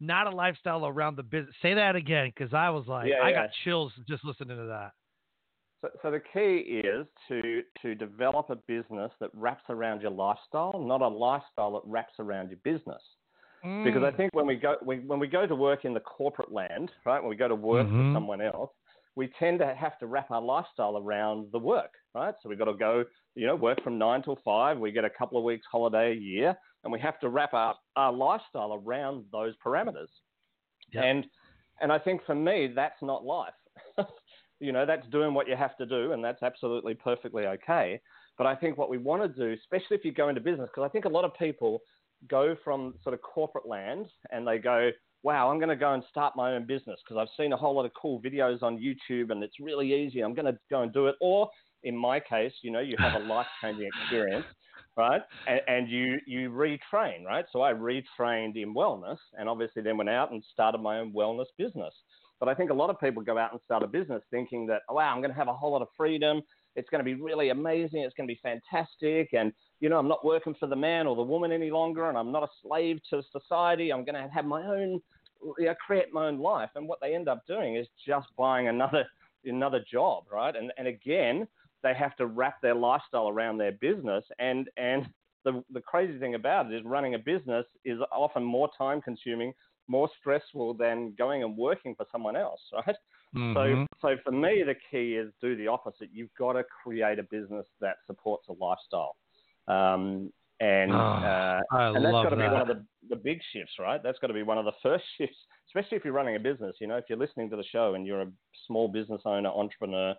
not 0.00 0.26
a 0.26 0.30
lifestyle 0.30 0.86
around 0.86 1.16
the 1.16 1.22
business. 1.22 1.54
Say 1.60 1.74
that 1.74 1.96
again 1.96 2.32
because 2.34 2.54
I 2.54 2.70
was 2.70 2.86
like 2.86 3.08
Yeah, 3.10 3.22
I 3.22 3.30
yeah. 3.30 3.42
got 3.42 3.50
chills 3.64 3.92
just 4.08 4.24
listening 4.24 4.56
to 4.56 4.64
that. 4.64 4.92
So, 5.82 5.88
so 6.02 6.10
the 6.10 6.20
key 6.20 6.80
is 6.84 7.06
to 7.28 7.62
to 7.82 7.94
develop 7.94 8.50
a 8.50 8.56
business 8.56 9.10
that 9.20 9.30
wraps 9.34 9.64
around 9.68 10.02
your 10.02 10.10
lifestyle, 10.10 10.78
not 10.78 11.00
a 11.00 11.08
lifestyle 11.08 11.72
that 11.72 11.82
wraps 11.84 12.14
around 12.18 12.50
your 12.50 12.58
business. 12.64 13.02
Because 13.84 14.02
I 14.02 14.10
Mm. 14.10 14.16
think 14.16 14.34
when 14.34 14.46
we 14.46 14.56
go 14.56 14.76
we, 14.84 14.98
when 15.00 15.18
we 15.18 15.26
go 15.26 15.46
to 15.46 15.54
work 15.54 15.84
in 15.84 15.94
the 15.94 16.00
corporate 16.00 16.52
land, 16.52 16.90
right, 17.06 17.20
when 17.20 17.30
we 17.30 17.36
go 17.36 17.48
to 17.48 17.54
work 17.54 17.86
Mhm. 17.86 18.08
for 18.08 18.14
someone 18.14 18.40
else, 18.42 18.70
we 19.16 19.28
tend 19.38 19.58
to 19.60 19.74
have 19.74 19.98
to 20.00 20.06
wrap 20.06 20.30
our 20.30 20.40
lifestyle 20.40 20.96
around 20.98 21.50
the 21.52 21.58
work, 21.58 21.94
right? 22.14 22.34
So 22.42 22.48
we've 22.48 22.58
got 22.58 22.66
to 22.66 22.74
go, 22.74 23.04
you 23.34 23.46
know, 23.46 23.56
work 23.56 23.82
from 23.82 23.98
nine 23.98 24.22
till 24.22 24.36
five. 24.44 24.78
We 24.78 24.92
get 24.92 25.04
a 25.04 25.10
couple 25.10 25.38
of 25.38 25.44
weeks 25.44 25.66
holiday 25.70 26.12
a 26.12 26.14
year, 26.14 26.56
and 26.84 26.92
we 26.92 27.00
have 27.00 27.18
to 27.20 27.28
wrap 27.30 27.54
our, 27.54 27.74
our 27.96 28.12
lifestyle 28.12 28.74
around 28.74 29.26
those 29.32 29.54
parameters. 29.64 30.08
Yep. 30.92 31.04
And 31.04 31.26
and 31.80 31.90
I 31.90 31.98
think 31.98 32.22
for 32.26 32.34
me, 32.34 32.66
that's 32.68 33.00
not 33.00 33.24
life. 33.24 33.54
you 34.60 34.72
know, 34.72 34.86
that's 34.86 35.06
doing 35.08 35.34
what 35.34 35.48
you 35.48 35.56
have 35.56 35.76
to 35.78 35.86
do, 35.86 36.12
and 36.12 36.22
that's 36.22 36.42
absolutely 36.42 36.94
perfectly 36.94 37.46
okay. 37.46 38.00
But 38.38 38.46
I 38.46 38.54
think 38.54 38.78
what 38.78 38.90
we 38.90 38.98
want 38.98 39.22
to 39.22 39.28
do, 39.28 39.52
especially 39.52 39.96
if 39.96 40.04
you 40.04 40.12
go 40.12 40.28
into 40.28 40.40
business, 40.40 40.68
because 40.72 40.88
I 40.88 40.90
think 40.90 41.04
a 41.04 41.08
lot 41.08 41.24
of 41.24 41.34
people 41.34 41.80
go 42.28 42.56
from 42.62 42.94
sort 43.02 43.14
of 43.14 43.22
corporate 43.22 43.66
land 43.66 44.06
and 44.30 44.46
they 44.46 44.58
go, 44.58 44.90
wow, 45.22 45.50
I'm 45.50 45.58
going 45.58 45.68
to 45.68 45.76
go 45.76 45.92
and 45.92 46.02
start 46.08 46.36
my 46.36 46.54
own 46.54 46.66
business 46.66 46.98
because 47.04 47.20
I've 47.20 47.42
seen 47.42 47.52
a 47.52 47.56
whole 47.56 47.74
lot 47.74 47.84
of 47.84 47.92
cool 48.00 48.20
videos 48.20 48.62
on 48.62 48.78
YouTube 48.78 49.30
and 49.30 49.42
it's 49.42 49.60
really 49.60 49.92
easy. 49.92 50.20
I'm 50.20 50.34
going 50.34 50.52
to 50.52 50.58
go 50.70 50.82
and 50.82 50.92
do 50.92 51.06
it. 51.08 51.16
Or 51.20 51.50
in 51.82 51.96
my 51.96 52.20
case, 52.20 52.52
you 52.62 52.70
know, 52.70 52.80
you 52.80 52.96
have 52.98 53.20
a 53.20 53.24
life 53.24 53.46
changing 53.62 53.88
experience, 54.02 54.46
right? 54.96 55.22
And, 55.46 55.60
and, 55.66 55.88
you, 55.88 56.18
you 56.26 56.50
retrain, 56.50 57.24
right? 57.26 57.44
So 57.52 57.62
I 57.62 57.72
retrained 57.72 58.60
in 58.60 58.74
wellness 58.74 59.18
and 59.38 59.48
obviously 59.48 59.82
then 59.82 59.96
went 59.96 60.10
out 60.10 60.32
and 60.32 60.42
started 60.52 60.78
my 60.78 60.98
own 60.98 61.12
wellness 61.12 61.46
business. 61.58 61.92
But 62.40 62.48
I 62.48 62.54
think 62.54 62.70
a 62.70 62.74
lot 62.74 62.88
of 62.88 62.98
people 62.98 63.22
go 63.22 63.36
out 63.36 63.52
and 63.52 63.60
start 63.64 63.82
a 63.82 63.86
business 63.86 64.22
thinking 64.30 64.66
that, 64.66 64.82
oh, 64.88 64.94
wow, 64.94 65.12
I'm 65.14 65.20
going 65.20 65.30
to 65.30 65.36
have 65.36 65.48
a 65.48 65.54
whole 65.54 65.72
lot 65.72 65.82
of 65.82 65.88
freedom. 65.94 66.40
It's 66.74 66.88
going 66.88 67.00
to 67.00 67.04
be 67.04 67.20
really 67.20 67.50
amazing. 67.50 68.00
It's 68.00 68.14
going 68.14 68.26
to 68.26 68.34
be 68.34 68.40
fantastic. 68.42 69.34
And, 69.34 69.52
you 69.80 69.90
know, 69.90 69.98
I'm 69.98 70.08
not 70.08 70.24
working 70.24 70.54
for 70.58 70.66
the 70.66 70.76
man 70.76 71.06
or 71.06 71.14
the 71.14 71.22
woman 71.22 71.52
any 71.52 71.70
longer, 71.70 72.08
and 72.08 72.16
I'm 72.16 72.32
not 72.32 72.42
a 72.42 72.48
slave 72.62 72.98
to 73.10 73.22
society. 73.30 73.92
I'm 73.92 74.04
going 74.04 74.14
to 74.14 74.28
have 74.32 74.46
my 74.46 74.62
own, 74.62 75.00
you 75.58 75.66
know, 75.66 75.74
create 75.86 76.12
my 76.12 76.28
own 76.28 76.38
life. 76.38 76.70
And 76.76 76.88
what 76.88 76.98
they 77.02 77.14
end 77.14 77.28
up 77.28 77.46
doing 77.46 77.76
is 77.76 77.86
just 78.06 78.28
buying 78.36 78.68
another 78.68 79.04
another 79.44 79.84
job, 79.90 80.24
right? 80.32 80.54
And 80.56 80.72
and 80.78 80.86
again, 80.88 81.46
they 81.82 81.94
have 81.94 82.16
to 82.16 82.26
wrap 82.26 82.60
their 82.62 82.74
lifestyle 82.74 83.28
around 83.28 83.58
their 83.58 83.72
business. 83.72 84.24
And 84.38 84.68
and 84.76 85.08
the 85.44 85.62
the 85.72 85.80
crazy 85.80 86.18
thing 86.18 86.34
about 86.34 86.70
it 86.70 86.74
is 86.74 86.84
running 86.84 87.14
a 87.14 87.18
business 87.18 87.66
is 87.84 87.98
often 88.12 88.44
more 88.44 88.70
time 88.76 89.00
consuming 89.00 89.52
more 89.90 90.08
stressful 90.20 90.74
than 90.74 91.12
going 91.18 91.42
and 91.42 91.56
working 91.56 91.94
for 91.96 92.06
someone 92.12 92.36
else, 92.36 92.60
right? 92.86 92.96
Mm-hmm. 93.36 93.54
So, 93.54 93.86
so 94.00 94.16
for 94.24 94.32
me, 94.32 94.62
the 94.64 94.76
key 94.90 95.14
is 95.14 95.32
do 95.40 95.56
the 95.56 95.66
opposite. 95.66 96.08
You've 96.12 96.34
got 96.38 96.52
to 96.52 96.62
create 96.82 97.18
a 97.18 97.24
business 97.24 97.66
that 97.80 97.96
supports 98.06 98.46
a 98.48 98.52
lifestyle. 98.52 99.16
Um, 99.68 100.32
and, 100.60 100.92
oh, 100.92 100.96
uh, 100.96 101.60
and 101.72 102.04
that's 102.04 102.12
got 102.12 102.30
to 102.30 102.36
be 102.36 102.42
one 102.42 102.60
of 102.60 102.68
the, 102.68 102.84
the 103.08 103.16
big 103.16 103.40
shifts, 103.52 103.72
right? 103.78 104.00
That's 104.02 104.18
got 104.18 104.26
to 104.28 104.34
be 104.34 104.42
one 104.42 104.58
of 104.58 104.64
the 104.64 104.72
first 104.82 105.04
shifts, 105.18 105.36
especially 105.68 105.96
if 105.96 106.04
you're 106.04 106.14
running 106.14 106.36
a 106.36 106.40
business. 106.40 106.76
You 106.80 106.86
know, 106.86 106.96
if 106.96 107.04
you're 107.08 107.18
listening 107.18 107.50
to 107.50 107.56
the 107.56 107.64
show 107.72 107.94
and 107.94 108.06
you're 108.06 108.22
a 108.22 108.30
small 108.66 108.86
business 108.86 109.22
owner, 109.24 109.48
entrepreneur, 109.48 110.14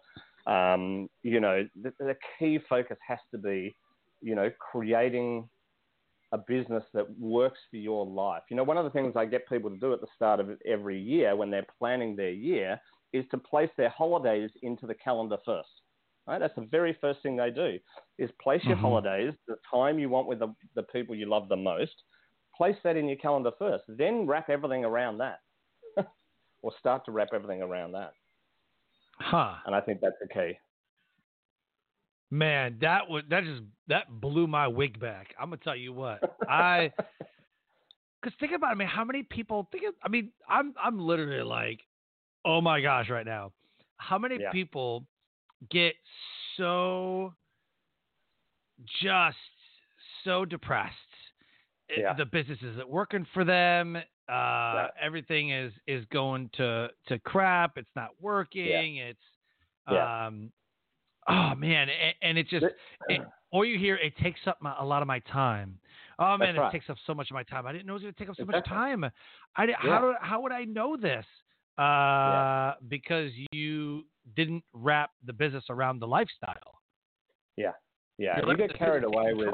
um, 0.48 1.08
you 1.24 1.40
know, 1.40 1.68
the, 1.82 1.94
the 2.00 2.16
key 2.38 2.60
focus 2.68 2.98
has 3.08 3.20
to 3.32 3.38
be, 3.38 3.76
you 4.22 4.36
know, 4.36 4.50
creating 4.72 5.48
a 6.32 6.38
business 6.38 6.84
that 6.94 7.06
works 7.20 7.60
for 7.70 7.78
your 7.78 8.06
life. 8.06 8.44
You 8.50 8.56
know, 8.56 8.64
one 8.64 8.78
of 8.78 8.86
the 8.86 8.90
things 8.90 9.14
I 9.16 9.26
get 9.26 9.50
people 9.50 9.70
to 9.70 9.78
do 9.78 9.94
at 9.94 10.02
the 10.02 10.08
start 10.16 10.40
of 10.40 10.50
every 10.66 11.00
year 11.00 11.36
when 11.36 11.52
they're 11.52 11.66
planning 11.78 12.16
their 12.16 12.32
year 12.32 12.80
is 13.14 13.26
to 13.32 13.38
place 13.38 13.70
their 13.78 13.90
holidays 13.90 14.50
into 14.62 14.88
the 14.88 14.96
calendar 14.96 15.38
first. 15.46 15.70
Right? 16.28 16.40
That's 16.40 16.56
the 16.56 16.68
very 16.70 16.98
first 17.02 17.22
thing 17.22 17.36
they 17.36 17.50
do 17.50 17.78
is 18.18 18.30
place 18.42 18.62
your 18.64 18.76
mm-hmm. 18.76 18.86
holidays, 18.86 19.34
the 19.48 19.56
time 19.70 20.00
you 20.00 20.08
want 20.08 20.28
with 20.28 20.40
the, 20.40 20.54
the 20.76 20.84
people 20.84 21.16
you 21.16 21.26
love 21.26 21.50
the 21.50 21.56
most, 21.56 22.04
place 22.56 22.76
that 22.84 22.96
in 22.96 23.08
your 23.08 23.18
calendar 23.18 23.52
first. 23.58 23.84
Then 23.88 24.28
wrap 24.28 24.50
everything 24.50 24.86
around 24.86 25.18
that. 25.18 25.40
or 26.62 26.72
start 26.80 27.04
to 27.06 27.12
wrap 27.12 27.30
everything 27.34 27.62
around 27.62 27.94
that. 27.94 28.14
Huh. 29.20 29.56
And 29.66 29.76
I 29.76 29.82
think 29.82 30.00
that's 30.02 30.16
the 30.22 30.28
key. 30.28 30.58
Man, 32.34 32.78
that 32.80 33.10
was 33.10 33.24
that 33.30 33.44
just 33.44 33.62
that 33.90 34.06
blew 34.10 34.48
my 34.48 34.66
wig 34.66 34.98
back. 35.00 35.36
I'm 35.38 35.50
gonna 35.50 35.58
tell 35.58 35.76
you 35.76 35.92
what 35.92 36.20
I, 36.48 36.94
because 38.22 38.38
think 38.40 38.54
about 38.54 38.70
it, 38.70 38.72
I 38.72 38.76
mean, 38.76 38.88
how 38.88 39.04
many 39.04 39.24
people 39.24 39.68
think? 39.70 39.84
Of, 39.90 39.96
I 40.02 40.08
mean, 40.08 40.32
I'm 40.48 40.74
I'm 40.82 40.98
literally 40.98 41.44
like, 41.44 41.82
oh 42.46 42.62
my 42.62 42.80
gosh, 42.80 43.10
right 43.10 43.26
now, 43.26 43.52
how 43.98 44.18
many 44.18 44.38
yeah. 44.40 44.50
people 44.50 45.06
get 45.70 45.94
so 46.56 47.34
just 49.04 49.36
so 50.24 50.46
depressed? 50.46 50.96
Yeah. 51.98 52.14
The 52.14 52.24
business 52.24 52.60
isn't 52.64 52.88
working 52.88 53.28
for 53.34 53.44
them. 53.44 53.98
Uh, 53.98 54.00
yeah. 54.30 54.88
Everything 55.02 55.52
is 55.52 55.74
is 55.86 56.06
going 56.14 56.50
to 56.54 56.88
to 57.10 57.20
crap. 57.20 57.74
It's 57.76 57.92
not 57.94 58.12
working. 58.22 58.96
It's 58.96 59.20
um, 59.88 60.50
oh 61.32 61.56
man, 61.56 61.88
and, 61.90 62.14
and 62.22 62.38
it 62.38 62.48
just, 62.50 62.66
it, 63.08 63.22
or 63.52 63.66
you 63.66 63.80
hear 63.80 63.96
it 63.96 64.16
takes 64.18 64.40
up 64.48 64.58
my, 64.62 64.76
a 64.80 64.86
lot 64.86 65.02
of 65.02 65.08
my 65.08 65.20
time. 65.20 65.80
Oh 66.20 66.38
man, 66.38 66.56
it 66.56 66.72
takes 66.72 66.90
up 66.90 66.98
so 67.08 67.14
much 67.14 67.32
of 67.32 67.34
my 67.34 67.44
time. 67.44 67.66
I 67.66 67.72
didn't 67.72 67.88
know 67.88 67.94
it 67.94 67.96
was 67.96 68.04
going 68.04 68.14
to 68.14 68.20
take 68.20 68.30
up 68.30 68.36
so 68.36 68.46
much 68.46 68.66
time. 68.66 69.04
I 69.56 69.66
yeah. 69.66 69.76
how 69.82 70.00
do, 70.02 70.14
how 70.22 70.42
would 70.42 70.52
I 70.52 70.66
know 70.66 70.96
this? 70.96 71.26
Uh, 71.80 71.82
yeah. 71.82 72.74
because 72.90 73.32
you 73.52 74.04
didn't 74.36 74.64
wrap 74.74 75.12
the 75.26 75.34
business 75.34 75.64
around 75.70 76.00
the 76.00 76.08
lifestyle. 76.08 76.80
Yeah, 77.58 77.72
yeah. 78.18 78.40
you 78.40 78.50
you 78.50 78.58
get 78.58 78.78
carried 78.78 79.04
away 79.04 79.34
with. 79.34 79.50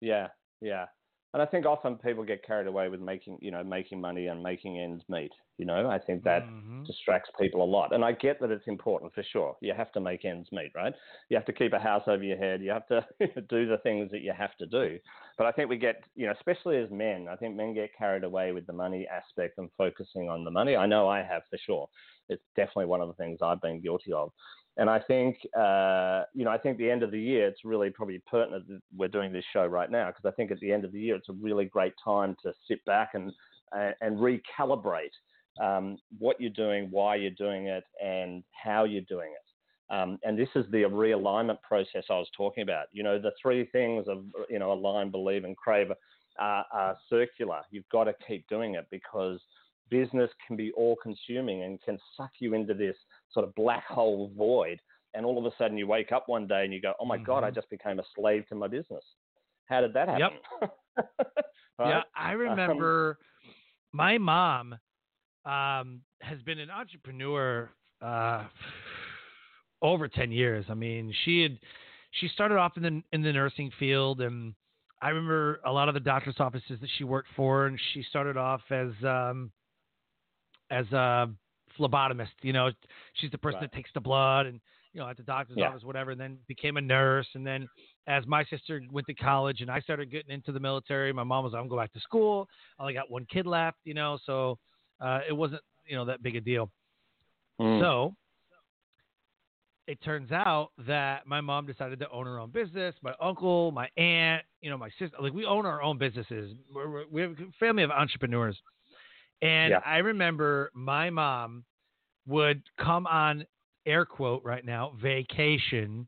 Yeah, 0.00 0.28
yeah. 0.60 0.86
And 1.34 1.42
I 1.42 1.46
think 1.46 1.66
often 1.66 1.96
people 1.96 2.22
get 2.22 2.46
carried 2.46 2.68
away 2.68 2.88
with 2.88 3.00
making, 3.00 3.38
you 3.42 3.50
know, 3.50 3.64
making 3.64 4.00
money 4.00 4.28
and 4.28 4.40
making 4.40 4.78
ends 4.78 5.02
meet. 5.08 5.32
You 5.58 5.66
know, 5.66 5.90
I 5.90 5.98
think 5.98 6.22
that 6.22 6.44
mm-hmm. 6.44 6.84
distracts 6.84 7.28
people 7.40 7.60
a 7.60 7.66
lot. 7.66 7.92
And 7.92 8.04
I 8.04 8.12
get 8.12 8.40
that 8.40 8.52
it's 8.52 8.68
important 8.68 9.12
for 9.12 9.24
sure. 9.32 9.56
You 9.60 9.74
have 9.76 9.90
to 9.92 10.00
make 10.00 10.24
ends 10.24 10.48
meet, 10.52 10.70
right? 10.76 10.94
You 11.30 11.36
have 11.36 11.44
to 11.46 11.52
keep 11.52 11.72
a 11.72 11.78
house 11.80 12.04
over 12.06 12.22
your 12.22 12.38
head. 12.38 12.62
You 12.62 12.70
have 12.70 12.86
to 12.86 13.04
do 13.48 13.66
the 13.66 13.78
things 13.82 14.12
that 14.12 14.20
you 14.20 14.32
have 14.32 14.56
to 14.58 14.66
do. 14.66 14.96
But 15.36 15.48
I 15.48 15.50
think 15.50 15.68
we 15.68 15.76
get, 15.76 16.04
you 16.14 16.26
know, 16.26 16.32
especially 16.32 16.76
as 16.76 16.88
men, 16.92 17.26
I 17.28 17.34
think 17.34 17.56
men 17.56 17.74
get 17.74 17.90
carried 17.98 18.22
away 18.22 18.52
with 18.52 18.68
the 18.68 18.72
money 18.72 19.04
aspect 19.12 19.58
and 19.58 19.68
focusing 19.76 20.28
on 20.28 20.44
the 20.44 20.52
money. 20.52 20.76
I 20.76 20.86
know 20.86 21.08
I 21.08 21.18
have 21.24 21.42
for 21.50 21.58
sure. 21.66 21.88
It's 22.28 22.42
definitely 22.56 22.86
one 22.86 23.00
of 23.00 23.08
the 23.08 23.14
things 23.14 23.38
I've 23.42 23.60
been 23.60 23.80
guilty 23.80 24.12
of. 24.12 24.30
And 24.76 24.90
I 24.90 24.98
think, 24.98 25.36
uh, 25.56 26.24
you 26.34 26.44
know, 26.44 26.50
I 26.50 26.58
think 26.58 26.78
the 26.78 26.90
end 26.90 27.04
of 27.04 27.12
the 27.12 27.20
year, 27.20 27.46
it's 27.46 27.64
really 27.64 27.90
probably 27.90 28.20
pertinent 28.28 28.66
that 28.66 28.80
we're 28.96 29.08
doing 29.08 29.32
this 29.32 29.44
show 29.52 29.66
right 29.66 29.90
now 29.90 30.08
because 30.08 30.24
I 30.24 30.32
think 30.34 30.50
at 30.50 30.58
the 30.58 30.72
end 30.72 30.84
of 30.84 30.92
the 30.92 31.00
year, 31.00 31.14
it's 31.14 31.28
a 31.28 31.34
really 31.34 31.66
great 31.66 31.92
time 32.02 32.34
to 32.42 32.52
sit 32.66 32.84
back 32.84 33.10
and 33.14 33.32
and 34.00 34.18
recalibrate 34.18 35.10
um, 35.60 35.96
what 36.18 36.40
you're 36.40 36.50
doing, 36.50 36.88
why 36.90 37.16
you're 37.16 37.30
doing 37.32 37.66
it, 37.66 37.84
and 38.02 38.42
how 38.52 38.84
you're 38.84 39.02
doing 39.08 39.30
it. 39.32 39.94
Um, 39.94 40.18
and 40.22 40.38
this 40.38 40.48
is 40.54 40.64
the 40.70 40.82
realignment 40.82 41.60
process 41.62 42.04
I 42.10 42.14
was 42.14 42.28
talking 42.36 42.62
about. 42.62 42.86
You 42.92 43.02
know, 43.02 43.18
the 43.18 43.32
three 43.40 43.66
things 43.66 44.06
of 44.08 44.24
you 44.48 44.58
know 44.58 44.72
align, 44.72 45.10
believe, 45.10 45.44
and 45.44 45.56
crave 45.56 45.88
are, 46.38 46.64
are 46.72 46.96
circular. 47.08 47.60
You've 47.70 47.88
got 47.90 48.04
to 48.04 48.14
keep 48.26 48.48
doing 48.48 48.74
it 48.74 48.86
because 48.90 49.40
business 49.90 50.30
can 50.46 50.56
be 50.56 50.72
all 50.72 50.96
consuming 51.02 51.62
and 51.62 51.80
can 51.82 51.98
suck 52.16 52.30
you 52.38 52.54
into 52.54 52.74
this 52.74 52.96
sort 53.32 53.46
of 53.46 53.54
black 53.54 53.86
hole 53.86 54.30
void. 54.36 54.80
And 55.14 55.24
all 55.24 55.38
of 55.38 55.44
a 55.44 55.56
sudden 55.56 55.78
you 55.78 55.86
wake 55.86 56.12
up 56.12 56.28
one 56.28 56.46
day 56.46 56.64
and 56.64 56.72
you 56.72 56.80
go, 56.80 56.94
oh 57.00 57.04
my 57.04 57.16
mm-hmm. 57.16 57.26
God, 57.26 57.44
I 57.44 57.48
mm-hmm. 57.48 57.54
just 57.54 57.70
became 57.70 57.98
a 57.98 58.04
slave 58.16 58.46
to 58.48 58.54
my 58.54 58.68
business. 58.68 59.04
How 59.66 59.80
did 59.80 59.94
that 59.94 60.08
happen? 60.08 60.28
Yep. 60.60 60.76
right? 61.78 61.88
Yeah, 61.88 62.02
I 62.16 62.32
um, 62.32 62.38
remember 62.38 63.18
um, 63.44 63.50
my 63.92 64.18
mom 64.18 64.74
um, 65.44 66.00
has 66.20 66.40
been 66.44 66.58
an 66.58 66.70
entrepreneur 66.70 67.70
uh, 68.02 68.44
over 69.82 70.08
10 70.08 70.32
years. 70.32 70.66
I 70.68 70.74
mean, 70.74 71.12
she 71.24 71.42
had 71.42 71.58
she 72.20 72.28
started 72.28 72.56
off 72.58 72.76
in 72.76 72.82
the 72.82 73.02
in 73.12 73.22
the 73.22 73.32
nursing 73.32 73.70
field 73.78 74.20
and 74.20 74.54
I 75.02 75.08
remember 75.08 75.60
a 75.66 75.72
lot 75.72 75.88
of 75.88 75.94
the 75.94 76.00
doctor's 76.00 76.36
offices 76.38 76.78
that 76.80 76.88
she 76.96 77.04
worked 77.04 77.28
for 77.36 77.66
and 77.66 77.78
she 77.92 78.02
started 78.08 78.36
off 78.36 78.62
as 78.70 78.92
um, 79.04 79.50
as 80.70 80.90
a 80.92 81.28
phlebotomist. 81.78 82.28
You 82.42 82.52
know, 82.52 82.70
she's 83.14 83.30
the 83.30 83.38
person 83.38 83.60
right. 83.60 83.70
that 83.70 83.76
takes 83.76 83.90
the 83.94 84.00
blood 84.00 84.46
and 84.46 84.60
you 84.92 85.00
know 85.00 85.08
at 85.08 85.16
the 85.16 85.22
doctor's 85.22 85.56
yeah. 85.58 85.68
office, 85.68 85.82
whatever. 85.82 86.12
And 86.12 86.20
then 86.20 86.38
became 86.46 86.76
a 86.76 86.80
nurse. 86.80 87.26
And 87.34 87.46
then 87.46 87.68
as 88.06 88.26
my 88.26 88.44
sister 88.44 88.80
went 88.90 89.06
to 89.08 89.14
college 89.14 89.60
and 89.60 89.70
I 89.70 89.80
started 89.80 90.10
getting 90.10 90.30
into 90.30 90.52
the 90.52 90.60
military, 90.60 91.12
my 91.12 91.24
mom 91.24 91.44
was 91.44 91.52
like, 91.52 91.62
"I'm 91.62 91.68
going 91.68 91.82
back 91.82 91.92
to 91.92 92.00
school. 92.00 92.48
I 92.78 92.82
only 92.82 92.94
got 92.94 93.10
one 93.10 93.26
kid 93.30 93.46
left." 93.46 93.78
You 93.84 93.94
know, 93.94 94.18
so 94.24 94.58
uh, 95.00 95.20
it 95.28 95.32
wasn't 95.32 95.62
you 95.86 95.96
know 95.96 96.04
that 96.04 96.22
big 96.22 96.36
a 96.36 96.40
deal. 96.40 96.70
Mm. 97.60 97.80
So 97.80 98.14
it 99.86 100.02
turns 100.02 100.32
out 100.32 100.70
that 100.86 101.26
my 101.26 101.40
mom 101.40 101.66
decided 101.66 101.98
to 102.00 102.10
own 102.10 102.26
her 102.26 102.38
own 102.38 102.50
business. 102.50 102.94
My 103.02 103.12
uncle, 103.20 103.70
my 103.70 103.88
aunt, 103.96 104.42
you 104.60 104.70
know, 104.70 104.78
my 104.78 104.88
sister, 104.98 105.16
like 105.20 105.32
we 105.32 105.44
own 105.44 105.66
our 105.66 105.82
own 105.82 105.98
businesses. 105.98 106.52
We're, 106.74 107.06
we 107.10 107.20
have 107.22 107.32
a 107.32 107.52
family 107.60 107.82
of 107.82 107.90
entrepreneurs. 107.90 108.56
And 109.42 109.70
yeah. 109.72 109.80
I 109.84 109.98
remember 109.98 110.70
my 110.74 111.10
mom 111.10 111.64
would 112.26 112.62
come 112.80 113.06
on 113.06 113.44
air 113.86 114.04
quote 114.04 114.42
right 114.44 114.64
now 114.64 114.92
vacation. 115.00 116.06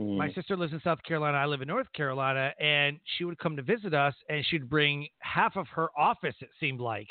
Mm. 0.00 0.16
My 0.16 0.32
sister 0.32 0.56
lives 0.56 0.72
in 0.72 0.80
South 0.82 1.02
Carolina. 1.06 1.38
I 1.38 1.46
live 1.46 1.60
in 1.62 1.68
North 1.68 1.90
Carolina, 1.94 2.52
and 2.58 2.98
she 3.16 3.24
would 3.24 3.38
come 3.38 3.56
to 3.56 3.62
visit 3.62 3.94
us, 3.94 4.14
and 4.28 4.44
she'd 4.46 4.68
bring 4.68 5.06
half 5.20 5.56
of 5.56 5.66
her 5.68 5.88
office. 5.96 6.34
It 6.40 6.48
seemed 6.58 6.80
like 6.80 7.08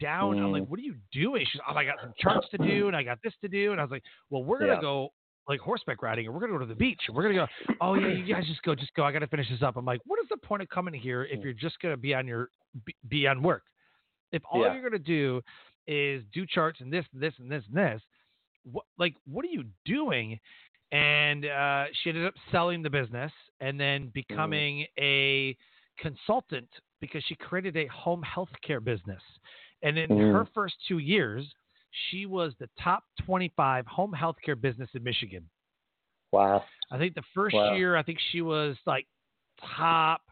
down. 0.00 0.36
Mm. 0.36 0.44
I'm 0.44 0.52
like, 0.52 0.62
mm. 0.62 0.68
"What 0.68 0.78
are 0.78 0.82
you 0.82 0.94
doing?" 1.12 1.44
She's, 1.50 1.60
"Oh, 1.68 1.74
I 1.74 1.84
got 1.84 1.96
some 2.00 2.12
charts 2.18 2.48
to 2.50 2.58
do, 2.58 2.86
and 2.86 2.96
I 2.96 3.02
got 3.02 3.18
this 3.22 3.34
to 3.42 3.48
do." 3.48 3.72
And 3.72 3.80
I 3.80 3.84
was 3.84 3.90
like, 3.90 4.04
"Well, 4.30 4.44
we're 4.44 4.60
gonna 4.60 4.74
yeah. 4.74 4.80
go 4.80 5.12
like 5.48 5.60
horseback 5.60 6.02
riding, 6.02 6.26
and 6.26 6.34
we're 6.34 6.40
gonna 6.40 6.52
go 6.52 6.58
to 6.58 6.66
the 6.66 6.74
beach, 6.74 7.00
and 7.08 7.16
we're 7.16 7.22
gonna 7.22 7.34
go. 7.34 7.46
Oh 7.80 7.94
yeah, 7.94 8.08
you 8.08 8.32
guys 8.32 8.46
just 8.46 8.62
go, 8.62 8.74
just 8.74 8.94
go. 8.94 9.04
I 9.04 9.12
gotta 9.12 9.26
finish 9.26 9.48
this 9.48 9.62
up." 9.62 9.76
I'm 9.76 9.84
like, 9.84 10.00
"What 10.06 10.20
is 10.20 10.28
the 10.30 10.36
point 10.36 10.62
of 10.62 10.68
coming 10.68 10.94
here 10.94 11.24
if 11.24 11.40
mm. 11.40 11.44
you're 11.44 11.52
just 11.52 11.80
gonna 11.80 11.96
be 11.96 12.14
on 12.14 12.26
your 12.26 12.50
be, 12.84 12.94
be 13.08 13.26
on 13.26 13.42
work?" 13.42 13.64
If 14.32 14.42
all 14.50 14.62
yeah. 14.62 14.72
you're 14.72 14.88
going 14.88 14.92
to 14.92 14.98
do 14.98 15.40
is 15.86 16.22
do 16.32 16.46
charts 16.46 16.80
and 16.80 16.92
this, 16.92 17.04
this, 17.12 17.34
and 17.40 17.50
this, 17.50 17.64
and 17.68 17.76
this, 17.76 18.02
what 18.64 18.84
like 18.98 19.14
what 19.26 19.44
are 19.44 19.48
you 19.48 19.64
doing? 19.84 20.38
And 20.92 21.46
uh, 21.46 21.84
she 22.02 22.10
ended 22.10 22.26
up 22.26 22.34
selling 22.50 22.82
the 22.82 22.90
business 22.90 23.32
and 23.60 23.78
then 23.78 24.06
Mm. 24.06 24.12
becoming 24.12 24.86
a 24.98 25.56
consultant 25.98 26.68
because 27.00 27.22
she 27.24 27.34
created 27.36 27.76
a 27.76 27.86
home 27.86 28.22
health 28.22 28.50
care 28.62 28.80
business. 28.80 29.22
And 29.82 29.96
in 29.98 30.10
Mm. 30.10 30.32
her 30.32 30.46
first 30.52 30.74
two 30.86 30.98
years, 30.98 31.46
she 32.10 32.26
was 32.26 32.54
the 32.58 32.68
top 32.78 33.04
25 33.24 33.86
home 33.86 34.12
health 34.12 34.36
care 34.44 34.56
business 34.56 34.90
in 34.94 35.02
Michigan. 35.02 35.48
Wow. 36.32 36.64
I 36.90 36.98
think 36.98 37.14
the 37.14 37.22
first 37.34 37.54
Wow. 37.54 37.74
year, 37.74 37.96
I 37.96 38.02
think 38.02 38.18
she 38.30 38.42
was 38.42 38.76
like 38.86 39.06
top 39.76 40.22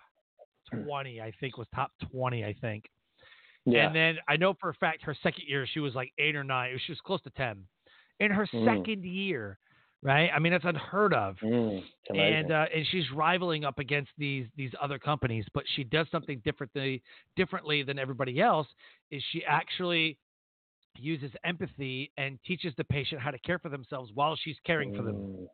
20, 0.83 1.21
I 1.21 1.33
think 1.41 1.57
was 1.57 1.69
top 1.75 1.93
20, 2.11 2.45
I 2.45 2.53
think. 2.61 2.91
Yeah. 3.65 3.87
And 3.87 3.95
then 3.95 4.17
I 4.29 4.37
know 4.37 4.55
for 4.61 4.71
a 4.71 4.75
fact 4.75 5.03
her 5.03 5.17
second 5.23 5.45
year 5.47 5.67
she 5.73 5.81
was 5.81 5.95
like 5.95 6.13
eight 6.19 6.37
or 6.37 6.45
nine. 6.45 6.79
She 6.87 6.93
was 6.93 7.01
close 7.01 7.21
to 7.23 7.31
ten. 7.31 7.65
In 8.21 8.31
her 8.31 8.47
Mm. 8.47 8.65
second 8.65 9.05
year, 9.05 9.59
right? 10.03 10.31
I 10.35 10.39
mean 10.39 10.53
that's 10.53 10.65
unheard 10.65 11.15
of. 11.15 11.37
Mm. 11.39 11.83
And 12.15 12.51
uh, 12.53 12.67
and 12.75 12.87
she's 12.91 13.11
rivaling 13.13 13.65
up 13.65 13.79
against 13.79 14.11
these 14.19 14.47
these 14.57 14.73
other 14.81 14.99
companies, 14.99 15.45
but 15.55 15.65
she 15.77 15.85
does 15.85 16.07
something 16.11 16.41
differently 16.45 17.03
differently 17.37 17.83
than 17.83 17.99
everybody 17.99 18.41
else. 18.41 18.67
Is 19.11 19.23
she 19.31 19.45
actually 19.45 20.19
uses 20.97 21.31
empathy 21.45 22.11
and 22.17 22.39
teaches 22.45 22.75
the 22.77 22.85
patient 22.85 23.21
how 23.21 23.31
to 23.31 23.39
care 23.41 23.59
for 23.61 23.69
themselves 23.69 24.11
while 24.15 24.35
she's 24.35 24.57
caring 24.65 24.95
for 24.97 25.03
them. 25.03 25.49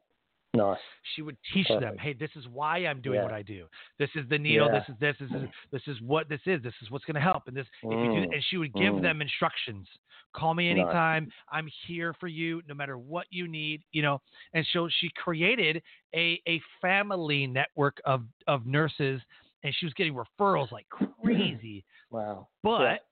Mm. 0.55 0.59
Nice. 0.59 0.79
She 1.15 1.23
would 1.23 1.37
teach 1.53 1.69
them, 1.69 1.97
hey, 1.99 2.13
this 2.13 2.31
is 2.37 2.47
why 2.49 2.79
I'm 2.87 3.01
doing 3.01 3.17
Yeah. 3.17 3.25
what 3.25 3.33
I 3.33 3.43
do. 3.43 3.67
This 3.99 4.11
is 4.15 4.29
the 4.29 4.39
needle. 4.39 4.69
Yeah. 4.73 4.79
This 4.81 4.89
is 4.89 4.95
this. 5.01 5.17
This 5.21 5.43
is 5.43 5.49
this 5.73 5.83
is 5.89 6.01
what 6.01 6.29
this 6.29 6.41
is. 6.47 6.63
This 6.63 6.75
is 6.83 6.91
what's 6.91 7.05
going 7.05 7.15
to 7.17 7.21
help. 7.21 7.49
And 7.49 7.57
this, 7.57 7.67
if 7.83 7.91
you 7.91 7.91
do, 8.21 8.27
Mm. 8.29 8.35
and 8.35 8.45
she 8.45 8.57
would 8.57 8.73
give 8.75 8.95
Mm. 8.95 9.03
them 9.03 9.21
instructions. 9.23 9.89
Call 10.33 10.55
me 10.55 10.69
Nice. 10.73 10.81
anytime. 10.83 11.33
I'm 11.51 11.69
here 11.87 12.13
for 12.15 12.29
you, 12.29 12.63
no 12.67 12.75
matter 12.75 12.99
what 12.99 13.27
you 13.31 13.47
need. 13.49 13.83
You 13.93 14.03
know. 14.03 14.23
And 14.53 14.67
so 14.73 14.89
she 14.89 15.11
created 15.11 15.83
a 16.15 16.41
a 16.47 16.61
family 16.81 17.47
network 17.47 18.01
of 18.05 18.25
of 18.47 18.67
nurses, 18.67 19.21
and 19.63 19.75
she 19.75 19.87
was 19.87 19.93
getting 19.95 20.15
referrals 20.15 20.71
like 20.73 20.87
crazy. 21.23 21.85
Wow. 22.11 22.49
But 22.63 23.07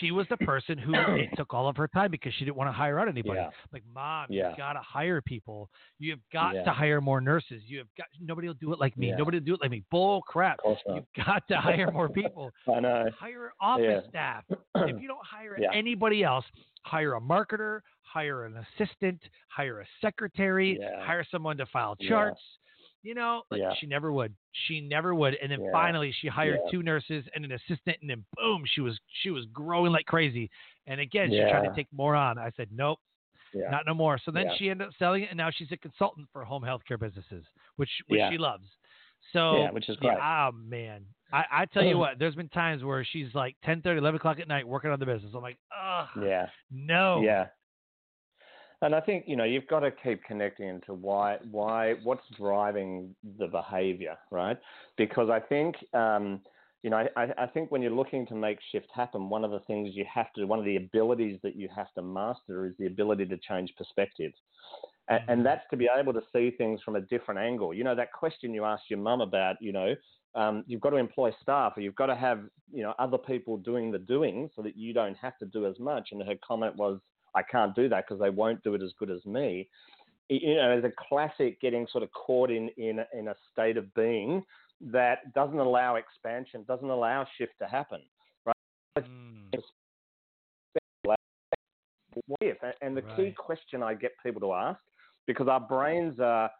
she 0.00 0.10
was 0.10 0.26
the 0.28 0.36
person 0.38 0.78
who 0.78 0.92
took 1.36 1.54
all 1.54 1.68
of 1.68 1.76
her 1.76 1.88
time 1.88 2.10
because 2.10 2.32
she 2.34 2.44
didn't 2.44 2.56
want 2.56 2.68
to 2.68 2.72
hire 2.72 2.98
out 2.98 3.08
anybody. 3.08 3.38
Yeah. 3.40 3.50
Like, 3.72 3.82
mom, 3.94 4.26
Yeah. 4.28 4.48
you've 4.50 4.58
got 4.58 4.72
to 4.74 4.80
hire 4.80 5.20
people. 5.20 5.70
You've 5.98 6.20
got 6.32 6.54
Yeah. 6.54 6.64
to 6.64 6.70
hire 6.70 7.00
more 7.00 7.20
nurses. 7.20 7.62
You 7.66 7.78
have 7.78 7.86
got 7.96 8.06
nobody 8.20 8.48
will 8.48 8.54
do 8.54 8.72
it 8.72 8.78
like 8.80 8.96
me. 8.96 9.12
Nobody 9.16 9.38
will 9.38 9.44
do 9.44 9.54
it 9.54 9.60
like 9.60 9.70
me. 9.70 9.82
Bull 9.90 10.22
crap. 10.22 10.58
Of 10.58 10.62
course 10.64 10.80
not. 10.86 10.94
You've 10.96 11.24
got 11.26 11.46
to 11.48 11.56
hire 11.60 11.90
more 11.90 12.08
people. 12.08 12.50
I 12.74 12.80
know. 12.80 13.08
Hire 13.18 13.52
office 13.60 14.04
staff. 14.08 14.44
If 14.50 14.58
you 15.00 15.08
don't 15.08 15.24
hire 15.24 15.58
anybody 15.72 16.22
else, 16.24 16.44
hire 16.84 17.14
a 17.14 17.20
marketer, 17.20 17.80
hire 18.02 18.46
an 18.46 18.64
assistant, 18.78 19.20
hire 19.48 19.80
a 19.80 19.84
secretary, 20.00 20.78
hire 21.00 21.24
someone 21.30 21.56
to 21.58 21.66
file 21.66 21.96
charts. 21.96 22.40
You 23.02 23.14
know, 23.14 23.42
like 23.50 23.60
Yeah. 23.60 23.74
she 23.78 23.86
never 23.86 24.12
would. 24.12 24.34
She 24.66 24.80
never 24.80 25.14
would. 25.14 25.34
And 25.36 25.52
then 25.52 25.60
Yeah. 25.62 25.70
finally, 25.72 26.12
she 26.20 26.26
hired 26.28 26.60
Yeah. 26.64 26.70
two 26.70 26.82
nurses 26.82 27.24
and 27.34 27.44
an 27.44 27.52
assistant, 27.52 27.98
and 28.00 28.10
then 28.10 28.24
boom, 28.36 28.64
she 28.66 28.80
was 28.80 28.98
she 29.22 29.30
was 29.30 29.44
growing 29.46 29.92
like 29.92 30.06
crazy. 30.06 30.50
And 30.86 31.00
again, 31.00 31.30
she 31.30 31.36
tried 31.50 31.68
to 31.68 31.74
take 31.74 31.86
more 31.92 32.14
on. 32.16 32.38
I 32.38 32.50
said, 32.56 32.68
nope, 32.72 33.00
not 33.70 33.86
no 33.86 33.94
more. 33.94 34.18
So 34.18 34.30
then 34.30 34.46
she 34.56 34.68
ended 34.70 34.88
up 34.88 34.94
selling 34.98 35.22
it, 35.22 35.30
and 35.30 35.36
now 35.38 35.50
she's 35.50 35.70
a 35.72 35.76
consultant 35.76 36.28
for 36.32 36.44
home 36.44 36.62
healthcare 36.62 36.98
businesses, 36.98 37.44
which 37.76 37.90
which 38.08 38.20
she 38.30 38.38
loves. 38.38 38.66
So 39.32 39.58
Yeah, 39.58 39.70
which 39.70 39.88
is 39.88 39.96
great. 39.96 40.18
oh 40.20 40.50
man, 40.52 41.04
I, 41.32 41.44
I 41.52 41.64
tell 41.66 41.84
you 41.84 41.98
what, 42.02 42.18
there's 42.18 42.34
been 42.34 42.48
times 42.48 42.82
where 42.82 43.04
she's 43.04 43.32
like 43.34 43.56
10, 43.64 43.82
30, 43.82 43.98
11 43.98 44.18
o'clock 44.18 44.38
at 44.40 44.48
night 44.48 44.66
working 44.66 44.90
on 44.90 44.98
the 44.98 45.06
business. 45.06 45.32
I'm 45.34 45.42
like, 45.42 45.58
oh 45.72 46.06
yeah. 46.20 46.48
no, 46.70 47.22
Yeah. 47.22 47.48
And 48.82 48.94
I 48.94 49.00
think 49.00 49.24
you 49.26 49.36
know 49.36 49.44
you've 49.44 49.66
got 49.66 49.80
to 49.80 49.90
keep 49.90 50.22
connecting 50.24 50.68
into 50.68 50.94
why 50.94 51.38
why 51.50 51.94
what's 52.04 52.24
driving 52.36 53.14
the 53.38 53.46
behaviour, 53.46 54.16
right? 54.30 54.58
Because 54.96 55.30
I 55.30 55.40
think 55.40 55.76
um, 55.94 56.40
you 56.82 56.90
know 56.90 57.04
I, 57.16 57.28
I 57.36 57.46
think 57.46 57.70
when 57.70 57.82
you're 57.82 57.90
looking 57.90 58.26
to 58.28 58.34
make 58.34 58.58
shift 58.70 58.88
happen, 58.94 59.28
one 59.28 59.44
of 59.44 59.50
the 59.50 59.60
things 59.60 59.90
you 59.94 60.04
have 60.12 60.32
to 60.34 60.44
one 60.44 60.58
of 60.58 60.64
the 60.64 60.76
abilities 60.76 61.38
that 61.42 61.56
you 61.56 61.68
have 61.74 61.92
to 61.94 62.02
master 62.02 62.66
is 62.66 62.74
the 62.78 62.86
ability 62.86 63.26
to 63.26 63.36
change 63.38 63.72
perspective. 63.76 64.32
And, 65.08 65.20
Mm-hmm. 65.20 65.30
and 65.30 65.46
that's 65.46 65.64
to 65.70 65.76
be 65.78 65.88
able 65.98 66.12
to 66.12 66.20
see 66.34 66.50
things 66.50 66.82
from 66.84 66.96
a 66.96 67.00
different 67.00 67.40
angle. 67.40 67.72
You 67.72 67.82
know 67.82 67.94
that 67.94 68.12
question 68.12 68.52
you 68.52 68.64
asked 68.64 68.90
your 68.90 68.98
mum 68.98 69.22
about, 69.22 69.56
you 69.60 69.72
know, 69.72 69.94
um, 70.34 70.64
you've 70.66 70.82
got 70.82 70.90
to 70.90 70.96
employ 70.96 71.32
staff, 71.42 71.72
or 71.76 71.80
you've 71.80 71.94
got 71.96 72.06
to 72.06 72.14
have, 72.14 72.40
you 72.72 72.82
know, 72.82 72.94
other 72.98 73.18
people 73.18 73.56
doing 73.56 73.90
the 73.90 73.98
doing, 73.98 74.50
so 74.54 74.62
that 74.62 74.76
you 74.76 74.92
don't 74.92 75.16
have 75.16 75.38
to 75.38 75.46
do 75.46 75.66
as 75.66 75.78
much. 75.78 76.10
And 76.12 76.22
her 76.22 76.34
comment 76.46 76.76
was, 76.76 77.00
"I 77.38 77.42
can't 77.42 77.74
do 77.74 77.88
that 77.88 78.04
because 78.06 78.20
they 78.20 78.30
won't 78.30 78.62
do 78.62 78.74
it 78.74 78.82
as 78.82 78.92
good 78.98 79.10
as 79.10 79.24
me." 79.24 79.68
You 80.28 80.56
know, 80.56 80.70
as 80.78 80.84
a 80.84 80.92
classic, 81.08 81.60
getting 81.60 81.86
sort 81.86 82.04
of 82.04 82.10
caught 82.12 82.50
in 82.50 82.68
in 82.70 82.98
a- 82.98 83.08
in 83.14 83.28
a 83.28 83.36
state 83.50 83.76
of 83.76 83.86
being 83.94 84.44
that 84.80 85.32
doesn't 85.32 85.58
allow 85.58 85.96
expansion, 85.96 86.64
doesn't 86.64 86.90
allow 86.90 87.24
shift 87.36 87.58
to 87.58 87.66
happen. 87.66 88.02
Mm, 88.96 89.62
what 91.04 91.18
if? 92.40 92.58
And 92.82 92.96
the 92.96 93.02
key 93.16 93.32
question 93.32 93.82
I 93.82 93.94
get 93.94 94.12
people 94.24 94.40
to 94.40 94.52
ask, 94.52 94.80
because 95.26 95.48
our 95.48 95.60
brains 95.60 96.18
are 96.20 96.50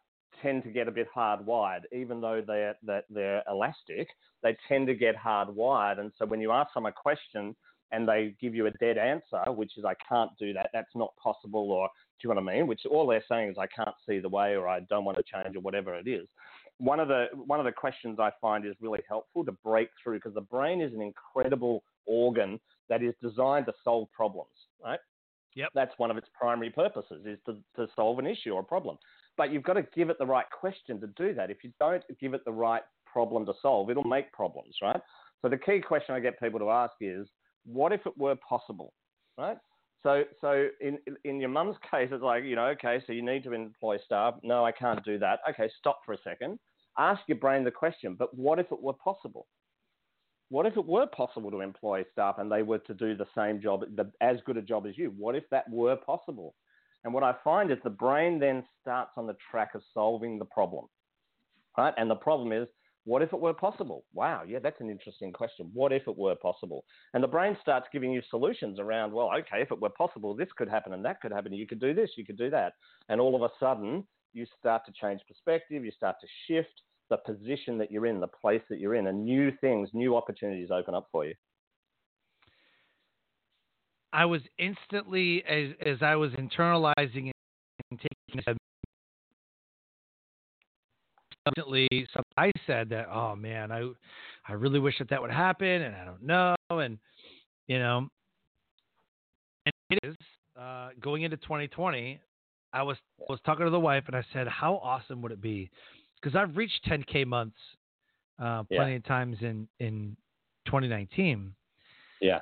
tend 0.43 0.63
to 0.63 0.71
get 0.71 0.87
a 0.89 0.91
bit 0.91 1.09
hardwired, 1.15 1.85
even 1.93 2.21
though 2.21 2.41
they're 2.41 2.77
that 2.83 3.05
they're 3.11 3.43
elastic, 3.49 4.09
they 4.43 4.57
tend 4.69 4.87
to 4.87 4.95
get 4.95 5.17
hardwired. 5.17 5.99
And 5.99 6.13
so 6.17 6.27
when 6.27 6.41
you 6.41 6.53
ask 6.53 6.73
them 6.75 6.87
a 6.87 6.93
question 6.93 7.57
and 7.93 8.09
they 8.09 8.35
give 8.41 8.55
you 8.55 8.67
a 8.67 8.71
dead 8.73 8.99
answer, 8.99 9.51
which 9.53 9.79
is 9.79 9.85
I 9.85 9.95
can't 10.09 10.31
do 10.39 10.53
that, 10.53 10.71
that's 10.73 10.95
not 10.95 11.15
possible, 11.17 11.71
or 11.71 11.89
do 12.21 12.29
you 12.29 12.35
know 12.35 12.41
what 12.41 12.53
I 12.53 12.57
mean? 12.57 12.67
Which 12.67 12.83
all 12.91 13.07
they're 13.07 13.25
saying 13.29 13.51
is 13.51 13.57
I 13.59 13.67
can't 13.67 13.95
see 14.07 14.19
the 14.19 14.29
way, 14.29 14.57
or 14.57 14.69
I 14.69 14.81
don't 14.81 15.05
want 15.05 15.19
to 15.19 15.25
change, 15.25 15.57
or 15.57 15.61
whatever 15.61 15.95
it 15.95 16.09
is. 16.09 16.27
One 16.79 17.01
of 17.01 17.09
the 17.09 17.27
one 17.35 17.59
of 17.59 17.67
the 17.67 17.73
questions 17.73 18.19
I 18.21 18.31
find 18.41 18.65
is 18.65 18.75
really 18.81 19.01
helpful 19.09 19.45
to 19.45 19.53
break 19.65 19.89
through 20.03 20.19
because 20.19 20.35
the 20.35 20.41
brain 20.41 20.81
is 20.81 20.93
an 20.93 21.03
incredible 21.03 21.83
organ 22.07 22.61
that 22.89 23.03
is 23.03 23.15
designed 23.23 23.67
to 23.67 23.73
solve 23.85 24.09
problems, 24.13 24.51
right? 24.83 25.01
Yep. 25.55 25.71
That's 25.75 25.93
one 25.99 26.11
of 26.11 26.17
its 26.17 26.29
primary 26.39 26.71
purposes 26.71 27.27
is 27.27 27.39
to, 27.47 27.57
to 27.77 27.91
solve 27.97 28.19
an 28.21 28.27
issue 28.27 28.53
or 28.53 28.61
a 28.61 28.65
problem. 28.65 28.97
But 29.37 29.53
you've 29.53 29.65
got 29.65 29.75
to 29.75 29.83
give 29.95 30.09
it 30.11 30.19
the 30.19 30.27
right 30.27 30.47
question 30.51 31.01
to 31.01 31.09
do 31.17 31.35
that. 31.35 31.51
If 31.51 31.65
you 31.65 31.73
don't 31.81 32.03
give 32.21 32.35
it 32.35 32.45
the 32.45 32.53
right 32.53 32.83
problem 33.11 33.45
to 33.47 33.53
solve, 33.61 33.91
it'll 33.91 34.05
make 34.05 34.33
problems, 34.33 34.77
right? 34.83 35.01
So 35.43 35.49
the 35.49 35.57
key 35.57 35.81
question 35.81 36.15
I 36.15 36.21
get 36.21 36.39
people 36.41 36.59
to 36.61 36.71
ask 36.71 36.95
is, 37.01 37.27
what 37.65 37.93
if 37.93 38.07
it 38.07 38.17
were 38.17 38.37
possible, 38.49 38.93
right? 39.37 39.59
So, 40.03 40.23
so 40.41 40.69
in 40.81 40.99
in 41.25 41.41
your 41.41 41.49
mum's 41.49 41.77
case, 41.91 42.09
it's 42.13 42.23
like 42.23 42.45
you 42.45 42.57
know, 42.57 42.67
okay, 42.69 43.03
so 43.07 43.13
you 43.13 43.23
need 43.23 43.45
to 43.45 43.53
employ 43.53 43.99
staff. 44.05 44.35
No, 44.43 44.65
I 44.65 44.73
can't 44.73 45.05
do 45.05 45.19
that. 45.19 45.41
Okay, 45.51 45.71
stop 45.79 46.01
for 46.05 46.13
a 46.13 46.19
second. 46.23 46.59
Ask 46.99 47.21
your 47.29 47.39
brain 47.39 47.65
the 47.65 47.71
question. 47.71 48.17
But 48.19 48.37
what 48.37 48.59
if 48.59 48.67
it 48.73 48.83
were 48.83 48.95
possible? 48.95 49.47
What 50.51 50.67
if 50.67 50.77
it 50.77 50.87
were 50.87 51.07
possible 51.07 51.51
to 51.51 51.61
employ 51.61 52.05
staff 52.11 52.37
and 52.39 52.51
they 52.51 52.63
were 52.63 52.79
to 52.79 52.95
do 52.95 53.15
the 53.15 53.27
same 53.37 53.61
job, 53.61 53.85
the, 53.97 54.11
as 54.23 54.39
good 54.47 54.57
a 54.57 54.63
job 54.63 54.87
as 54.87 54.97
you? 54.97 55.13
What 55.17 55.37
if 55.37 55.45
that 55.51 55.69
were 55.71 55.97
possible? 55.97 56.55
And 57.05 57.13
what 57.13 57.23
I 57.23 57.35
find 57.45 57.71
is 57.71 57.79
the 57.85 57.91
brain 57.91 58.39
then 58.39 58.65
starts 58.81 59.13
on 59.17 59.27
the 59.27 59.37
track 59.51 59.75
of 59.75 59.83
solving 59.93 60.39
the 60.39 60.47
problem, 60.47 60.87
right? 61.77 61.95
And 61.97 62.11
the 62.11 62.17
problem 62.17 62.51
is, 62.51 62.67
what 63.09 63.23
if 63.23 63.33
it 63.33 63.41
were 63.41 63.55
possible? 63.55 64.05
Wow, 64.13 64.43
yeah, 64.47 64.59
that's 64.59 64.83
an 64.83 64.91
interesting 64.91 65.33
question. 65.33 65.71
What 65.73 65.95
if 65.95 66.07
it 66.07 66.17
were 66.17 66.35
possible? 66.35 66.85
And 67.15 67.25
the 67.25 67.29
brain 67.29 67.57
starts 67.63 67.87
giving 67.91 68.13
you 68.13 68.21
solutions 68.29 68.79
around, 68.79 69.13
well, 69.13 69.31
okay, 69.39 69.63
if 69.63 69.73
it 69.73 69.81
were 69.81 69.89
possible, 69.89 70.37
this 70.37 70.51
could 70.59 70.69
happen 70.69 70.93
and 70.93 71.03
that 71.07 71.23
could 71.23 71.33
happen. 71.33 71.55
You 71.55 71.67
could 71.67 71.81
do 71.81 71.95
this, 71.95 72.11
you 72.17 72.27
could 72.27 72.37
do 72.37 72.51
that. 72.51 72.75
And 73.09 73.19
all 73.19 73.35
of 73.35 73.41
a 73.41 73.49
sudden, 73.59 74.07
you 74.35 74.45
start 74.59 74.83
to 74.85 74.93
change 74.93 75.23
perspective, 75.27 75.87
you 75.87 75.91
start 75.91 76.17
to 76.21 76.27
shift 76.47 76.83
the 77.09 77.17
position 77.17 77.79
that 77.79 77.91
you're 77.91 78.05
in, 78.05 78.21
the 78.21 78.29
place 78.29 78.61
that 78.69 78.79
you're 78.79 78.95
in, 78.95 79.07
and 79.07 79.25
new 79.25 79.53
things, 79.63 79.89
new 79.95 80.15
opportunities 80.15 80.69
open 80.71 80.95
up 80.95 81.09
for 81.11 81.25
you. 81.25 81.35
I 84.13 84.27
was 84.27 84.43
instantly 84.59 85.43
as 85.49 85.71
as 85.85 86.03
I 86.03 86.17
was 86.17 86.33
internalizing 86.33 87.31
and 87.91 88.01
taking 88.01 88.43
it, 91.49 91.59
instantly 91.59 92.07
some 92.15 92.23
I 92.37 92.51
said 92.67 92.89
that 92.91 93.09
oh 93.13 93.35
man 93.37 93.73
I 93.73 93.89
I 94.47 94.53
really 94.53 94.79
wish 94.79 94.99
that 94.99 95.09
that 95.11 95.21
would 95.21 95.31
happen 95.31 95.67
and 95.67 95.95
I 95.95 96.05
don't 96.05 96.23
know 96.23 96.55
and 96.71 96.99
you 97.67 97.79
know 97.79 98.09
and 99.67 99.73
it 99.91 99.99
is 100.03 100.17
uh, 100.59 100.91
going 101.01 101.23
into 101.23 101.37
2020 101.39 102.21
I 102.73 102.83
was 102.83 102.97
I 103.21 103.33
was 103.33 103.41
talking 103.45 103.65
to 103.65 103.71
the 103.71 103.81
wife 103.81 104.05
and 104.07 104.17
I 104.17 104.25
said 104.33 104.47
how 104.49 104.77
awesome 104.77 105.23
would 105.23 105.33
it 105.33 105.41
be 105.41 105.71
because 106.21 106.37
I've 106.37 106.57
reached 106.57 106.85
10k 106.87 107.27
months 107.27 107.59
uh, 108.39 108.63
Yeah. 108.71 108.79
plenty 108.79 108.97
of 108.97 109.05
times 109.05 109.37
in 109.41 109.69
in 109.81 110.17
2019 110.67 111.55
Yeah. 112.21 112.41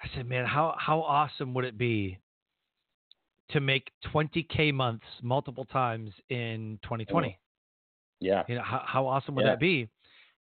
I 0.00 0.08
said, 0.14 0.28
man, 0.28 0.46
how 0.46 0.76
how 0.78 1.00
awesome 1.00 1.54
would 1.54 1.64
it 1.64 1.76
be 1.76 2.18
to 3.50 3.60
make 3.60 3.90
20k 4.12 4.72
months 4.72 5.06
multiple 5.22 5.64
times 5.64 6.10
in 6.28 6.78
2020? 6.82 7.36
Yeah. 8.20 8.42
You 8.48 8.56
know, 8.56 8.62
how 8.62 8.82
how 8.86 9.06
awesome 9.06 9.34
would 9.36 9.44
Yeah. 9.44 9.52
that 9.52 9.60
be? 9.60 9.88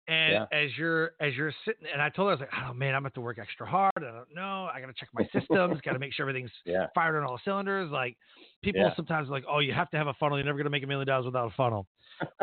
And 0.08 0.34
Yeah. 0.34 0.46
as 0.52 0.76
you're 0.78 1.12
as 1.20 1.36
you're 1.36 1.54
sitting, 1.64 1.88
and 1.92 2.02
I 2.02 2.10
told 2.10 2.28
her 2.28 2.32
I 2.32 2.34
was 2.34 2.40
like, 2.42 2.50
oh 2.54 2.74
man, 2.74 2.90
I'm 2.96 3.02
gonna 3.02 3.06
have 3.08 3.14
to 3.14 3.22
work 3.22 3.38
extra 3.40 3.66
hard. 3.68 3.92
I 3.98 4.02
don't 4.02 4.34
know. 4.36 4.70
I 4.74 4.82
gotta 4.82 4.94
check 4.94 5.10
my 5.14 5.24
systems. 5.32 5.80
got 5.82 5.94
to 5.94 6.00
make 6.00 6.14
sure 6.14 6.24
everything's 6.28 6.52
Yeah. 6.66 6.88
fired 6.96 7.16
on 7.18 7.24
all 7.24 7.40
cylinders. 7.46 7.92
Like 7.92 8.18
people 8.64 8.82
Yeah. 8.82 8.96
sometimes 8.96 9.30
are 9.30 9.32
like, 9.32 9.46
oh, 9.48 9.60
you 9.60 9.74
have 9.74 9.90
to 9.92 9.98
have 9.98 10.08
a 10.08 10.14
funnel. 10.16 10.38
You're 10.38 10.46
never 10.46 10.58
gonna 10.58 10.70
make 10.72 10.84
a 10.84 10.88
million 10.88 11.08
dollars 11.08 11.26
without 11.26 11.48
a 11.48 11.56
funnel. 11.56 11.88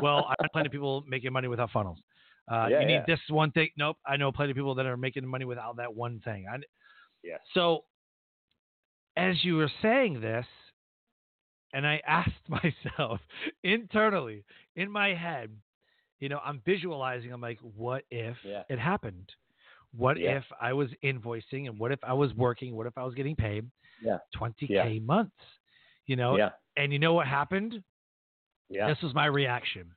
well, 0.01 0.27
I 0.29 0.35
know 0.43 0.49
plenty 0.53 0.67
of 0.67 0.73
people 0.73 1.05
making 1.07 1.33
money 1.33 1.49
without 1.49 1.71
funnels. 1.73 1.99
Uh, 2.51 2.69
Yeah, 2.71 2.81
you 2.81 2.87
need 2.87 2.93
yeah. 2.95 3.05
this 3.07 3.21
one 3.29 3.51
thing. 3.51 3.69
Nope. 3.77 3.99
I 4.07 4.17
know 4.17 4.33
plenty 4.33 4.53
of 4.53 4.57
people 4.57 4.75
that 4.77 4.87
are 4.87 4.97
making 4.97 5.27
money 5.27 5.45
without 5.45 5.77
that 5.77 5.95
one 5.95 6.21
thing. 6.21 6.47
I, 6.51 6.59
Yes. 7.23 7.41
so, 7.53 7.85
as 9.17 9.45
you 9.45 9.57
were 9.57 9.71
saying 9.83 10.21
this, 10.21 10.47
and 11.73 11.87
I 11.87 12.01
asked 12.07 12.49
myself 12.49 13.21
internally 13.63 14.45
in 14.77 14.91
my 14.91 15.15
head, 15.15 15.51
you 16.21 16.29
know, 16.29 16.41
I'm 16.45 16.61
visualizing, 16.65 17.33
I'm 17.33 17.41
like, 17.41 17.59
what 17.61 18.05
if 18.11 18.37
Yeah. 18.45 18.63
it 18.69 18.79
happened? 18.79 19.31
What 19.97 20.19
Yeah. 20.19 20.39
if 20.39 20.45
I 20.61 20.73
was 20.73 20.91
invoicing 21.03 21.69
and 21.69 21.79
what 21.79 21.93
if 21.93 22.01
I 22.03 22.13
was 22.13 22.33
working? 22.35 22.75
What 22.77 22.87
if 22.87 22.97
I 22.99 23.05
was 23.05 23.15
getting 23.15 23.37
paid 23.37 23.71
Yeah. 24.01 24.19
20K 24.35 25.01
months? 25.01 25.37
You 26.07 26.17
know, 26.17 26.37
Yeah. 26.37 26.51
and 26.77 26.93
you 26.93 26.99
know 26.99 27.15
what 27.15 27.27
happened? 27.27 27.83
Yeah. 28.69 28.89
This 28.89 29.01
was 29.03 29.15
my 29.15 29.27
reaction. 29.27 29.91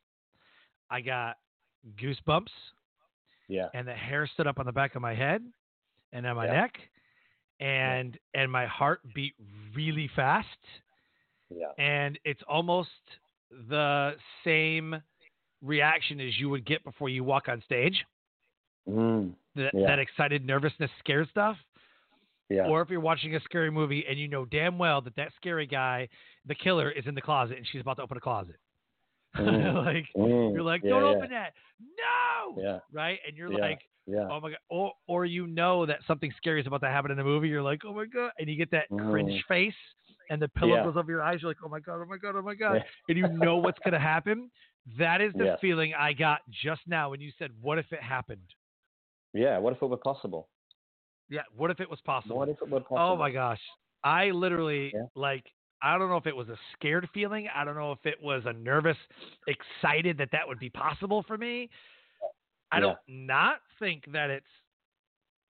I 0.89 1.01
got 1.01 1.37
goosebumps 1.95 2.51
Yeah. 3.47 3.69
and 3.73 3.87
the 3.87 3.93
hair 3.93 4.27
stood 4.27 4.47
up 4.47 4.59
on 4.59 4.65
the 4.65 4.71
back 4.71 4.95
of 4.95 5.01
my 5.01 5.13
head 5.13 5.41
and 6.13 6.25
on 6.25 6.35
my 6.35 6.45
Yeah. 6.45 6.53
neck 6.53 6.77
and 7.59 8.17
and 8.33 8.51
my 8.51 8.65
heart 8.65 9.01
beat 9.13 9.35
really 9.75 10.07
fast 10.15 10.47
Yeah. 11.53 11.71
and 11.77 12.17
it's 12.23 12.41
almost 12.47 12.89
the 13.69 14.15
same 14.43 14.95
reaction 15.61 16.19
as 16.21 16.39
you 16.39 16.49
would 16.49 16.65
get 16.65 16.83
before 16.83 17.09
you 17.09 17.23
walk 17.23 17.49
on 17.49 17.61
stage 17.65 18.05
Mm. 18.89 19.35
that, 19.55 19.73
Yeah. 19.73 19.87
that 19.87 19.99
excited 19.99 20.45
nervousness 20.45 20.89
scared 20.99 21.29
stuff 21.29 21.57
Yeah. 22.49 22.67
or 22.67 22.81
if 22.81 22.89
you're 22.89 22.99
watching 22.99 23.35
a 23.35 23.39
scary 23.41 23.69
movie 23.69 24.05
and 24.07 24.17
you 24.17 24.27
know 24.27 24.45
damn 24.45 24.77
well 24.79 25.01
that 25.01 25.15
that 25.17 25.33
scary 25.35 25.67
guy 25.67 26.07
the 26.45 26.55
killer 26.55 26.89
is 26.89 27.05
in 27.05 27.13
the 27.13 27.21
closet 27.21 27.57
and 27.57 27.67
she's 27.67 27.81
about 27.81 27.97
to 27.97 28.03
open 28.03 28.17
a 28.17 28.21
closet 28.21 28.55
Mm. 29.37 29.85
like 29.85 30.05
Mm. 30.15 30.53
you're 30.53 30.61
like 30.63 30.81
don't 30.81 31.03
yeah. 31.03 31.09
open 31.17 31.29
that 31.29 31.53
no 31.79 32.61
Yeah. 32.61 32.79
right 32.91 33.17
and 33.27 33.37
you're 33.37 33.51
Yeah. 33.51 33.59
like 33.59 33.79
Yeah. 34.05 34.27
oh 34.29 34.39
my 34.41 34.49
god 34.49 34.59
or 34.69 34.91
or 35.07 35.25
you 35.25 35.47
know 35.47 35.85
that 35.85 35.99
something 36.05 36.31
scary 36.37 36.59
is 36.59 36.67
about 36.67 36.81
to 36.81 36.89
happen 36.89 37.11
in 37.11 37.17
the 37.17 37.23
movie 37.23 37.47
you're 37.47 37.61
like 37.61 37.81
oh 37.85 37.93
my 37.93 38.05
god 38.05 38.31
and 38.39 38.49
you 38.49 38.57
get 38.57 38.71
that 38.71 38.87
cringe 38.89 39.31
Mm. 39.31 39.47
face 39.47 39.75
and 40.29 40.41
the 40.41 40.49
pillow 40.49 40.75
Yeah. 40.75 40.83
goes 40.83 40.97
over 40.97 41.09
your 41.09 41.21
eyes 41.21 41.41
you're 41.41 41.49
like 41.49 41.63
oh 41.63 41.69
my 41.69 41.79
god 41.79 42.01
oh 42.01 42.05
my 42.05 42.17
god 42.17 42.35
oh 42.35 42.41
my 42.41 42.55
god 42.55 42.83
and 43.07 43.17
you 43.17 43.27
know 43.29 43.55
what's 43.57 43.79
going 43.79 43.93
to 43.93 43.99
happen 43.99 44.51
that 44.97 45.21
is 45.21 45.31
the 45.33 45.45
Yes. 45.45 45.59
feeling 45.61 45.93
i 45.93 46.11
got 46.11 46.41
just 46.49 46.81
now 46.87 47.09
when 47.11 47.21
you 47.21 47.31
said 47.39 47.51
what 47.61 47.77
if 47.77 47.91
it 47.93 48.01
happened 48.01 48.47
Yeah. 49.33 49.57
What 49.59 49.71
if 49.73 49.81
it 49.81 49.85
were 49.85 49.97
possible? 49.97 50.49
yeah 51.29 51.43
what 51.55 51.71
if 51.71 51.79
it 51.79 51.89
was 51.89 52.01
possible 52.01 52.35
What 52.37 52.49
if 52.49 52.57
it 52.61 52.69
were 52.69 52.81
possible? 52.81 52.97
oh 52.99 53.15
my 53.15 53.31
gosh 53.31 53.61
i 54.03 54.31
literally 54.31 54.91
Yeah. 54.93 55.05
like 55.15 55.45
i 55.81 55.97
don't 55.97 56.09
know 56.09 56.17
if 56.17 56.27
it 56.27 56.35
was 56.35 56.49
a 56.49 56.57
scared 56.73 57.07
feeling 57.13 57.47
i 57.55 57.63
don't 57.63 57.75
know 57.75 57.91
if 57.91 58.05
it 58.05 58.21
was 58.21 58.43
a 58.45 58.53
nervous 58.53 58.97
excited 59.47 60.17
that 60.17 60.29
that 60.31 60.47
would 60.47 60.59
be 60.59 60.69
possible 60.69 61.23
for 61.27 61.37
me 61.37 61.69
i 62.71 62.77
Yeah. 62.77 62.81
don't 62.81 62.97
not 63.07 63.55
think 63.79 64.03
that 64.13 64.29
it's 64.29 64.45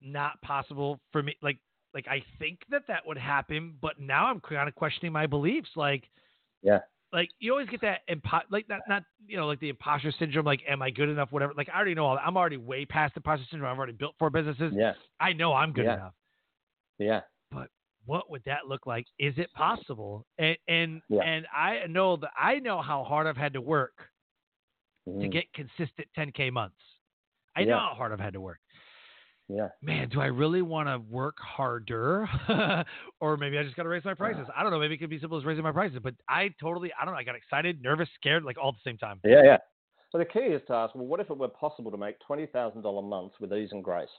not 0.01 0.41
possible 0.41 0.99
for 1.11 1.21
me 1.21 1.35
like 1.41 1.57
like 1.93 2.07
i 2.07 2.23
think 2.39 2.59
that 2.69 2.83
that 2.87 3.05
would 3.05 3.17
happen 3.17 3.75
but 3.81 3.99
now 3.99 4.25
i'm 4.27 4.39
kind 4.39 4.67
of 4.67 4.75
questioning 4.75 5.11
my 5.11 5.27
beliefs 5.27 5.69
like 5.75 6.09
Yeah. 6.63 6.79
like 7.13 7.29
you 7.39 7.51
always 7.51 7.69
get 7.69 7.81
that 7.81 7.99
impo- 8.09 8.41
like 8.49 8.67
not 8.69 8.79
not 8.87 9.03
you 9.27 9.37
know 9.37 9.45
like 9.45 9.59
the 9.59 9.69
imposter 9.69 10.11
syndrome 10.17 10.45
like 10.45 10.61
am 10.67 10.81
i 10.81 10.89
good 10.89 11.09
enough 11.09 11.31
whatever 11.31 11.53
like 11.55 11.69
i 11.69 11.75
already 11.75 11.93
know 11.93 12.05
all 12.05 12.15
that. 12.15 12.25
i'm 12.25 12.35
already 12.37 12.57
way 12.57 12.85
past 12.85 13.15
imposter 13.15 13.45
syndrome 13.51 13.71
i've 13.71 13.77
already 13.77 13.91
built 13.93 14.15
four 14.17 14.29
businesses 14.31 14.73
Yeah. 14.75 14.93
i 15.19 15.33
know 15.33 15.53
i'm 15.53 15.71
good 15.73 15.85
Yeah. 15.85 15.93
enough 15.95 16.13
Yeah. 16.97 17.21
What 18.05 18.29
would 18.29 18.43
that 18.45 18.67
look 18.67 18.85
like? 18.87 19.05
Is 19.19 19.33
it 19.37 19.51
possible? 19.53 20.25
And 20.37 20.57
and 20.67 21.01
Yeah. 21.09 21.21
and 21.23 21.47
I 21.55 21.85
know 21.87 22.17
that 22.17 22.31
I 22.37 22.59
know 22.59 22.81
how 22.81 23.03
hard 23.03 23.27
I've 23.27 23.37
had 23.37 23.53
to 23.53 23.61
work 23.61 24.09
to 25.05 25.11
Mm. 25.27 25.31
get 25.31 25.51
consistent 25.53 26.07
10k 26.15 26.51
months. 26.51 26.77
I 27.55 27.61
Yeah. 27.61 27.71
know 27.71 27.79
how 27.79 27.93
hard 27.95 28.11
I've 28.11 28.19
had 28.19 28.33
to 28.33 28.41
work. 28.41 28.59
Yeah. 29.49 29.69
Man, 29.81 30.07
do 30.09 30.21
I 30.21 30.27
really 30.27 30.61
want 30.61 30.87
to 30.87 30.99
work 31.11 31.37
harder, 31.39 32.25
or 33.19 33.35
maybe 33.35 33.57
I 33.57 33.63
just 33.63 33.75
got 33.75 33.83
to 33.83 33.89
raise 33.89 34.05
my 34.05 34.13
prices? 34.13 34.47
I 34.55 34.63
don't 34.63 34.71
know. 34.71 34.79
Maybe 34.79 34.93
it 34.95 34.99
could 34.99 35.09
be 35.09 35.17
as 35.17 35.21
simple 35.21 35.37
as 35.37 35.43
raising 35.43 35.63
my 35.63 35.71
prices. 35.73 35.99
But 36.01 36.13
I 36.29 36.49
totally, 36.61 36.93
I 36.93 37.03
don't 37.03 37.13
know. 37.13 37.19
I 37.19 37.23
got 37.23 37.35
excited, 37.35 37.81
nervous, 37.81 38.07
scared, 38.15 38.43
like 38.43 38.57
all 38.57 38.69
at 38.69 38.75
the 38.75 38.89
same 38.89 38.97
time. 38.97 39.19
Yeah. 39.25 39.43
Yeah. 39.43 39.57
So 40.11 40.17
the 40.17 40.25
key 40.25 40.39
is 40.39 40.61
to 40.67 40.73
ask, 40.73 40.93
well, 40.95 41.05
what 41.05 41.19
if 41.19 41.29
it 41.29 41.37
were 41.37 41.47
possible 41.49 41.89
to 41.91 41.97
make 41.97 42.19
twenty 42.19 42.45
thousand 42.45 42.81
dollar 42.83 43.01
months 43.01 43.35
with 43.39 43.51
ease 43.53 43.69
and 43.71 43.83
grace? 43.83 44.09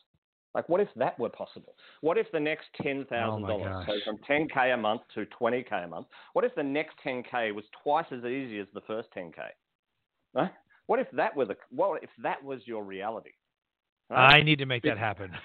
Like, 0.55 0.69
what 0.69 0.81
if 0.81 0.89
that 0.97 1.19
were 1.19 1.31
possible? 1.31 1.75
What 2.03 2.19
if 2.19 2.27
the 2.33 2.41
next 2.41 2.67
ten 2.83 3.07
thousand 3.07 3.45
Oh 3.45 3.47
my 3.47 3.49
dollars, 3.49 3.87
so 3.87 3.93
gosh. 3.95 4.05
from 4.05 4.19
ten 4.27 4.49
k 4.49 4.73
a 4.73 4.77
month 4.77 5.03
to 5.15 5.25
twenty 5.27 5.63
k 5.63 5.83
a 5.85 5.89
month, 5.89 6.07
what 6.35 6.45
if 6.45 6.55
the 6.55 6.63
next 6.63 6.97
ten 7.03 7.23
k 7.23 7.53
was 7.53 7.65
twice 7.83 8.07
as 8.11 8.25
easy 8.25 8.59
as 8.61 8.67
the 8.75 8.83
first 8.83 9.09
ten 9.13 9.33
k? 9.33 9.43
Right? 10.35 10.51
What 10.87 10.99
if 10.99 11.07
that 11.13 11.35
were 11.37 11.47
the 11.47 11.57
what 11.71 12.03
if 12.03 12.11
that 12.23 12.43
was 12.45 12.61
your 12.67 12.85
reality? 12.85 13.31
Right? 14.11 14.37
I 14.37 14.43
need 14.43 14.59
to 14.59 14.67
make 14.67 14.83
that 14.83 14.99
happen. 14.99 15.31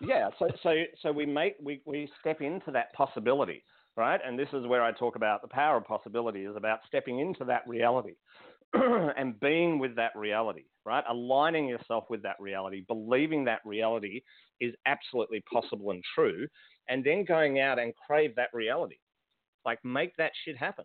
Yeah, 0.00 0.28
so 0.38 0.48
so 0.62 0.74
so 1.02 1.12
we 1.12 1.24
make 1.24 1.54
we, 1.62 1.80
we 1.86 2.10
step 2.20 2.40
into 2.40 2.70
that 2.72 2.92
possibility, 2.92 3.62
right? 3.96 4.20
And 4.22 4.38
this 4.38 4.48
is 4.52 4.66
where 4.66 4.82
I 4.82 4.92
talk 4.92 5.16
about 5.16 5.40
the 5.40 5.48
power 5.48 5.76
of 5.76 5.84
possibility 5.84 6.44
is 6.44 6.56
about 6.56 6.80
stepping 6.86 7.20
into 7.20 7.44
that 7.44 7.62
reality 7.66 8.14
and 8.74 9.38
being 9.40 9.78
with 9.78 9.94
that 9.96 10.14
reality, 10.16 10.64
right? 10.84 11.04
Aligning 11.08 11.68
yourself 11.68 12.04
with 12.10 12.22
that 12.22 12.36
reality, 12.40 12.84
believing 12.86 13.44
that 13.44 13.60
reality 13.64 14.22
is 14.60 14.74
absolutely 14.86 15.42
possible 15.52 15.90
and 15.90 16.02
true, 16.14 16.46
and 16.88 17.04
then 17.04 17.24
going 17.24 17.60
out 17.60 17.78
and 17.78 17.92
crave 18.06 18.34
that 18.36 18.48
reality. 18.52 18.96
Like 19.64 19.78
make 19.84 20.16
that 20.16 20.32
shit 20.44 20.56
happen. 20.56 20.84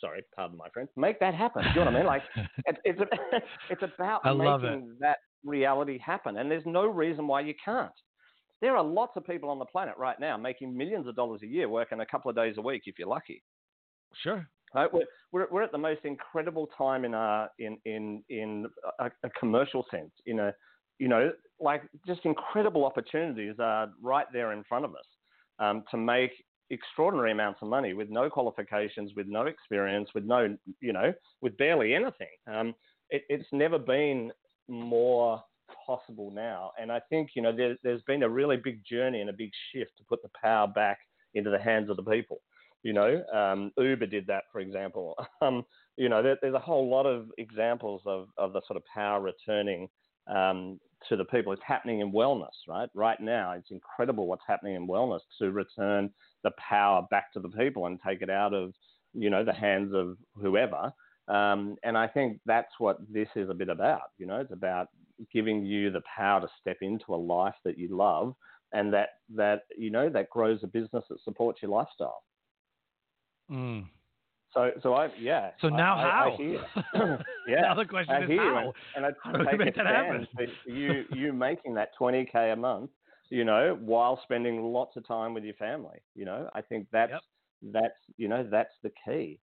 Sorry, 0.00 0.22
pardon 0.34 0.56
my 0.56 0.68
friend. 0.70 0.88
Make 0.96 1.18
that 1.20 1.34
happen. 1.34 1.62
Do 1.62 1.68
you 1.70 1.74
know 1.76 1.84
what 1.86 1.94
I 1.94 1.98
mean? 1.98 2.06
Like 2.06 2.22
it's 2.66 2.78
it's, 2.84 3.00
it's 3.70 3.82
about 3.82 4.20
I 4.24 4.30
love 4.30 4.64
it. 4.64 4.70
making 4.70 4.96
that 5.00 5.18
reality 5.44 5.98
happen, 5.98 6.36
and 6.36 6.50
there's 6.50 6.66
no 6.66 6.86
reason 6.86 7.26
why 7.26 7.40
you 7.40 7.54
can't. 7.64 7.92
There 8.60 8.76
are 8.76 8.82
lots 8.82 9.12
of 9.16 9.24
people 9.24 9.50
on 9.50 9.60
the 9.60 9.64
planet 9.64 9.94
right 9.98 10.18
now 10.18 10.36
making 10.36 10.76
millions 10.76 11.06
of 11.06 11.14
dollars 11.14 11.42
a 11.44 11.46
year, 11.46 11.68
working 11.68 12.00
a 12.00 12.06
couple 12.06 12.28
of 12.28 12.36
days 12.36 12.56
a 12.58 12.62
week 12.62 12.82
if 12.86 12.98
you're 12.98 13.08
lucky. 13.08 13.42
sure. 14.22 14.48
Right? 14.74 14.92
We're, 14.92 15.04
we're, 15.32 15.46
we're 15.50 15.62
at 15.62 15.72
the 15.72 15.78
most 15.78 16.00
incredible 16.04 16.68
time 16.76 17.04
in 17.04 17.14
a 17.14 17.48
in 17.58 17.78
in 17.84 18.22
in 18.28 18.66
a, 18.98 19.10
a 19.24 19.30
commercial 19.38 19.84
sense. 19.90 20.12
In 20.26 20.38
a 20.40 20.52
you 20.98 21.08
know 21.08 21.30
like 21.60 21.82
just 22.06 22.20
incredible 22.24 22.84
opportunities 22.84 23.54
are 23.58 23.88
right 24.02 24.26
there 24.32 24.52
in 24.52 24.64
front 24.64 24.84
of 24.84 24.92
us 24.92 25.06
um, 25.58 25.84
to 25.90 25.96
make 25.96 26.32
extraordinary 26.70 27.32
amounts 27.32 27.60
of 27.62 27.68
money 27.68 27.94
with 27.94 28.10
no 28.10 28.28
qualifications, 28.28 29.12
with 29.16 29.26
no 29.26 29.46
experience, 29.46 30.10
with 30.14 30.24
no 30.24 30.56
you 30.80 30.92
know 30.92 31.12
with 31.40 31.56
barely 31.56 31.94
anything. 31.94 32.28
Um, 32.46 32.74
it, 33.10 33.22
it's 33.28 33.48
never 33.52 33.78
been 33.78 34.32
more 34.68 35.42
possible 35.86 36.30
now, 36.30 36.72
and 36.80 36.92
I 36.92 37.00
think 37.08 37.30
you 37.34 37.42
know 37.42 37.56
there, 37.56 37.76
there's 37.82 38.02
been 38.02 38.22
a 38.22 38.28
really 38.28 38.56
big 38.56 38.84
journey 38.84 39.20
and 39.20 39.30
a 39.30 39.34
big 39.34 39.50
shift 39.72 39.92
to 39.98 40.04
put 40.04 40.22
the 40.22 40.30
power 40.40 40.66
back 40.66 40.98
into 41.34 41.50
the 41.50 41.58
hands 41.58 41.90
of 41.90 41.96
the 41.96 42.02
people. 42.02 42.40
You 42.88 42.94
know, 42.94 43.22
um, 43.34 43.70
Uber 43.76 44.06
did 44.06 44.26
that, 44.28 44.44
for 44.50 44.60
example. 44.60 45.14
Um, 45.42 45.62
you 45.96 46.08
know, 46.08 46.22
there, 46.22 46.38
there's 46.40 46.54
a 46.54 46.58
whole 46.58 46.88
lot 46.88 47.04
of 47.04 47.28
examples 47.36 48.00
of, 48.06 48.28
of 48.38 48.54
the 48.54 48.62
sort 48.66 48.78
of 48.78 48.82
power 48.92 49.20
returning 49.20 49.88
um, 50.26 50.80
to 51.08 51.16
the 51.16 51.26
people. 51.26 51.52
It's 51.52 51.62
happening 51.66 52.00
in 52.00 52.12
wellness, 52.12 52.56
right? 52.66 52.88
Right 52.94 53.20
now, 53.20 53.52
it's 53.52 53.70
incredible 53.70 54.26
what's 54.26 54.42
happening 54.48 54.74
in 54.74 54.88
wellness 54.88 55.20
to 55.38 55.50
return 55.50 56.10
the 56.44 56.50
power 56.52 57.06
back 57.10 57.30
to 57.34 57.40
the 57.40 57.50
people 57.50 57.84
and 57.86 58.00
take 58.06 58.22
it 58.22 58.30
out 58.30 58.54
of, 58.54 58.72
you 59.12 59.28
know, 59.28 59.44
the 59.44 59.52
hands 59.52 59.92
of 59.94 60.16
whoever. 60.34 60.90
Um, 61.28 61.76
and 61.84 61.98
I 61.98 62.08
think 62.08 62.40
that's 62.46 62.72
what 62.78 62.96
this 63.12 63.28
is 63.36 63.50
a 63.50 63.54
bit 63.54 63.68
about. 63.68 64.12
You 64.16 64.26
know, 64.26 64.40
it's 64.40 64.52
about 64.52 64.86
giving 65.30 65.66
you 65.66 65.90
the 65.90 66.02
power 66.16 66.40
to 66.40 66.48
step 66.58 66.78
into 66.80 67.14
a 67.14 67.16
life 67.16 67.56
that 67.66 67.76
you 67.78 67.94
love 67.94 68.34
and 68.72 68.94
that 68.94 69.10
that 69.34 69.64
you 69.76 69.90
know 69.90 70.08
that 70.08 70.30
grows 70.30 70.60
a 70.62 70.66
business 70.66 71.04
that 71.10 71.20
supports 71.22 71.60
your 71.60 71.70
lifestyle. 71.70 72.22
Mm. 73.50 73.86
So, 74.52 74.70
so 74.82 74.94
I 74.94 75.10
yeah. 75.20 75.50
So 75.60 75.68
now 75.68 75.96
I, 75.96 76.02
how? 76.02 76.32
I 76.32 76.36
hear. 76.36 76.60
yeah. 77.48 77.60
now 77.60 77.74
the 77.74 77.84
question 77.84 78.14
I 78.14 78.24
is 78.24 78.38
how. 78.38 78.72
and, 78.96 79.04
and 79.04 79.06
I 79.06 79.10
How 79.22 79.32
do 79.32 79.44
we 79.50 79.64
make 79.64 79.76
that 79.76 79.86
happen? 79.86 80.26
you 80.66 81.04
you 81.12 81.32
making 81.32 81.74
that 81.74 81.90
twenty 81.96 82.24
k 82.24 82.50
a 82.50 82.56
month, 82.56 82.90
you 83.30 83.44
know, 83.44 83.78
while 83.80 84.20
spending 84.22 84.62
lots 84.62 84.96
of 84.96 85.06
time 85.06 85.34
with 85.34 85.44
your 85.44 85.54
family. 85.54 85.98
You 86.14 86.24
know, 86.24 86.48
I 86.54 86.62
think 86.62 86.86
that's 86.92 87.12
Yep. 87.12 87.72
that's 87.72 87.98
you 88.16 88.28
know 88.28 88.46
that's 88.50 88.72
the 88.82 88.90
key. 89.04 89.38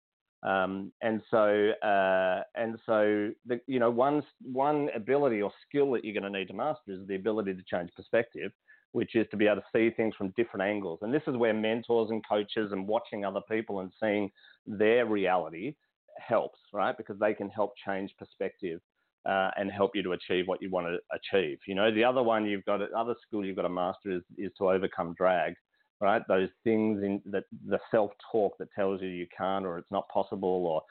Um, 0.43 0.91
and 1.03 1.21
so 1.31 1.71
uh, 1.83 2.43
and 2.55 2.79
so 2.87 3.31
the 3.47 3.61
you 3.67 3.79
know 3.79 3.91
one 3.91 4.23
one 4.43 4.89
ability 4.95 5.43
or 5.43 5.53
skill 5.69 5.93
that 5.93 6.05
you're 6.05 6.19
going 6.19 6.31
to 6.31 6.39
need 6.39 6.49
to 6.49 6.55
master 6.55 6.93
is 6.93 7.07
the 7.07 7.17
ability 7.17 7.55
to 7.55 7.63
change 7.63 7.91
perspective, 7.95 8.53
which 8.93 9.15
is 9.15 9.27
to 9.31 9.37
be 9.37 9.47
able 9.47 9.61
to 9.61 9.67
see 9.73 9.91
things 9.91 10.15
from 10.17 10.33
different 10.37 10.63
angles. 10.63 10.99
And 11.03 11.13
this 11.13 11.23
is 11.27 11.37
where 11.37 11.55
mentors 11.55 12.11
and 12.11 12.23
coaches 12.29 12.73
and 12.73 12.87
watching 12.87 13.25
other 13.25 13.41
people 13.51 13.81
and 13.81 13.93
seeing 14.01 14.31
their 14.67 15.07
reality 15.07 15.75
helps, 16.19 16.59
right? 16.73 16.97
Because 16.97 17.19
they 17.19 17.35
can 17.35 17.49
help 17.49 17.73
change 17.85 18.13
perspective 18.19 18.81
uh, 19.27 19.51
and 19.57 19.71
help 19.71 19.93
you 19.95 20.03
to 20.03 20.13
achieve 20.13 20.47
what 20.47 20.63
you 20.63 20.71
want 20.71 20.87
to 20.87 20.99
achieve. 21.15 21.59
You 21.67 21.75
know, 21.75 21.93
the 21.93 22.05
other 22.05 22.23
one 22.23 22.47
you've 22.47 22.65
got, 22.65 22.81
other 22.93 23.15
skill 23.27 23.45
you've 23.45 23.57
got 23.57 23.63
to 23.63 23.69
master 23.69 24.11
is, 24.11 24.23
is 24.37 24.51
to 24.59 24.71
overcome 24.71 25.15
drag, 25.17 25.55
right? 26.01 26.23
Those 26.27 26.49
things 26.65 27.03
in 27.03 27.21
that 27.27 27.45
the 27.67 27.79
self 27.91 28.11
talk 28.33 28.55
that 28.59 28.73
tells 28.75 29.03
you 29.03 29.09
you 29.09 29.27
can't 29.37 29.67
or 29.67 29.79
it's 29.79 29.91
not 29.91 30.09
possible 30.09 30.67
or, 30.67 30.83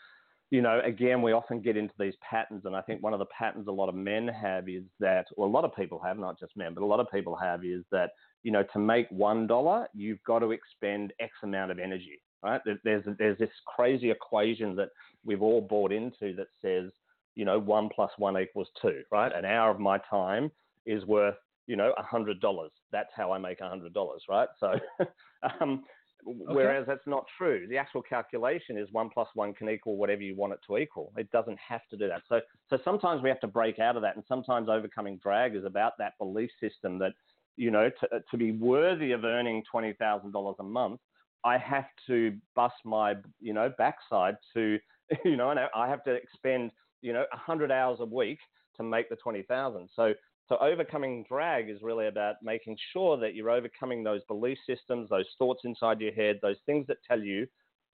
you 0.52 0.62
know, 0.62 0.82
again, 0.84 1.22
we 1.22 1.32
often 1.32 1.62
get 1.62 1.78
into 1.78 1.94
these 2.00 2.16
patterns. 2.28 2.64
And 2.66 2.76
I 2.76 2.82
think 2.82 3.04
one 3.04 3.14
of 3.14 3.20
the 3.20 3.26
patterns 3.26 3.68
a 3.68 3.72
lot 3.72 3.90
of 3.90 3.96
men 3.96 4.28
have 4.28 4.68
is 4.68 4.84
that, 5.00 5.26
or 5.38 5.46
a 5.46 5.50
lot 5.50 5.64
of 5.64 5.76
people 5.76 6.00
have, 6.04 6.18
not 6.18 6.40
just 6.40 6.58
men, 6.58 6.74
but 6.74 6.84
a 6.84 6.86
lot 6.86 7.00
of 7.00 7.12
people 7.12 7.36
have 7.36 7.64
is 7.64 7.84
that, 7.92 8.12
you 8.44 8.52
know, 8.52 8.64
to 8.74 8.80
make 8.80 9.10
$1, 9.12 9.86
you've 9.94 10.24
got 10.24 10.40
to 10.40 10.52
expend 10.52 11.14
X 11.20 11.32
amount 11.44 11.72
of 11.72 11.78
energy, 11.78 12.20
right? 12.42 12.62
There's, 12.84 13.06
there's 13.20 13.38
this 13.38 13.50
crazy 13.68 14.10
equation 14.10 14.76
that 14.78 14.90
we've 15.24 15.44
all 15.44 15.62
bought 15.62 15.92
into 15.92 16.34
that 16.36 16.48
says, 16.62 16.92
you 17.36 17.46
know, 17.46 17.60
one 17.60 17.90
plus 17.94 18.12
one 18.18 18.38
equals 18.38 18.70
two, 18.82 19.02
right? 19.12 19.32
An 19.34 19.46
hour 19.46 19.70
of 19.70 19.80
my 19.80 20.00
time 20.10 20.52
is 20.86 21.06
worth, 21.06 21.36
you 21.68 21.76
know, 21.76 21.94
a 21.98 22.04
hundred 22.04 22.42
dollars. 22.42 22.72
That's 22.92 23.12
how 23.16 23.32
I 23.32 23.38
make 23.38 23.62
a 23.62 23.70
hundred 23.70 23.94
dollars, 23.94 24.24
right? 24.28 24.50
So, 24.60 24.74
um, 25.62 25.84
okay. 26.28 26.54
whereas 26.54 26.86
that's 26.88 27.06
not 27.08 27.26
true. 27.38 27.68
The 27.70 27.78
actual 27.78 28.02
calculation 28.02 28.78
is 28.78 28.88
one 28.92 29.10
plus 29.10 29.28
one 29.34 29.54
can 29.54 29.70
equal 29.70 29.98
whatever 29.98 30.22
you 30.22 30.36
want 30.36 30.54
it 30.54 30.60
to 30.68 30.78
equal. 30.78 31.12
It 31.18 31.32
doesn't 31.32 31.60
have 31.60 31.82
to 31.90 31.98
do 31.98 32.08
that. 32.08 32.24
So, 32.30 32.42
so 32.70 32.78
sometimes 32.84 33.22
we 33.22 33.30
have 33.30 33.40
to 33.42 33.48
break 33.48 33.80
out 33.80 33.96
of 33.96 34.02
that, 34.02 34.16
and 34.16 34.26
sometimes 34.28 34.70
overcoming 34.70 35.18
drag 35.18 35.56
is 35.56 35.66
about 35.66 35.94
that 36.00 36.14
belief 36.18 36.50
system 36.60 37.00
that, 37.00 37.14
you 37.58 37.72
know, 37.72 37.90
to, 37.90 38.24
to 38.32 38.38
be 38.38 38.52
worthy 38.52 39.12
of 39.12 39.24
earning 39.24 39.64
twenty 39.70 39.94
thousand 39.94 40.32
dollars 40.32 40.56
a 40.60 40.64
month, 40.64 41.00
I 41.44 41.58
have 41.58 41.88
to 42.08 42.38
bust 42.56 42.76
my, 42.86 43.16
you 43.40 43.54
know, 43.54 43.72
backside 43.78 44.36
to, 44.54 44.78
you 45.26 45.38
know, 45.38 45.52
and 45.52 45.60
I 45.76 45.88
have 45.88 46.04
to 46.06 46.12
expend 46.14 46.72
you 47.02 47.14
know, 47.14 47.26
100 47.32 47.72
hours 47.72 48.00
a 48.02 48.06
week 48.06 48.40
to 48.78 48.84
make 48.84 49.10
the 49.10 49.16
20,000. 49.16 49.90
So, 49.96 50.14
so 50.50 50.58
overcoming 50.58 51.24
drag 51.30 51.70
is 51.70 51.82
really 51.82 52.08
about 52.08 52.36
making 52.42 52.76
sure 52.92 53.18
that 53.18 53.36
you're 53.36 53.52
overcoming 53.52 54.04
those 54.04 54.22
belief 54.28 54.58
systems, 54.68 55.10
those 55.10 55.28
thoughts 55.38 55.62
inside 55.64 56.02
your 56.02 56.12
head, 56.12 56.40
those 56.42 56.58
things 56.66 56.88
that 56.88 56.98
tell 57.08 57.22
you 57.22 57.48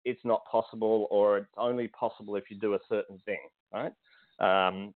it's 0.04 0.24
not 0.24 0.42
possible 0.50 1.08
or 1.10 1.38
it's 1.38 1.48
only 1.56 1.88
possible 1.88 2.36
if 2.36 2.44
you 2.50 2.58
do 2.58 2.74
a 2.74 2.78
certain 2.88 3.18
thing, 3.24 3.38
right? 3.72 3.92
Um, 4.38 4.94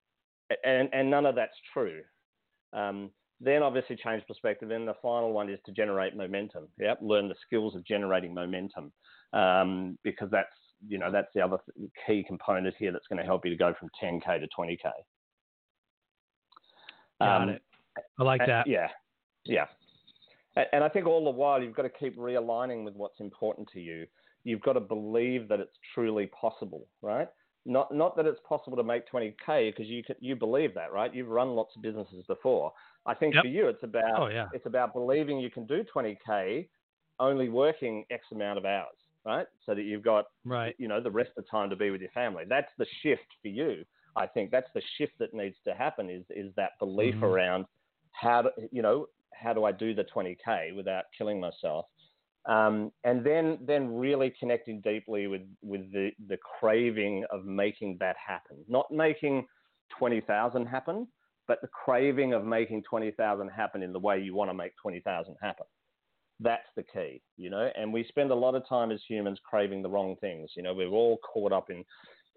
and, 0.65 0.89
and 0.93 1.11
none 1.11 1.27
of 1.27 1.35
that's 1.35 1.57
true. 1.73 2.01
Um, 2.73 3.11
then 3.41 3.63
obviously 3.63 3.97
change 3.97 4.23
perspective. 4.27 4.71
And 4.71 4.87
the 4.87 4.95
final 5.01 5.33
one 5.33 5.49
is 5.49 5.59
to 5.67 5.73
generate 5.73 6.17
momentum. 6.17 6.69
Yep, 6.79 6.99
learn 7.03 7.29
the 7.29 7.35
skills 7.47 7.75
of 7.75 7.85
generating 7.87 8.35
momentum 8.35 8.93
um, 9.33 9.99
because 10.05 10.31
that's 10.31 10.49
you 10.87 10.99
know, 10.99 11.11
that's 11.11 11.29
the 11.35 11.41
other 11.41 11.59
key 12.07 12.25
component 12.27 12.75
here 12.79 12.93
that's 12.93 13.07
going 13.09 13.19
to 13.19 13.25
help 13.25 13.45
you 13.45 13.51
to 13.51 13.57
go 13.57 13.75
from 13.79 13.89
10K 14.03 14.41
to 14.41 14.47
20K. 14.57 14.91
Got 17.21 17.43
um, 17.43 17.49
it. 17.51 17.63
I 18.19 18.23
like 18.23 18.41
that. 18.47 18.67
Yeah. 18.67 18.89
Yeah. 19.45 19.67
And 20.73 20.83
I 20.83 20.89
think 20.89 21.07
all 21.07 21.25
the 21.25 21.31
while 21.31 21.63
you've 21.63 21.75
got 21.75 21.83
to 21.83 21.89
keep 21.89 22.17
realigning 22.19 22.85
with 22.85 22.95
what's 22.95 23.21
important 23.21 23.69
to 23.75 23.81
you. 23.81 24.07
You've 24.45 24.63
got 24.63 24.73
to 24.75 24.81
believe 24.81 25.49
that 25.49 25.61
it's 25.61 25.77
truly 25.95 26.27
possible, 26.29 26.87
right? 27.03 27.29
Not 27.67 27.95
not 27.95 28.17
that 28.17 28.27
it's 28.27 28.41
possible 28.49 28.77
to 28.77 28.83
make 28.83 29.03
20k 29.11 29.73
because 29.73 29.87
you 29.87 30.03
you 30.21 30.37
believe 30.37 30.75
that, 30.75 30.93
right? 30.93 31.15
You've 31.15 31.29
run 31.29 31.51
lots 31.51 31.77
of 31.77 31.83
businesses 31.83 32.25
before. 32.27 32.73
I 33.05 33.15
think 33.15 33.35
yep. 33.35 33.45
for 33.45 33.49
you 33.49 33.69
it's 33.69 33.83
about 33.83 34.23
oh, 34.23 34.27
yeah. 34.29 34.47
it's 34.53 34.65
about 34.67 34.95
believing 34.95 35.39
you 35.39 35.51
can 35.51 35.67
do 35.67 35.85
20k 35.95 36.69
only 37.21 37.49
working 37.49 38.05
X 38.11 38.25
amount 38.33 38.59
of 38.59 38.65
hours 38.65 38.97
right? 39.29 39.47
So 39.67 39.75
that 39.75 39.83
you've 39.83 40.03
got, 40.03 40.27
right. 40.45 40.75
you 40.79 40.89
know, 40.89 41.01
the 41.01 41.11
rest 41.11 41.31
of 41.37 41.45
the 41.45 41.51
time 41.51 41.69
to 41.71 41.77
be 41.77 41.91
with 41.91 42.01
your 42.01 42.11
family. 42.11 42.45
That's 42.49 42.71
the 42.79 42.87
shift 43.03 43.27
for 43.43 43.49
you. 43.49 43.85
I 44.19 44.27
think 44.27 44.51
that's 44.51 44.71
the 44.75 44.83
shift 44.97 45.13
that 45.19 45.35
needs 45.35 45.57
to 45.67 45.75
happen 45.75 46.11
is 46.11 46.25
is 46.31 46.53
that 46.57 46.73
belief 46.79 47.15
mm-hmm. 47.15 47.25
around 47.25 47.65
how 48.13 48.43
to, 48.43 48.51
you 48.73 48.83
know, 48.83 49.07
how 49.35 49.53
do 49.53 49.65
I 49.65 49.73
do 49.73 49.95
the 49.95 50.05
20k 50.05 50.75
without 50.75 51.05
killing 51.17 51.41
myself? 51.41 51.87
Um, 52.47 52.93
and 53.05 53.25
then 53.25 53.59
then 53.67 53.95
really 53.95 54.33
connecting 54.39 54.81
deeply 54.81 55.27
with 55.27 55.43
with 55.63 55.93
the 55.93 56.11
the 56.29 56.39
craving 56.59 57.25
of 57.31 57.45
making 57.45 57.99
that 58.01 58.17
happen, 58.25 58.57
not 58.69 58.91
making 58.91 59.47
20,000 59.99 60.67
happen, 60.67 61.09
but 61.47 61.61
the 61.63 61.69
craving 61.69 62.35
of 62.35 62.45
making 62.45 62.83
20,000 62.83 63.49
happen 63.49 63.83
in 63.83 63.93
the 63.93 63.99
way 63.99 64.21
you 64.21 64.35
want 64.35 64.51
to 64.51 64.55
make 64.55 64.73
20,000 64.83 65.35
happen 65.41 65.65
that's 66.41 66.69
the 66.77 66.83
key, 66.83 67.21
you 67.37 67.51
know. 67.51 67.71
And 67.77 67.93
we 67.93 68.05
spend 68.09 68.31
a 68.31 68.35
lot 68.35 68.55
of 68.55 68.67
time 68.69 68.91
as 68.91 69.01
humans 69.09 69.41
craving 69.49 69.83
the 69.83 69.89
wrong 69.89 70.17
things. 70.21 70.51
You 70.57 70.63
know, 70.63 70.75
we're 70.75 70.89
all 70.89 71.19
caught 71.19 71.53
up 71.53 71.71
in 71.71 71.85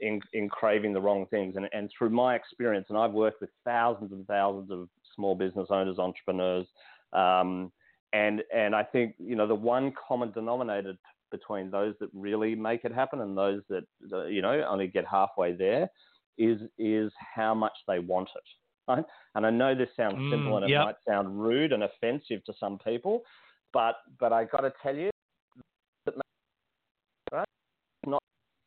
in, 0.02 0.20
in 0.34 0.50
craving 0.50 0.94
the 0.94 1.02
wrong 1.02 1.26
things. 1.30 1.56
And, 1.56 1.70
and 1.72 1.90
through 1.98 2.10
my 2.10 2.36
experience, 2.36 2.88
and 2.90 2.98
I've 2.98 3.12
worked 3.12 3.42
with 3.42 3.50
thousands 3.64 4.12
and 4.12 4.26
thousands 4.28 4.70
of 4.72 4.90
small 5.16 5.36
business 5.36 5.68
owners, 5.70 6.00
entrepreneurs, 6.00 6.68
um, 7.14 7.72
and 8.14 8.44
and 8.54 8.76
I 8.76 8.84
think 8.84 9.16
you 9.20 9.36
know 9.36 9.48
the 9.48 9.56
one 9.56 9.94
common 10.08 10.32
denominator 10.32 10.94
between 11.32 11.72
those 11.72 11.96
that 12.02 12.10
really 12.14 12.56
make 12.56 12.84
it 12.84 12.94
happen 12.94 13.22
and 13.22 13.38
those 13.38 13.62
that 13.70 13.84
you 14.30 14.42
know 14.42 14.66
only 14.68 14.88
get 14.88 15.06
halfway 15.10 15.54
there 15.54 15.90
is 16.38 16.60
is 16.78 17.12
how 17.36 17.54
much 17.54 17.74
they 17.88 18.00
want 18.00 18.30
it. 18.36 18.44
Right? 18.88 19.06
And 19.36 19.46
I 19.46 19.50
know 19.52 19.76
this 19.76 19.90
sounds 19.96 20.16
simple 20.30 20.54
mm, 20.54 20.56
and 20.58 20.66
it 20.66 20.72
yep. 20.72 20.86
might 20.86 20.96
sound 21.08 21.40
rude 21.40 21.72
and 21.72 21.84
offensive 21.84 22.44
to 22.46 22.54
some 22.60 22.78
people, 22.80 23.22
but 23.72 23.96
but 24.20 24.34
I 24.34 24.44
got 24.46 24.62
to 24.62 24.74
tell 24.84 24.96
you, 24.96 25.11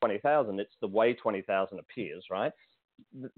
20,000. 0.05 0.61
It's 0.61 0.75
the 0.83 0.87
way 0.87 1.15
20,000 1.15 1.79
appears, 1.79 2.25
right? 2.31 2.53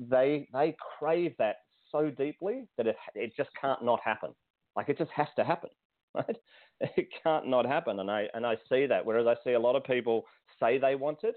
They, 0.01 0.49
they 0.53 0.77
crave 0.99 1.33
that 1.39 1.57
so 1.93 2.11
deeply 2.11 2.65
that 2.77 2.89
it, 2.89 2.97
it 3.15 3.33
just 3.37 3.51
can't 3.61 3.85
not 3.85 4.01
happen. 4.05 4.31
Like 4.75 4.89
it 4.89 4.99
just 4.99 5.13
has 5.13 5.29
to 5.37 5.45
happen, 5.45 5.71
right? 6.15 6.37
It 6.81 7.07
can't 7.23 7.47
not 7.47 7.67
happen. 7.67 8.01
And 8.01 8.11
I, 8.11 8.27
and 8.35 8.45
I 8.45 8.57
see 8.69 8.87
that. 8.87 9.07
Whereas 9.07 9.29
I 9.29 9.37
see 9.45 9.53
a 9.53 9.61
lot 9.61 9.77
of 9.77 9.85
people 9.85 10.25
say 10.61 10.77
they 10.77 10.97
want 10.97 11.21
it, 11.23 11.37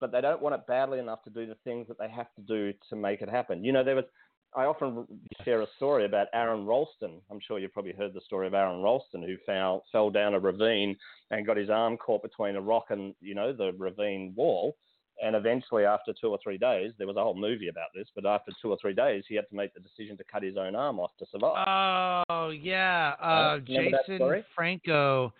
but 0.00 0.12
they 0.12 0.20
don't 0.20 0.40
want 0.40 0.54
it 0.54 0.66
badly 0.68 1.00
enough 1.00 1.24
to 1.24 1.30
do 1.30 1.46
the 1.46 1.56
things 1.64 1.88
that 1.88 1.98
they 1.98 2.08
have 2.08 2.32
to 2.36 2.42
do 2.42 2.72
to 2.88 2.96
make 2.96 3.22
it 3.22 3.28
happen. 3.28 3.64
You 3.64 3.72
know, 3.72 3.82
there 3.82 3.96
was 3.96 4.04
I 4.54 4.64
often 4.64 5.06
share 5.44 5.62
a 5.62 5.66
story 5.76 6.04
about 6.04 6.26
Aron 6.34 6.66
Ralston. 6.66 7.20
I'm 7.30 7.40
sure 7.46 7.58
you've 7.58 7.72
probably 7.72 7.92
heard 7.92 8.14
the 8.14 8.20
story 8.22 8.46
of 8.46 8.54
Aron 8.54 8.82
Ralston, 8.82 9.22
who 9.22 9.36
fell 9.46 9.84
fell 9.92 10.10
down 10.10 10.34
a 10.34 10.40
ravine 10.40 10.96
and 11.30 11.46
got 11.46 11.56
his 11.56 11.70
arm 11.70 11.96
caught 11.96 12.22
between 12.22 12.56
a 12.56 12.60
rock 12.60 12.86
and 12.90 13.14
you 13.20 13.34
know 13.34 13.52
the 13.52 13.72
ravine 13.78 14.32
wall. 14.36 14.76
And 15.22 15.36
eventually, 15.36 15.84
after 15.84 16.14
two 16.18 16.28
or 16.28 16.38
three 16.42 16.56
days, 16.56 16.92
there 16.96 17.06
was 17.06 17.16
a 17.16 17.22
whole 17.22 17.34
movie 17.34 17.68
about 17.68 17.88
this. 17.94 18.08
But 18.14 18.24
after 18.24 18.52
two 18.62 18.70
or 18.70 18.78
three 18.80 18.94
days, 18.94 19.22
he 19.28 19.34
had 19.34 19.46
to 19.50 19.54
make 19.54 19.74
the 19.74 19.80
decision 19.80 20.16
to 20.16 20.24
cut 20.24 20.42
his 20.42 20.56
own 20.56 20.74
arm 20.74 20.98
off 20.98 21.10
to 21.18 21.26
survive. 21.30 22.24
Oh 22.28 22.48
yeah, 22.48 23.14
uh, 23.20 23.58
Jason 23.58 24.44
Franco. 24.54 25.32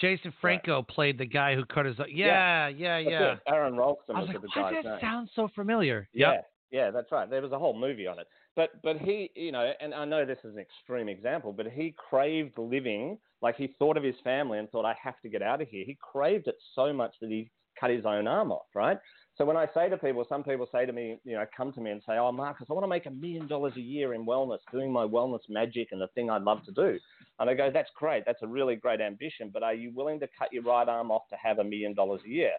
Jason 0.00 0.32
Franco 0.40 0.76
right. 0.76 0.88
played 0.88 1.18
the 1.18 1.26
guy 1.26 1.54
who 1.54 1.64
cut 1.64 1.86
his. 1.86 1.96
Yeah, 2.10 2.68
yeah, 2.68 2.98
yeah. 2.98 2.98
yeah. 2.98 3.34
Aron 3.48 3.76
Ralston 3.76 4.16
was, 4.16 4.28
was 4.28 4.34
like, 4.34 4.42
the 4.42 4.48
guy's 4.54 4.62
Why 4.62 4.74
does 4.74 4.84
that 4.84 5.00
sound 5.00 5.30
so 5.34 5.48
familiar? 5.54 6.06
Yeah, 6.12 6.32
yep. 6.32 6.50
yeah, 6.70 6.90
that's 6.90 7.10
right. 7.10 7.28
There 7.28 7.42
was 7.42 7.52
a 7.52 7.58
whole 7.58 7.78
movie 7.78 8.06
on 8.06 8.18
it. 8.18 8.26
But 8.56 8.82
but 8.82 8.96
he, 8.98 9.30
you 9.36 9.52
know, 9.52 9.72
and 9.80 9.94
I 9.94 10.06
know 10.06 10.24
this 10.24 10.38
is 10.42 10.54
an 10.54 10.60
extreme 10.60 11.08
example, 11.08 11.52
but 11.52 11.66
he 11.66 11.94
craved 12.10 12.58
living. 12.58 13.18
Like 13.42 13.56
he 13.56 13.74
thought 13.78 13.98
of 13.98 14.02
his 14.02 14.14
family 14.24 14.58
and 14.58 14.68
thought, 14.70 14.86
I 14.86 14.96
have 15.02 15.20
to 15.20 15.28
get 15.28 15.42
out 15.42 15.60
of 15.60 15.68
here. 15.68 15.84
He 15.86 15.96
craved 16.00 16.48
it 16.48 16.56
so 16.74 16.92
much 16.92 17.14
that 17.20 17.28
he 17.28 17.50
cut 17.78 17.90
his 17.90 18.06
own 18.06 18.26
arm 18.26 18.50
off, 18.50 18.66
right? 18.74 18.98
So 19.36 19.44
when 19.44 19.58
I 19.58 19.66
say 19.74 19.90
to 19.90 19.98
people, 19.98 20.24
some 20.26 20.42
people 20.42 20.66
say 20.72 20.86
to 20.86 20.92
me, 20.94 21.18
you 21.24 21.34
know, 21.34 21.44
come 21.54 21.70
to 21.74 21.80
me 21.82 21.90
and 21.90 22.00
say, 22.06 22.14
oh, 22.14 22.32
Marcus, 22.32 22.66
I 22.70 22.72
want 22.72 22.84
to 22.84 22.88
make 22.88 23.04
a 23.04 23.10
million 23.10 23.46
dollars 23.46 23.74
a 23.76 23.80
year 23.80 24.14
in 24.14 24.24
wellness, 24.24 24.60
doing 24.72 24.90
my 24.90 25.04
wellness 25.04 25.40
magic 25.50 25.88
and 25.92 26.00
the 26.00 26.08
thing 26.14 26.30
I'd 26.30 26.40
love 26.40 26.64
to 26.64 26.72
do. 26.72 26.98
And 27.38 27.50
I 27.50 27.54
go, 27.54 27.70
that's 27.70 27.90
great. 27.94 28.24
That's 28.24 28.42
a 28.42 28.46
really 28.46 28.76
great 28.76 29.02
ambition. 29.02 29.50
But 29.52 29.62
are 29.62 29.74
you 29.74 29.92
willing 29.94 30.18
to 30.20 30.28
cut 30.38 30.50
your 30.54 30.62
right 30.62 30.88
arm 30.88 31.10
off 31.10 31.28
to 31.28 31.36
have 31.36 31.58
a 31.58 31.64
million 31.64 31.92
dollars 31.92 32.22
a 32.24 32.30
year? 32.30 32.52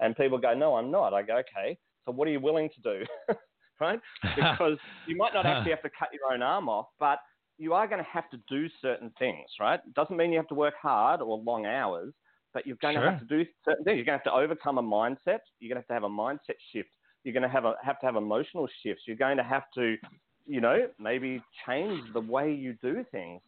And 0.00 0.16
people 0.16 0.38
go, 0.38 0.54
no, 0.54 0.76
I'm 0.76 0.90
not. 0.90 1.12
I 1.12 1.22
go, 1.22 1.36
okay. 1.40 1.76
So 2.06 2.12
what 2.12 2.26
are 2.26 2.30
you 2.30 2.40
willing 2.40 2.70
to 2.70 2.80
do? 2.80 3.04
right? 3.82 4.00
Because 4.36 4.78
you 5.06 5.16
might 5.16 5.34
not 5.34 5.44
actually 5.44 5.72
have 5.72 5.82
to 5.82 5.90
cut 5.98 6.08
your 6.12 6.32
own 6.32 6.42
arm 6.42 6.68
off, 6.68 6.86
but 7.00 7.18
you 7.58 7.74
are 7.74 7.86
going 7.86 8.02
to 8.02 8.10
have 8.10 8.30
to 8.30 8.38
do 8.48 8.68
certain 8.80 9.12
things, 9.18 9.48
right? 9.60 9.80
It 9.86 9.94
doesn't 9.94 10.16
mean 10.16 10.30
you 10.32 10.38
have 10.38 10.48
to 10.48 10.54
work 10.54 10.74
hard 10.80 11.20
or 11.20 11.36
long 11.38 11.66
hours, 11.66 12.14
but 12.54 12.66
you're 12.66 12.76
going 12.80 12.94
sure. 12.94 13.04
to 13.04 13.10
have 13.10 13.20
to 13.20 13.26
do 13.26 13.44
certain 13.64 13.84
things. 13.84 13.96
You're 13.96 14.04
going 14.04 14.18
to 14.18 14.24
have 14.24 14.32
to 14.32 14.32
overcome 14.32 14.78
a 14.78 14.82
mindset. 14.82 15.40
You're 15.58 15.74
going 15.74 15.74
to 15.74 15.76
have 15.80 15.86
to 15.88 15.94
have 15.94 16.04
a 16.04 16.08
mindset 16.08 16.56
shift. 16.72 16.90
You're 17.24 17.34
going 17.34 17.42
to 17.42 17.48
have 17.48 17.64
a, 17.64 17.74
have 17.82 18.00
to 18.00 18.06
have 18.06 18.16
emotional 18.16 18.68
shifts. 18.82 19.04
You're 19.06 19.16
going 19.16 19.36
to 19.36 19.42
have 19.42 19.64
to, 19.74 19.96
you 20.46 20.60
know, 20.60 20.88
maybe 20.98 21.42
change 21.66 22.00
the 22.12 22.20
way 22.20 22.52
you 22.52 22.76
do 22.82 23.04
things. 23.10 23.40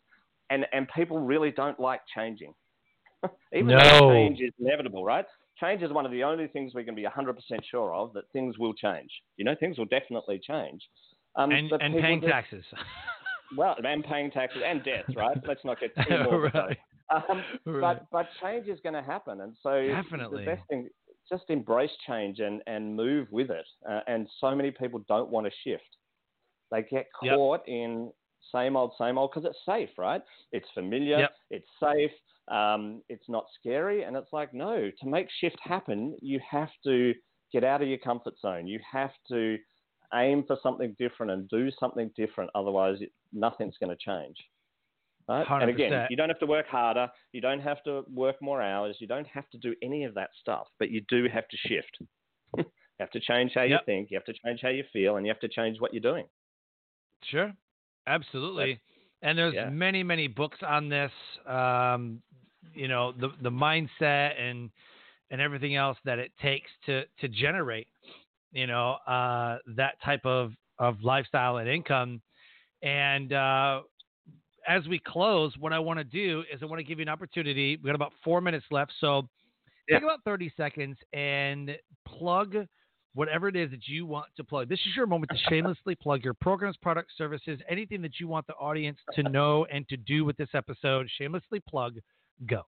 And 0.51 0.67
and 0.73 0.87
people 0.95 1.19
really 1.19 1.51
don't 1.51 1.81
like 1.81 2.01
changing. 2.15 2.55
Even 3.53 3.69
no. 3.69 3.79
though 3.81 4.13
change 4.13 4.41
is 4.41 4.53
inevitable, 4.61 5.05
right? 5.05 5.25
Change 5.59 5.83
is 5.83 5.93
one 5.93 6.07
of 6.07 6.13
the 6.13 6.25
only 6.25 6.47
things 6.49 6.75
we 6.75 6.85
can 6.85 6.95
be 6.95 7.05
100% 7.05 7.37
sure 7.71 7.95
of 7.95 8.13
that 8.15 8.25
things 8.33 8.59
will 8.59 8.75
change. 8.75 9.11
You 9.37 9.45
know, 9.45 9.55
things 9.59 9.79
will 9.79 9.87
definitely 9.87 10.41
change. 10.43 10.83
Um, 11.37 11.53
and, 11.53 11.73
and 11.73 11.95
paying 12.01 12.21
taxes. 12.21 12.65
well, 13.57 13.77
and 13.83 14.05
paying 14.05 14.31
taxes 14.31 14.63
and 14.65 14.85
debts, 14.85 15.15
right? 15.17 15.37
Let's 15.47 15.65
not 15.65 15.81
get 15.81 15.91
too 16.07 16.23
more. 16.23 16.41
right. 16.55 16.79
Um, 17.13 17.45
right. 17.67 17.81
But 17.81 18.07
but 18.11 18.29
change 18.43 18.69
is 18.69 18.79
going 18.83 18.95
to 18.95 19.03
happen, 19.03 19.43
and 19.43 19.55
so 19.63 19.87
definitely 19.87 20.45
the 20.45 20.51
best 20.53 20.63
thing 20.69 20.89
just 21.31 21.45
embrace 21.49 21.91
change 22.07 22.41
and 22.41 22.63
and 22.67 22.95
move 22.95 23.29
with 23.31 23.51
it. 23.51 23.67
Uh, 23.89 24.01
and 24.07 24.29
so 24.41 24.55
many 24.55 24.71
people 24.71 25.05
don't 25.09 25.29
want 25.29 25.47
to 25.47 25.53
shift. 25.65 25.83
They 26.71 26.83
get 26.83 27.07
Yep. 27.23 27.37
caught 27.37 27.69
in 27.69 28.13
same 28.53 28.77
old, 28.77 28.93
same 28.99 29.19
old 29.19 29.31
because 29.33 29.49
it's 29.49 29.59
safe, 29.67 29.91
right? 29.99 30.23
It's 30.53 30.69
familiar, 30.75 31.21
Yep. 31.21 31.37
it's 31.51 31.69
safe, 31.81 32.11
um, 32.49 33.03
it's 33.09 33.29
not 33.29 33.47
scary, 33.59 34.03
and 34.03 34.17
it's 34.17 34.33
like 34.33 34.53
no. 34.53 34.91
To 35.01 35.09
make 35.09 35.29
shift 35.41 35.57
happen, 35.63 36.17
you 36.21 36.41
have 36.49 36.71
to 36.85 37.15
get 37.53 37.65
out 37.65 37.83
of 37.83 37.89
your 37.89 37.99
comfort 37.99 38.35
zone. 38.41 38.67
You 38.67 38.81
have 38.93 39.13
to 39.29 39.57
aim 40.13 40.45
for 40.47 40.57
something 40.63 40.95
different 40.99 41.33
and 41.33 41.49
do 41.49 41.71
something 41.79 42.11
different. 42.17 42.51
Otherwise, 42.55 42.99
it, 43.01 43.13
nothing's 43.33 43.77
going 43.81 43.97
to 43.97 44.05
change. 44.05 44.37
Right? 45.27 45.47
And 45.49 45.71
again, 45.71 46.07
you 46.11 46.17
don't 46.17 46.29
have 46.29 46.39
to 46.41 46.47
work 46.47 46.67
harder. 46.67 47.09
You 47.33 47.41
don't 47.41 47.61
have 47.61 47.83
to 47.85 48.03
work 48.13 48.37
more 48.43 48.61
hours. 48.61 48.97
You 49.01 49.07
don't 49.07 49.27
have 49.29 49.49
to 49.51 49.59
do 49.59 49.75
any 49.83 50.05
of 50.05 50.15
that 50.15 50.29
stuff. 50.39 50.67
But 50.79 50.91
you 50.91 51.03
do 51.09 51.29
have 51.33 51.49
to 51.49 51.57
shift. 51.57 51.99
you 52.59 52.65
have 53.01 53.11
to 53.13 53.21
change 53.21 53.53
how 53.55 53.63
you 53.63 53.79
think. 53.87 54.11
You 54.11 54.19
have 54.19 54.27
to 54.27 54.35
change 54.45 54.61
how 54.63 54.69
you 54.69 54.85
feel, 54.93 55.17
and 55.17 55.27
you 55.27 55.33
have 55.33 55.41
to 55.41 55.49
change 55.49 55.81
what 55.81 55.95
you're 55.95 56.03
doing. 56.03 56.27
Sure, 57.25 57.53
absolutely. 58.07 58.81
And 59.23 59.39
there's 59.39 59.55
yeah. 59.55 59.71
many, 59.71 60.03
many 60.03 60.29
books 60.29 60.59
on 60.67 60.91
this. 60.91 61.11
Um, 61.47 62.21
you 62.75 62.89
know, 62.89 63.13
the 63.13 63.31
the 63.43 63.51
mindset 63.51 64.41
and 64.41 64.71
and 65.31 65.41
everything 65.41 65.75
else 65.77 65.99
that 66.05 66.19
it 66.19 66.33
takes 66.41 66.71
to 66.87 67.05
to 67.21 67.29
generate, 67.29 67.89
you 68.53 68.67
know, 68.67 68.93
uh, 69.07 69.59
that 69.77 70.01
type 70.05 70.25
of 70.25 70.53
of 70.79 71.03
lifestyle 71.03 71.59
and 71.59 71.69
income. 71.69 72.21
And 72.83 73.33
uh, 73.33 73.83
as 74.69 74.87
we 74.89 74.99
close, 74.99 75.53
what 75.59 75.73
I 75.73 75.79
want 75.79 75.99
to 75.99 76.05
do 76.05 76.45
is 76.53 76.63
I 76.63 76.67
want 76.67 76.81
to 76.81 76.85
give 76.85 76.99
you 76.99 77.03
an 77.03 77.09
opportunity. 77.09 77.77
We 77.77 77.87
got 77.89 77.95
about 77.95 78.13
four 78.23 78.41
minutes 78.41 78.67
left, 78.71 78.93
so 79.01 79.29
Yeah. 79.89 79.97
take 79.97 80.05
about 80.05 80.25
thirty 80.25 80.53
seconds 80.57 80.97
and 81.13 81.77
plug 82.07 82.57
whatever 83.15 83.47
it 83.49 83.55
is 83.55 83.71
that 83.71 83.87
you 83.87 84.05
want 84.07 84.27
to 84.37 84.43
plug. 84.43 84.69
This 84.69 84.81
is 84.81 84.97
your 84.97 85.07
moment 85.07 85.31
to 85.31 85.39
shamelessly 85.49 85.95
plug 85.95 86.25
your 86.25 86.35
programs, 86.35 86.77
products, 86.77 87.15
services, 87.17 87.61
anything 87.69 88.03
that 88.03 88.19
you 88.19 88.27
want 88.27 88.45
the 88.47 88.55
audience 88.55 88.99
to 89.13 89.23
know 89.23 89.67
and 89.73 89.89
to 89.89 89.97
do 89.97 90.25
with 90.25 90.37
this 90.37 90.49
episode. 90.53 91.09
Shamelessly 91.17 91.61
plug. 91.61 91.99
Go. 92.47 92.63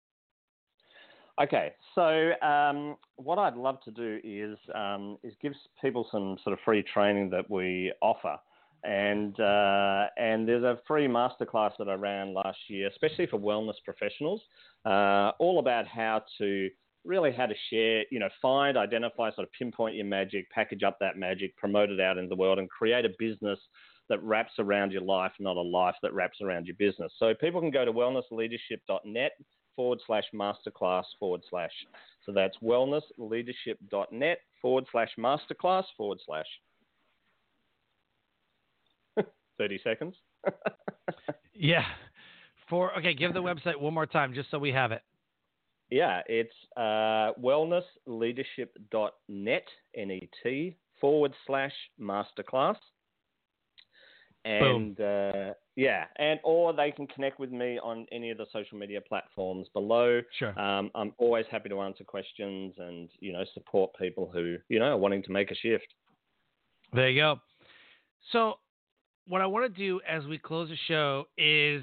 Okay, 1.41 1.73
so 1.97 2.31
um, 2.47 2.97
what 3.17 3.39
I'd 3.39 3.57
love 3.57 3.81
to 3.85 3.91
do 3.91 4.21
is 4.23 4.57
um, 4.73 5.19
is 5.25 5.35
give 5.43 5.53
people 5.83 6.07
some 6.13 6.37
sort 6.45 6.53
of 6.53 6.61
free 6.65 6.85
training 6.95 7.29
that 7.31 7.51
we 7.51 7.93
offer, 8.01 8.37
and 8.85 9.39
uh, 9.41 10.07
and 10.17 10.47
there's 10.47 10.63
a 10.63 10.79
free 10.87 11.09
masterclass 11.09 11.73
that 11.81 11.89
I 11.89 11.95
ran 11.95 12.35
last 12.35 12.59
year, 12.69 12.87
especially 12.87 13.27
for 13.27 13.41
wellness 13.41 13.75
professionals, 13.85 14.43
uh, 14.85 15.33
all 15.41 15.59
about 15.59 15.89
how 15.89 16.23
to 16.39 16.71
really 17.05 17.33
how 17.33 17.47
to 17.47 17.55
share, 17.69 18.05
you 18.11 18.21
know, 18.21 18.29
find, 18.41 18.77
identify, 18.77 19.31
sort 19.35 19.47
of 19.47 19.53
pinpoint 19.59 19.97
your 19.97 20.07
magic, 20.07 20.49
package 20.51 20.85
up 20.85 20.99
that 21.01 21.19
magic, 21.19 21.57
promote 21.57 21.91
it 21.91 22.01
out 22.01 22.17
into 22.17 22.29
the 22.29 22.37
world, 22.37 22.61
and 22.61 22.71
create 22.71 23.05
a 23.05 23.11
business 23.19 23.59
that 24.09 24.23
wraps 24.23 24.53
around 24.59 24.93
your 24.93 25.03
life, 25.03 25.33
not 25.41 25.57
a 25.57 25.63
life 25.63 25.95
that 26.03 26.13
wraps 26.13 26.41
around 26.43 26.67
your 26.67 26.77
business. 26.77 27.13
So 27.19 27.35
people 27.35 27.61
can 27.61 27.71
go 27.71 27.85
to 27.85 27.93
wellnessleadership.net 27.93 29.33
forward 29.77 30.01
slash 30.07 30.25
masterclass 30.35 31.05
forward 31.19 31.41
slash. 31.49 31.73
So 32.25 32.33
that's 32.33 32.57
wellnessleadership.net 32.63 34.39
forward 34.61 34.85
slash 34.93 35.11
masterclass 35.19 35.85
forward 35.97 36.19
slash. 36.27 36.47
30 39.59 39.81
seconds. 39.83 40.15
Yeah. 41.55 41.85
For 42.69 42.97
okay, 42.99 43.15
give 43.15 43.33
the 43.35 43.43
website 43.43 43.81
one 43.81 43.95
more 43.95 44.07
time 44.07 44.35
just 44.35 44.51
so 44.51 44.59
we 44.59 44.73
have 44.73 44.91
it. 44.93 45.03
Yeah, 45.91 46.23
it's 46.27 46.55
uh, 46.77 47.33
wellnessleadership.net, 47.41 49.65
N-E-T, 49.97 50.77
forward 51.01 51.33
slash 51.47 51.73
masterclass. 52.01 52.77
And 54.45 55.01
uh, 55.01 55.55
yeah, 55.77 56.05
and 56.17 56.39
or 56.45 56.73
they 56.73 56.91
can 56.91 57.07
connect 57.07 57.41
with 57.41 57.51
me 57.51 57.79
on 57.79 58.07
any 58.13 58.31
of 58.31 58.39
the 58.39 58.47
social 58.53 58.77
media 58.77 59.01
platforms 59.01 59.69
below. 59.73 60.21
Sure. 60.39 60.59
Um, 60.59 60.91
I'm 60.95 61.15
always 61.19 61.47
happy 61.51 61.71
to 61.71 61.81
answer 61.81 62.05
questions 62.05 62.75
and 62.79 63.09
you 63.21 63.33
know 63.33 63.45
support 63.55 63.93
people 63.99 64.31
who 64.33 64.57
you 64.69 64.79
know 64.79 64.87
are 64.87 64.99
wanting 64.99 65.23
to 65.25 65.33
make 65.33 65.51
a 65.51 65.55
shift. 65.55 65.87
There 66.93 67.09
you 67.09 67.21
go. 67.21 67.41
So, 68.33 68.59
what 69.27 69.41
I 69.41 69.47
want 69.47 69.75
to 69.75 69.79
do 69.79 70.01
as 70.09 70.25
we 70.27 70.39
close 70.39 70.69
the 70.69 70.77
show 70.89 71.25
is 71.39 71.83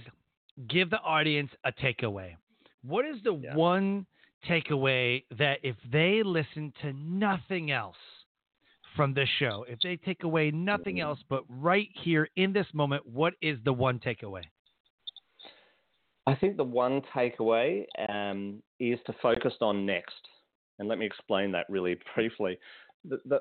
give 0.67 0.89
the 0.89 0.99
audience 0.99 1.51
a 1.65 1.71
takeaway. 1.71 2.35
What 2.83 3.05
is 3.05 3.21
the 3.23 3.33
Yeah. 3.33 3.55
one 3.55 4.05
takeaway 4.47 5.23
that 5.37 5.59
if 5.63 5.75
they 5.91 6.23
listen 6.23 6.73
to 6.81 6.93
nothing 6.93 7.71
else 7.71 7.97
from 8.95 9.13
this 9.13 9.29
show, 9.39 9.65
if 9.67 9.79
they 9.81 9.97
take 9.97 10.23
away 10.23 10.51
nothing 10.51 10.99
else 10.99 11.19
but 11.29 11.43
right 11.49 11.89
here 12.03 12.27
in 12.35 12.53
this 12.53 12.67
moment, 12.73 13.05
what 13.05 13.33
is 13.41 13.57
the 13.63 13.73
one 13.73 13.99
takeaway? 13.99 14.43
I 16.27 16.35
think 16.35 16.57
the 16.57 16.63
one 16.63 17.01
takeaway 17.15 17.85
um, 18.09 18.61
is 18.79 18.99
to 19.07 19.13
focus 19.21 19.53
on 19.61 19.85
next. 19.85 20.27
And 20.79 20.87
let 20.87 20.97
me 20.97 21.05
explain 21.05 21.51
that 21.51 21.65
really 21.69 21.97
briefly. 22.15 22.57
The, 23.07 23.19
the, 23.25 23.39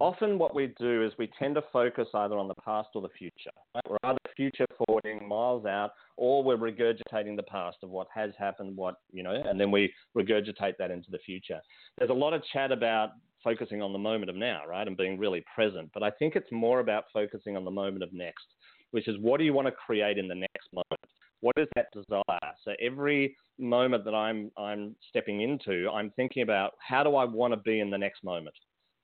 often, 0.00 0.38
what 0.38 0.54
we 0.54 0.72
do 0.78 1.04
is 1.04 1.12
we 1.18 1.30
tend 1.38 1.56
to 1.56 1.62
focus 1.72 2.08
either 2.14 2.38
on 2.38 2.48
the 2.48 2.54
past 2.54 2.90
or 2.94 3.02
the 3.02 3.08
future. 3.18 3.50
Right? 3.74 3.84
We're 3.88 3.98
either 4.04 4.18
future 4.36 4.66
forwarding 4.78 5.28
miles 5.28 5.66
out, 5.66 5.90
or 6.16 6.42
we're 6.42 6.56
regurgitating 6.56 7.36
the 7.36 7.42
past 7.42 7.78
of 7.82 7.90
what 7.90 8.06
has 8.14 8.30
happened, 8.38 8.76
what 8.76 8.96
you 9.12 9.22
know, 9.22 9.32
and 9.32 9.60
then 9.60 9.70
we 9.70 9.92
regurgitate 10.16 10.74
that 10.78 10.90
into 10.90 11.10
the 11.10 11.18
future. 11.18 11.60
There's 11.98 12.10
a 12.10 12.14
lot 12.14 12.32
of 12.32 12.42
chat 12.52 12.72
about 12.72 13.10
focusing 13.42 13.82
on 13.82 13.92
the 13.92 13.98
moment 13.98 14.30
of 14.30 14.36
now, 14.36 14.62
right, 14.68 14.86
and 14.86 14.96
being 14.96 15.18
really 15.18 15.44
present. 15.54 15.90
But 15.94 16.02
I 16.02 16.10
think 16.10 16.36
it's 16.36 16.50
more 16.52 16.80
about 16.80 17.04
focusing 17.12 17.56
on 17.56 17.64
the 17.64 17.70
moment 17.70 18.02
of 18.02 18.12
next, 18.12 18.46
which 18.90 19.08
is 19.08 19.16
what 19.20 19.38
do 19.38 19.44
you 19.44 19.52
want 19.52 19.68
to 19.68 19.72
create 19.72 20.18
in 20.18 20.28
the 20.28 20.34
next 20.34 20.68
moment? 20.72 21.00
what 21.42 21.58
is 21.58 21.68
that 21.74 21.88
desire? 21.92 22.52
So 22.64 22.72
every 22.80 23.36
moment 23.58 24.04
that 24.06 24.14
I'm 24.14 24.50
I'm 24.56 24.96
stepping 25.08 25.42
into, 25.42 25.90
I'm 25.90 26.10
thinking 26.16 26.42
about 26.42 26.72
how 26.78 27.02
do 27.02 27.16
I 27.16 27.24
want 27.24 27.52
to 27.52 27.58
be 27.58 27.80
in 27.80 27.90
the 27.90 27.98
next 27.98 28.24
moment, 28.24 28.54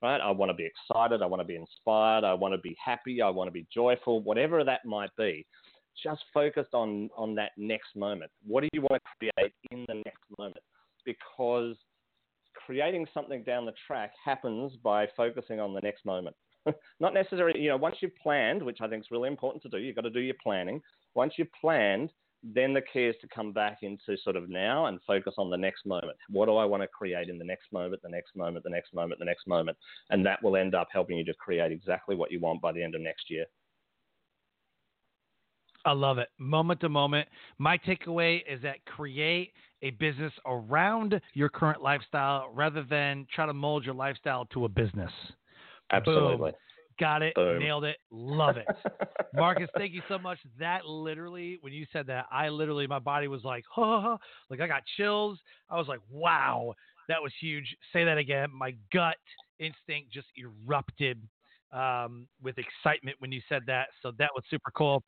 right? 0.01 0.19
I 0.19 0.31
want 0.31 0.49
to 0.49 0.55
be 0.55 0.65
excited, 0.65 1.21
I 1.21 1.25
want 1.27 1.41
to 1.41 1.45
be 1.45 1.55
inspired, 1.55 2.23
I 2.23 2.33
want 2.33 2.53
to 2.53 2.57
be 2.57 2.75
happy, 2.83 3.21
I 3.21 3.29
want 3.29 3.49
to 3.49 3.51
be 3.51 3.67
joyful, 3.71 4.21
whatever 4.21 4.63
that 4.63 4.85
might 4.85 5.15
be. 5.17 5.45
Just 6.01 6.23
focused 6.33 6.73
on 6.73 7.09
on 7.15 7.35
that 7.35 7.51
next 7.57 7.95
moment. 7.95 8.31
What 8.47 8.61
do 8.61 8.69
you 8.73 8.81
want 8.81 9.03
to 9.03 9.31
create 9.37 9.53
in 9.71 9.85
the 9.89 9.95
next 9.95 10.23
moment? 10.37 10.57
Because 11.05 11.75
creating 12.69 13.07
something 13.15 13.41
down 13.41 13.65
the 13.65 13.73
track 13.87 14.11
happens 14.23 14.71
by 14.83 15.07
focusing 15.17 15.59
on 15.59 15.73
the 15.73 15.81
next 15.81 16.05
moment. 16.05 16.35
Not 16.99 17.15
necessarily, 17.15 17.59
you 17.59 17.69
know, 17.69 17.77
once 17.77 17.95
you've 17.99 18.15
planned, 18.21 18.61
which 18.61 18.77
I 18.79 18.87
think 18.87 19.01
is 19.01 19.09
really 19.09 19.27
important 19.27 19.63
to 19.63 19.69
do, 19.69 19.79
you've 19.79 19.95
got 19.95 20.03
to 20.03 20.11
do 20.11 20.19
your 20.19 20.35
planning. 20.43 20.79
Once 21.15 21.33
you've 21.37 21.51
planned, 21.59 22.11
then 22.43 22.75
the 22.75 22.83
key 22.93 23.05
is 23.05 23.15
to 23.21 23.27
come 23.33 23.53
back 23.53 23.79
into 23.81 24.15
sort 24.23 24.35
of 24.35 24.49
now 24.49 24.85
and 24.85 24.99
focus 25.07 25.33
on 25.39 25.49
the 25.49 25.57
next 25.57 25.87
moment. 25.87 26.15
What 26.29 26.45
do 26.45 26.57
I 26.57 26.65
want 26.65 26.83
to 26.83 26.87
create 26.87 27.27
in 27.27 27.39
the 27.39 27.43
next 27.43 27.73
moment, 27.73 28.03
the 28.03 28.09
next 28.09 28.35
moment, 28.35 28.63
the 28.63 28.69
next 28.69 28.93
moment, 28.93 29.17
the 29.17 29.25
next 29.25 29.47
moment? 29.47 29.75
And 30.11 30.23
that 30.27 30.43
will 30.43 30.55
end 30.55 30.75
up 30.75 30.89
helping 30.93 31.17
you 31.17 31.25
to 31.25 31.33
create 31.33 31.71
exactly 31.71 32.15
what 32.15 32.31
you 32.31 32.39
want 32.39 32.61
by 32.61 32.71
the 32.71 32.83
end 32.83 32.93
of 32.93 33.01
next 33.01 33.31
year. 33.31 33.45
I 35.85 35.93
love 35.93 36.19
it. 36.19 36.27
Moment 36.37 36.81
to 36.81 36.89
moment. 36.89 37.27
My 37.57 37.79
takeaway 37.79 38.41
is 38.47 38.61
that 38.61 38.85
create 38.85 39.53
a 39.81 39.91
business 39.91 40.33
around 40.45 41.19
your 41.33 41.49
current 41.49 41.81
lifestyle 41.81 42.49
rather 42.53 42.83
than 42.83 43.25
try 43.33 43.45
to 43.45 43.53
mold 43.53 43.85
your 43.85 43.95
lifestyle 43.95 44.45
to 44.45 44.65
a 44.65 44.69
business. 44.69 45.11
Absolutely. 45.91 46.51
Got 46.99 47.21
it. 47.21 47.33
Boom. 47.35 47.59
Nailed 47.59 47.85
it. 47.85 47.97
Love 48.11 48.57
it. 48.57 48.67
Marcus, 49.33 49.69
thank 49.77 49.93
you 49.93 50.01
so 50.09 50.19
much. 50.19 50.37
That 50.59 50.85
literally, 50.85 51.57
when 51.61 51.71
you 51.71 51.85
said 51.93 52.07
that, 52.07 52.25
I 52.29 52.49
literally, 52.49 52.87
my 52.87 52.99
body 52.99 53.29
was 53.29 53.43
like, 53.43 53.63
huh, 53.69 54.17
like 54.49 54.59
I 54.59 54.67
got 54.67 54.83
chills. 54.97 55.39
I 55.69 55.77
was 55.77 55.87
like, 55.87 56.01
wow, 56.11 56.73
that 57.07 57.21
was 57.21 57.31
huge. 57.39 57.65
Say 57.93 58.03
that 58.03 58.17
again. 58.17 58.49
My 58.53 58.75
gut 58.91 59.15
instinct 59.59 60.11
just 60.11 60.27
erupted 60.37 61.21
um, 61.71 62.27
with 62.43 62.55
excitement 62.57 63.15
when 63.19 63.31
you 63.31 63.41
said 63.47 63.63
that. 63.67 63.87
So 64.01 64.11
that 64.17 64.29
was 64.35 64.43
super 64.49 64.71
cool. 64.71 65.03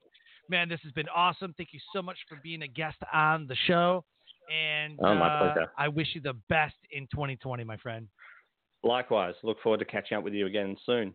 Man, 0.50 0.70
this 0.70 0.80
has 0.84 0.92
been 0.94 1.10
awesome. 1.16 1.54
Thank 1.58 1.70
you 1.74 1.80
so 1.94 2.02
much 2.02 2.18
for 2.28 2.38
being 2.42 2.62
a 2.62 2.68
guest 2.68 2.98
on 3.14 3.48
the 3.48 3.56
show. 3.68 4.04
And 4.52 5.00
Oh, 5.02 5.16
my 5.16 5.28
uh. 5.28 5.66
I 5.78 5.88
wish 5.88 6.08
you 6.14 6.22
the 6.22 6.36
best 6.50 6.76
in 6.92 7.08
2020, 7.08 7.64
my 7.64 7.78
friend. 7.78 8.08
Likewise. 8.84 9.36
Look 9.44 9.62
forward 9.62 9.80
to 9.80 9.86
catching 9.86 10.18
up 10.18 10.24
with 10.24 10.34
you 10.34 10.48
again 10.48 10.76
soon. 10.86 11.14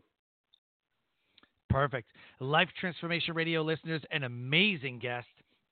Perfect. 1.68 2.12
Life 2.40 2.68
Transformation 2.80 3.34
Radio 3.34 3.62
listeners, 3.62 4.02
an 4.10 4.22
amazing 4.22 4.98
guest 4.98 5.26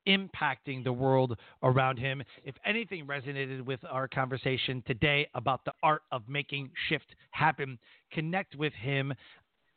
impacting 0.06 0.84
the 0.84 0.92
world 0.92 1.38
around 1.62 1.98
him. 1.98 2.22
If 2.44 2.54
anything 2.66 3.06
resonated 3.06 3.62
with 3.62 3.80
our 3.88 4.06
conversation 4.08 4.82
today 4.86 5.26
about 5.34 5.64
the 5.64 5.72
art 5.82 6.02
of 6.12 6.22
making 6.28 6.70
shift 6.88 7.14
happen, 7.30 7.78
connect 8.12 8.54
with 8.56 8.72
him 8.74 9.14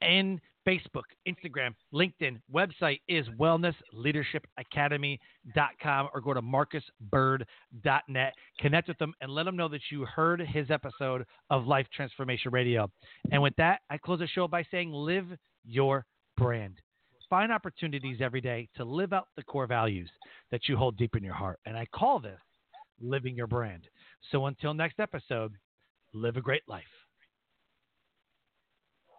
in 0.02 0.42
Facebook, 0.68 1.04
Instagram, 1.26 1.74
LinkedIn. 1.94 2.42
Website 2.54 3.00
is 3.08 3.26
wellnessleadershipacademy.com 3.40 6.10
or 6.14 6.22
go 6.22 6.34
to 6.34 6.42
marcusbird.net. 6.42 8.34
Connect 8.60 8.90
with 8.90 8.98
them 8.98 9.14
and 9.22 9.32
let 9.32 9.46
them 9.46 9.56
know 9.56 9.70
that 9.70 9.80
you 9.90 10.04
heard 10.06 10.42
his 10.42 10.70
episode 10.70 11.26
of 11.50 11.66
Life 11.66 11.88
Transformation 11.96 12.52
Radio. 12.52 12.92
And 13.32 13.42
with 13.42 13.56
that, 13.56 13.80
I 13.90 13.98
close 13.98 14.20
the 14.20 14.28
show 14.28 14.50
by 14.50 14.66
saying 14.70 14.92
live 14.92 15.28
your 15.66 16.06
brand. 16.36 16.82
find 17.30 17.52
opportunities 17.52 18.20
every 18.22 18.40
day 18.42 18.70
to 18.76 18.86
live 18.86 19.14
out 19.14 19.28
the 19.36 19.44
core 19.44 19.68
values 19.68 20.10
that 20.52 20.68
you 20.68 20.78
hold 20.78 20.98
deep 20.98 21.16
in 21.16 21.24
your 21.24 21.34
heart. 21.34 21.60
And 21.66 21.78
I 21.78 21.86
call 21.94 22.20
this 22.20 22.40
living 23.02 23.36
your 23.36 23.48
brand. 23.48 23.84
So 24.32 24.46
until 24.46 24.74
next 24.74 25.00
episode, 25.00 25.54
live 26.14 26.38
a 26.38 26.42
great 26.42 26.64
life. 26.68 26.84